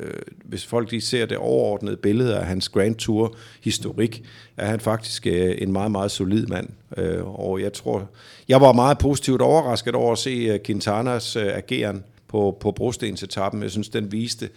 øh, 0.00 0.10
hvis 0.44 0.66
folk 0.66 0.90
lige 0.90 1.00
ser 1.00 1.26
det 1.26 1.36
overordnede 1.36 1.96
billede 1.96 2.38
af 2.38 2.46
hans 2.46 2.68
Grand 2.68 2.94
Tour 2.94 3.36
historik, 3.62 4.22
er 4.56 4.66
han 4.66 4.80
faktisk 4.80 5.26
øh, 5.26 5.54
en 5.58 5.72
meget, 5.72 5.90
meget 5.90 6.10
solid 6.10 6.46
mand. 6.46 6.68
Øh, 6.96 7.40
og 7.40 7.60
jeg 7.60 7.72
tror, 7.72 8.10
jeg 8.48 8.60
var 8.60 8.72
meget 8.72 8.98
positivt 8.98 9.42
overrasket 9.42 9.94
over 9.94 10.12
at 10.12 10.18
se 10.18 10.30
øh, 10.30 10.60
Quintanas 10.64 11.36
øh, 11.36 11.56
ageren 11.56 12.04
på, 12.32 12.56
på 12.60 12.70
brostensetappen. 12.70 13.62
Jeg 13.62 13.70
synes, 13.70 13.88
den 13.88 14.12
viste 14.12 14.48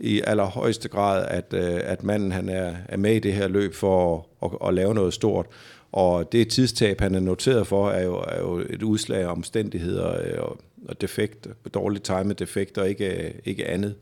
i 0.00 0.22
allerhøjeste 0.26 0.88
grad, 0.88 1.26
at, 1.28 1.44
øh, 1.52 1.80
at 1.82 2.02
manden 2.02 2.32
han 2.32 2.48
er, 2.48 2.74
er 2.88 2.96
med 2.96 3.14
i 3.14 3.18
det 3.18 3.32
her 3.32 3.48
løb 3.48 3.74
for 3.74 4.26
at, 4.42 4.50
at, 4.52 4.68
at 4.68 4.74
lave 4.74 4.94
noget 4.94 5.14
stort. 5.14 5.46
Og 5.92 6.32
det 6.32 6.48
tidstab, 6.48 7.00
han 7.00 7.14
er 7.14 7.20
noteret 7.20 7.66
for, 7.66 7.90
er 7.90 8.04
jo, 8.04 8.16
er 8.16 8.38
jo 8.38 8.58
et 8.70 8.82
udslag 8.82 9.22
af 9.22 9.26
omstændigheder 9.26 10.08
øh, 10.08 10.42
og, 10.42 10.58
og 10.88 11.00
defekt, 11.00 11.48
dårligt 11.74 12.04
timet 12.04 12.38
defekt 12.38 12.78
og 12.78 12.88
ikke, 12.88 13.34
ikke 13.44 13.66
andet. 13.68 13.94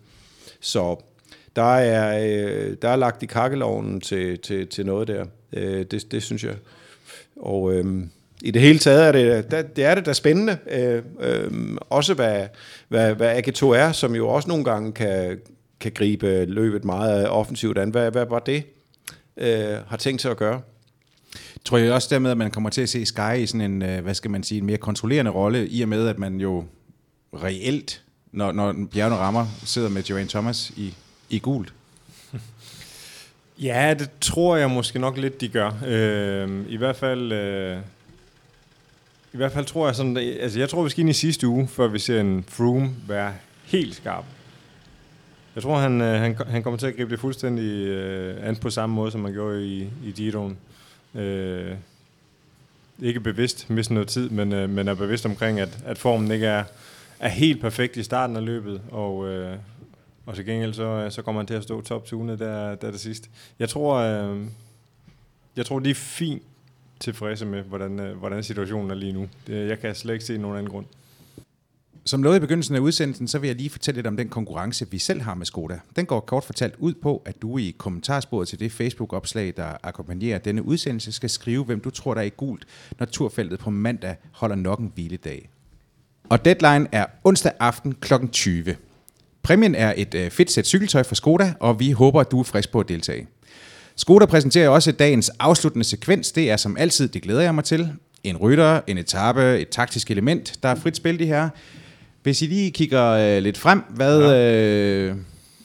Så 0.60 0.96
der 1.56 1.76
er, 1.76 2.18
øh, 2.24 2.76
der 2.82 2.88
er 2.88 2.96
lagt 2.96 3.22
i 3.22 3.26
kakkeloven 3.26 4.00
til, 4.00 4.38
til, 4.38 4.66
til 4.66 4.86
noget 4.86 5.08
der. 5.08 5.24
Det, 5.84 6.06
det 6.10 6.22
synes 6.22 6.44
jeg. 6.44 6.54
Og 7.36 7.72
øhm, 7.72 8.10
i 8.43 8.51
det 8.51 8.62
hele 8.62 8.78
taget 8.78 9.07
er 9.07 9.12
det, 9.12 9.51
der, 9.51 9.62
det 9.62 9.84
er 9.84 9.95
det 9.95 10.07
da 10.07 10.12
spændende. 10.12 10.59
Øh, 10.70 11.03
øh, 11.20 11.76
også 11.91 12.14
hvad, 12.14 12.47
hvad, 12.88 13.14
hvad 13.14 13.49
AG2 13.49 13.66
er, 13.66 13.93
som 13.93 14.14
jo 14.14 14.28
også 14.28 14.49
nogle 14.49 14.64
gange 14.64 14.93
kan, 14.93 15.38
kan 15.80 15.93
gribe 15.93 16.45
løbet 16.45 16.84
meget 16.84 17.28
offensivt 17.28 17.78
an. 17.78 17.91
Hvad, 17.91 18.11
hvad 18.11 18.26
var 18.26 18.38
det, 18.38 18.64
øh, 19.36 19.76
har 19.86 19.97
tænkt 19.97 20.22
sig 20.22 20.30
at 20.30 20.36
gøre? 20.36 20.61
Tror 21.64 21.78
jeg 21.78 21.93
også 21.93 22.09
dermed, 22.11 22.30
at 22.30 22.36
man 22.36 22.51
kommer 22.51 22.70
til 22.70 22.82
at 22.82 22.88
se 22.88 23.07
Sky 23.07 23.36
i 23.38 23.47
sådan 23.47 23.61
en, 23.61 23.82
øh, 23.82 24.03
hvad 24.03 24.14
skal 24.14 24.30
man 24.30 24.43
sige, 24.43 24.59
en 24.59 24.66
mere 24.66 24.76
kontrollerende 24.76 25.30
rolle, 25.30 25.68
i 25.68 25.82
og 25.82 25.88
med, 25.88 26.09
at 26.09 26.18
man 26.18 26.41
jo 26.41 26.64
reelt, 27.34 28.03
når, 28.32 28.53
når 28.53 28.74
bjergene 28.93 29.16
rammer, 29.16 29.47
sidder 29.64 29.88
med 29.88 30.03
Joanne 30.03 30.28
Thomas 30.28 30.72
i, 30.76 30.95
i 31.30 31.38
gult. 31.38 31.72
Ja, 33.59 33.95
det 33.99 34.11
tror 34.20 34.57
jeg 34.57 34.70
måske 34.70 34.99
nok 34.99 35.16
lidt, 35.18 35.41
de 35.41 35.49
gør. 35.49 35.70
Øh, 35.86 36.49
I 36.68 36.76
hvert 36.76 36.97
fald... 36.97 37.32
Øh 37.32 37.78
i 39.32 39.36
hvert 39.36 39.52
fald 39.52 39.64
tror 39.64 39.86
jeg 39.86 39.96
sådan, 39.96 40.16
altså 40.16 40.58
jeg 40.58 40.68
tror, 40.68 40.82
vi 40.82 40.90
skal 40.90 41.00
ind 41.00 41.10
i 41.10 41.12
sidste 41.12 41.48
uge, 41.48 41.68
før 41.68 41.88
vi 41.88 41.98
ser 41.98 42.20
en 42.20 42.44
Froome 42.48 42.90
være 43.08 43.34
helt 43.64 43.94
skarp. 43.94 44.24
Jeg 45.54 45.62
tror, 45.62 45.78
han, 45.78 46.00
øh, 46.00 46.20
han, 46.20 46.36
han 46.46 46.62
kommer 46.62 46.78
til 46.78 46.86
at 46.86 46.96
gribe 46.96 47.10
det 47.10 47.20
fuldstændig 47.20 47.86
øh, 47.86 48.48
an 48.48 48.56
på 48.56 48.70
samme 48.70 48.94
måde, 48.94 49.10
som 49.10 49.20
man 49.20 49.32
gjorde 49.32 49.66
i, 49.66 49.80
i 50.04 50.10
Giroen. 50.10 50.58
Øh, 51.14 51.74
ikke 53.02 53.20
bevidst 53.20 53.70
miste 53.70 53.94
noget 53.94 54.08
tid, 54.08 54.30
men, 54.30 54.52
øh, 54.52 54.70
men 54.70 54.88
er 54.88 54.94
bevidst 54.94 55.26
omkring, 55.26 55.60
at, 55.60 55.78
at 55.84 55.98
formen 55.98 56.30
ikke 56.30 56.46
er, 56.46 56.64
er 57.20 57.28
helt 57.28 57.60
perfekt 57.60 57.96
i 57.96 58.02
starten 58.02 58.36
af 58.36 58.44
løbet, 58.44 58.80
og, 58.90 59.28
øh, 59.28 59.56
og 60.26 60.34
til 60.34 60.46
gengæld 60.46 60.74
så, 60.74 60.84
øh, 60.84 61.10
så 61.12 61.22
kommer 61.22 61.40
han 61.40 61.46
til 61.46 61.54
at 61.54 61.62
stå 61.62 61.80
top 61.80 62.04
20 62.04 62.36
der, 62.36 62.74
der 62.74 62.90
det 62.90 63.00
sidste. 63.00 63.28
Jeg 63.58 63.68
tror, 63.68 63.94
øh, 63.94 64.44
jeg 65.56 65.66
tror, 65.66 65.78
det 65.78 65.90
er 65.90 65.94
fint 65.94 66.42
tilfredse 67.01 67.46
med, 67.46 67.62
hvordan, 67.62 68.01
øh, 68.01 68.18
hvordan 68.18 68.42
situationen 68.42 68.90
er 68.90 68.94
lige 68.94 69.12
nu. 69.12 69.28
Det, 69.46 69.68
jeg 69.68 69.80
kan 69.80 69.94
slet 69.94 70.14
ikke 70.14 70.24
se 70.24 70.38
nogen 70.38 70.59
anden 70.59 70.70
grund. 70.70 70.86
Som 72.05 72.22
lovet 72.22 72.36
i 72.36 72.40
begyndelsen 72.40 72.74
af 72.74 72.80
udsendelsen, 72.80 73.28
så 73.28 73.38
vil 73.38 73.48
jeg 73.48 73.57
lige 73.57 73.70
fortælle 73.70 73.98
lidt 73.98 74.07
om 74.07 74.16
den 74.16 74.28
konkurrence, 74.28 74.90
vi 74.90 74.98
selv 74.98 75.20
har 75.20 75.34
med 75.34 75.46
Skoda. 75.46 75.78
Den 75.96 76.07
går 76.07 76.20
kort 76.20 76.44
fortalt 76.44 76.74
ud 76.78 76.94
på, 76.94 77.22
at 77.24 77.42
du 77.42 77.59
i 77.59 77.74
kommentarsporet 77.78 78.48
til 78.48 78.61
det 78.61 78.72
Facebook-opslag, 78.72 79.55
der 79.57 79.76
akkompagnerer 79.82 80.38
denne 80.38 80.62
udsendelse, 80.62 81.12
skal 81.12 81.30
skrive, 81.30 81.64
hvem 81.64 81.80
du 81.80 81.90
tror, 81.90 82.14
der 82.14 82.20
er 82.20 82.24
i 82.24 82.30
gult, 82.36 82.66
når 82.98 83.07
turfeltet 83.07 83.59
på 83.59 83.70
mandag 83.70 84.16
holder 84.32 84.57
nok 84.57 84.78
en 84.78 84.92
hviledag. 84.94 85.48
Og 86.28 86.44
deadline 86.44 86.88
er 86.92 87.07
onsdag 87.24 87.53
aften 87.61 87.94
kl. 87.94 88.14
20. 88.32 88.76
Præmien 89.42 89.74
er 89.74 89.94
et 89.96 90.14
øh, 90.14 90.30
fedt 90.30 90.51
sæt 90.51 90.66
cykeltøj 90.66 91.03
fra 91.03 91.14
Skoda, 91.14 91.55
og 91.61 91.80
vi 91.80 91.90
håber, 91.90 92.20
at 92.20 92.30
du 92.30 92.40
er 92.40 92.44
frisk 92.44 92.72
på 92.72 92.80
at 92.80 92.88
deltage. 92.88 93.26
Skoda 93.97 94.26
præsenterer 94.26 94.68
også 94.68 94.93
dagens 94.93 95.30
afsluttende 95.38 95.84
sekvens. 95.84 96.32
Det 96.32 96.51
er 96.51 96.57
som 96.57 96.76
altid, 96.76 97.09
det 97.09 97.22
glæder 97.22 97.41
jeg 97.41 97.55
mig 97.55 97.64
til. 97.64 97.93
En 98.24 98.36
rytter, 98.36 98.80
en 98.86 98.99
etape, 98.99 99.61
et 99.61 99.68
taktisk 99.68 100.11
element. 100.11 100.55
Der 100.62 100.68
er 100.68 100.74
frit 100.74 100.97
spil 100.97 101.18
de 101.18 101.26
her. 101.26 101.49
Hvis 102.22 102.43
I 102.43 102.47
lige 102.47 102.70
kigger 102.70 103.07
øh, 103.07 103.43
lidt 103.43 103.59
frem, 103.59 103.82
hvad, 103.88 104.20
ja. 104.20 105.11
øh, 105.11 105.16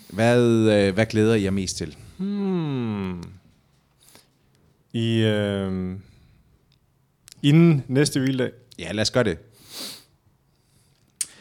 hvad, 0.09 0.41
øh, 0.41 0.93
hvad 0.93 1.05
glæder 1.05 1.35
I 1.35 1.43
jer 1.43 1.51
mest 1.51 1.77
til? 1.77 1.95
Hmm. 2.17 3.23
I, 4.93 5.17
øh, 5.17 5.95
inden 7.43 7.83
næste 7.87 8.19
hviledag? 8.19 8.51
Ja, 8.79 8.91
lad 8.91 9.01
os 9.01 9.11
gøre 9.11 9.23
det. 9.23 9.37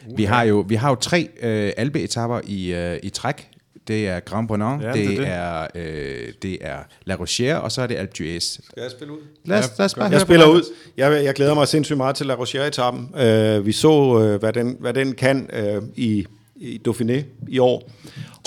Okay. 0.05 0.15
Vi 0.17 0.23
har 0.23 0.43
jo 0.43 0.65
vi 0.67 0.75
har 0.75 0.89
jo 0.89 0.95
tre 0.95 1.29
øh, 1.41 1.73
albeetapper 1.77 2.41
i 2.43 2.73
øh, 2.73 2.99
i 3.03 3.09
træk 3.09 3.49
det 3.87 4.07
er 4.07 4.19
Grand 4.19 4.47
Brennan, 4.47 4.81
ja, 4.81 4.91
det, 4.93 5.09
det, 5.09 5.27
er, 5.27 5.67
øh, 5.75 6.33
det 6.41 6.57
er 6.61 6.77
La 7.05 7.15
Rochère, 7.15 7.53
og 7.53 7.71
så 7.71 7.81
er 7.81 7.87
det 7.87 7.95
Alpe 7.95 8.13
d'Huez. 8.19 8.39
Skal 8.39 8.81
jeg 8.81 8.91
spille 8.91 9.13
ud? 9.13 9.19
Lad 9.45 9.59
os, 9.59 9.71
lad 9.77 9.85
os 9.85 9.95
bare 9.95 10.11
jeg 10.11 10.21
spiller 10.21 10.45
ud. 10.45 10.61
Jeg, 10.97 11.23
jeg 11.23 11.33
glæder 11.33 11.53
mig 11.53 11.67
sindssygt 11.67 11.97
meget 11.97 12.15
til 12.15 12.25
La 12.25 12.35
Rochère-etappen. 12.35 13.21
Uh, 13.59 13.65
vi 13.65 13.71
så, 13.71 13.91
uh, 13.91 14.35
hvad, 14.35 14.53
den, 14.53 14.77
hvad 14.79 14.93
den 14.93 15.13
kan 15.13 15.49
uh, 15.77 15.83
i, 15.95 16.25
i 16.55 16.81
Dauphiné 16.87 17.23
i 17.47 17.59
år. 17.59 17.91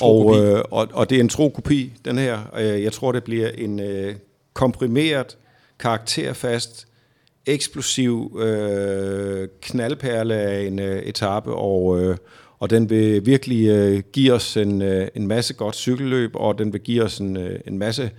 Og, 0.02 0.26
uh, 0.26 0.60
og, 0.70 0.88
og 0.92 1.10
det 1.10 1.16
er 1.16 1.20
en 1.20 1.28
tro 1.28 1.48
kopi, 1.48 1.92
den 2.04 2.18
her. 2.18 2.38
Uh, 2.54 2.82
jeg 2.82 2.92
tror, 2.92 3.12
det 3.12 3.24
bliver 3.24 3.48
en 3.48 3.80
uh, 3.80 4.14
komprimeret, 4.54 5.36
karakterfast, 5.80 6.86
eksplosiv 7.46 8.30
uh, 8.34 9.48
knaldperle 9.62 10.34
af 10.34 10.60
en 10.60 10.78
uh, 10.78 10.84
etape, 10.84 11.52
og... 11.52 11.84
Uh, 11.84 12.16
og 12.58 12.70
den 12.70 12.90
vil 12.90 13.26
virkelig 13.26 13.68
øh, 13.68 14.02
give 14.12 14.32
os 14.32 14.56
en, 14.56 14.82
øh, 14.82 15.08
en 15.14 15.26
masse 15.26 15.54
godt 15.54 15.74
cykelløb, 15.74 16.30
og 16.34 16.58
den 16.58 16.72
vil 16.72 16.80
give 16.80 17.02
os 17.02 17.18
en, 17.18 17.36
øh, 17.36 17.60
en 17.66 17.78
masse 17.78 18.10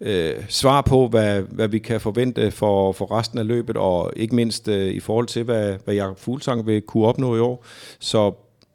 øh, 0.00 0.34
svar 0.48 0.80
på, 0.80 1.08
hvad, 1.08 1.42
hvad 1.42 1.68
vi 1.68 1.78
kan 1.78 2.00
forvente 2.00 2.50
for, 2.50 2.92
for 2.92 3.18
resten 3.18 3.38
af 3.38 3.46
løbet, 3.46 3.76
og 3.76 4.12
ikke 4.16 4.34
mindst 4.34 4.68
øh, 4.68 4.94
i 4.94 5.00
forhold 5.00 5.26
til, 5.26 5.42
hvad, 5.42 5.74
hvad 5.84 5.94
Jakob 5.94 6.18
Fuglsang 6.18 6.66
vil 6.66 6.82
kunne 6.82 7.06
opnå 7.06 7.36
i 7.36 7.40
år. 7.40 7.64
Så 7.98 8.32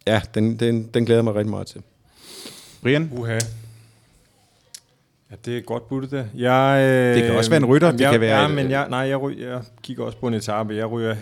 ja, 0.07 0.22
den, 0.34 0.55
den, 0.60 0.89
den 0.93 1.05
glæder 1.05 1.22
mig 1.22 1.36
rigtig 1.36 1.49
meget 1.49 1.68
til. 1.68 1.82
Brian? 2.82 3.12
Uha. 3.18 3.38
Ja, 5.32 5.36
det 5.45 5.57
er 5.57 5.62
godt 5.62 5.89
budt 5.89 6.12
det. 6.12 6.30
Jeg, 6.36 6.86
øh, 6.89 7.16
det 7.16 7.24
kan 7.24 7.36
også 7.36 7.49
være 7.49 7.57
en 7.57 7.66
rytter. 7.66 7.91
det 7.91 8.01
jeg, 8.01 8.12
kan 8.12 8.22
være, 8.22 8.41
ja, 8.41 8.47
men 8.47 8.72
jeg, 8.72 8.89
nej, 8.89 8.99
jeg, 8.99 9.22
ryger, 9.22 9.49
jeg 9.49 9.62
kigger 9.84 10.03
også 10.03 10.18
på 10.18 10.28
en 10.28 10.34
etape. 10.34 10.76
Jeg 10.76 10.91
ryger 10.91 11.16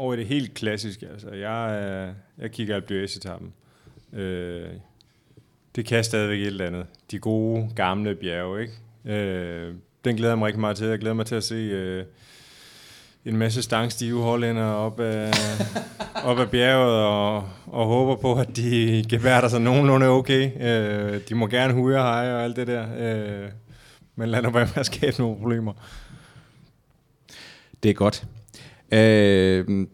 over 0.00 0.14
i 0.14 0.16
det 0.16 0.26
helt 0.26 0.54
klassiske. 0.54 1.08
Altså, 1.08 1.30
jeg, 1.30 1.82
øh, 1.84 2.14
jeg 2.38 2.50
kigger 2.50 2.74
Alpe 2.74 3.02
etappen 3.02 3.52
øh, 4.12 4.68
Det 5.76 5.86
kan 5.86 6.04
stadigvæk 6.04 6.40
et 6.40 6.46
eller 6.46 6.66
andet. 6.66 6.86
De 7.10 7.18
gode, 7.18 7.70
gamle 7.76 8.14
bjerge, 8.14 8.60
ikke? 8.60 8.74
Øh, 9.18 9.74
den 10.04 10.16
glæder 10.16 10.32
jeg 10.32 10.38
mig 10.38 10.46
rigtig 10.46 10.60
meget 10.60 10.76
til. 10.76 10.86
Jeg 10.86 10.98
glæder 10.98 11.14
mig 11.14 11.26
til 11.26 11.34
at 11.34 11.44
se 11.44 11.54
øh, 11.54 12.04
en 13.24 13.36
masse 13.36 13.62
stangstive 13.62 14.22
hollænder 14.22 14.64
op 14.64 15.00
af, 15.00 15.32
op 16.30 16.38
af 16.38 16.50
bjerget, 16.50 17.04
og, 17.04 17.48
og 17.66 17.86
håber 17.86 18.16
på, 18.16 18.34
at 18.34 18.56
de 18.56 19.04
geværter 19.08 19.48
sig 19.48 19.60
nogenlunde 19.60 20.06
okay. 20.06 20.50
Øh, 20.60 21.20
de 21.28 21.34
må 21.34 21.46
gerne 21.46 21.74
huge 21.74 21.96
og 21.96 22.02
heje 22.02 22.34
og 22.34 22.42
alt 22.44 22.56
det 22.56 22.66
der. 22.66 22.86
Øh, 22.98 23.48
men 24.16 24.28
lad 24.28 24.42
nu 24.42 24.50
være 24.50 24.66
med 24.66 24.76
at 24.78 24.86
skabe 24.86 25.18
nogle 25.18 25.36
problemer. 25.36 25.72
Det 27.82 27.88
er 27.88 27.94
godt. 27.94 28.26
Øh, 28.92 29.86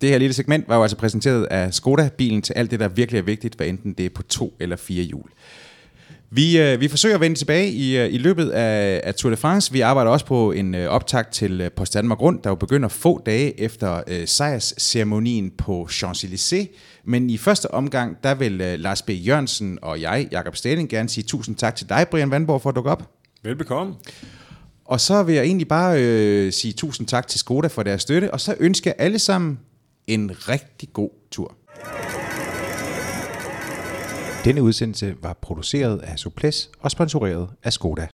det 0.00 0.08
her 0.08 0.18
lille 0.18 0.34
segment 0.34 0.68
var 0.68 0.76
jo 0.76 0.82
altså 0.82 0.96
præsenteret 0.96 1.44
af 1.44 1.74
Skoda-bilen 1.74 2.42
til 2.42 2.52
alt 2.52 2.70
det, 2.70 2.80
der 2.80 2.88
virkelig 2.88 3.18
er 3.18 3.22
vigtigt, 3.22 3.54
hvad 3.54 3.66
enten 3.66 3.92
det 3.92 4.06
er 4.06 4.10
på 4.10 4.22
to 4.22 4.56
eller 4.60 4.76
fire 4.76 5.02
hjul. 5.02 5.30
Vi, 6.30 6.58
øh, 6.58 6.80
vi 6.80 6.88
forsøger 6.88 7.14
at 7.14 7.20
vende 7.20 7.38
tilbage 7.38 7.70
i, 7.70 7.98
øh, 7.98 8.14
i 8.14 8.18
løbet 8.18 8.50
af, 8.50 9.00
af 9.04 9.14
Tour 9.14 9.30
de 9.30 9.36
France. 9.36 9.72
Vi 9.72 9.80
arbejder 9.80 10.10
også 10.10 10.26
på 10.26 10.52
en 10.52 10.74
øh, 10.74 10.88
optakt 10.88 11.32
til 11.32 11.60
øh, 11.60 11.70
Post 11.70 11.94
Danmark 11.94 12.20
Rundt, 12.20 12.44
der 12.44 12.50
jo 12.50 12.54
begynder 12.54 12.88
få 12.88 13.22
dage 13.26 13.60
efter 13.60 14.02
øh, 14.06 14.26
sejrsceremonien 14.26 15.50
på 15.50 15.88
Champs-Élysées. 15.90 16.66
Men 17.04 17.30
i 17.30 17.36
første 17.36 17.70
omgang, 17.70 18.16
der 18.24 18.34
vil 18.34 18.60
øh, 18.60 18.78
Lars 18.78 19.02
B. 19.02 19.10
Jørgensen 19.10 19.78
og 19.82 20.00
jeg, 20.00 20.28
Jakob 20.32 20.56
Stalling, 20.56 20.88
gerne 20.88 21.08
sige 21.08 21.24
tusind 21.24 21.56
tak 21.56 21.76
til 21.76 21.88
dig, 21.88 22.06
Brian 22.10 22.30
Vandborg, 22.30 22.62
for 22.62 22.68
at 22.70 22.76
dukke 22.76 22.90
op. 22.90 23.10
Velbekomme. 23.42 23.94
Og 24.84 25.00
så 25.00 25.22
vil 25.22 25.34
jeg 25.34 25.44
egentlig 25.44 25.68
bare 25.68 26.02
øh, 26.02 26.52
sige 26.52 26.72
tusind 26.72 27.06
tak 27.06 27.26
til 27.26 27.40
Skoda 27.40 27.68
for 27.68 27.82
deres 27.82 28.02
støtte, 28.02 28.32
og 28.32 28.40
så 28.40 28.54
ønsker 28.60 28.90
jeg 28.90 28.96
alle 28.98 29.18
sammen 29.18 29.58
en 30.06 30.48
rigtig 30.48 30.88
god 30.92 31.10
tur. 31.30 31.54
Denne 34.44 34.62
udsendelse 34.62 35.14
var 35.22 35.38
produceret 35.42 35.98
af 35.98 36.18
Suples 36.18 36.70
og 36.80 36.90
sponsoreret 36.90 37.48
af 37.62 37.72
Skoda. 37.72 38.08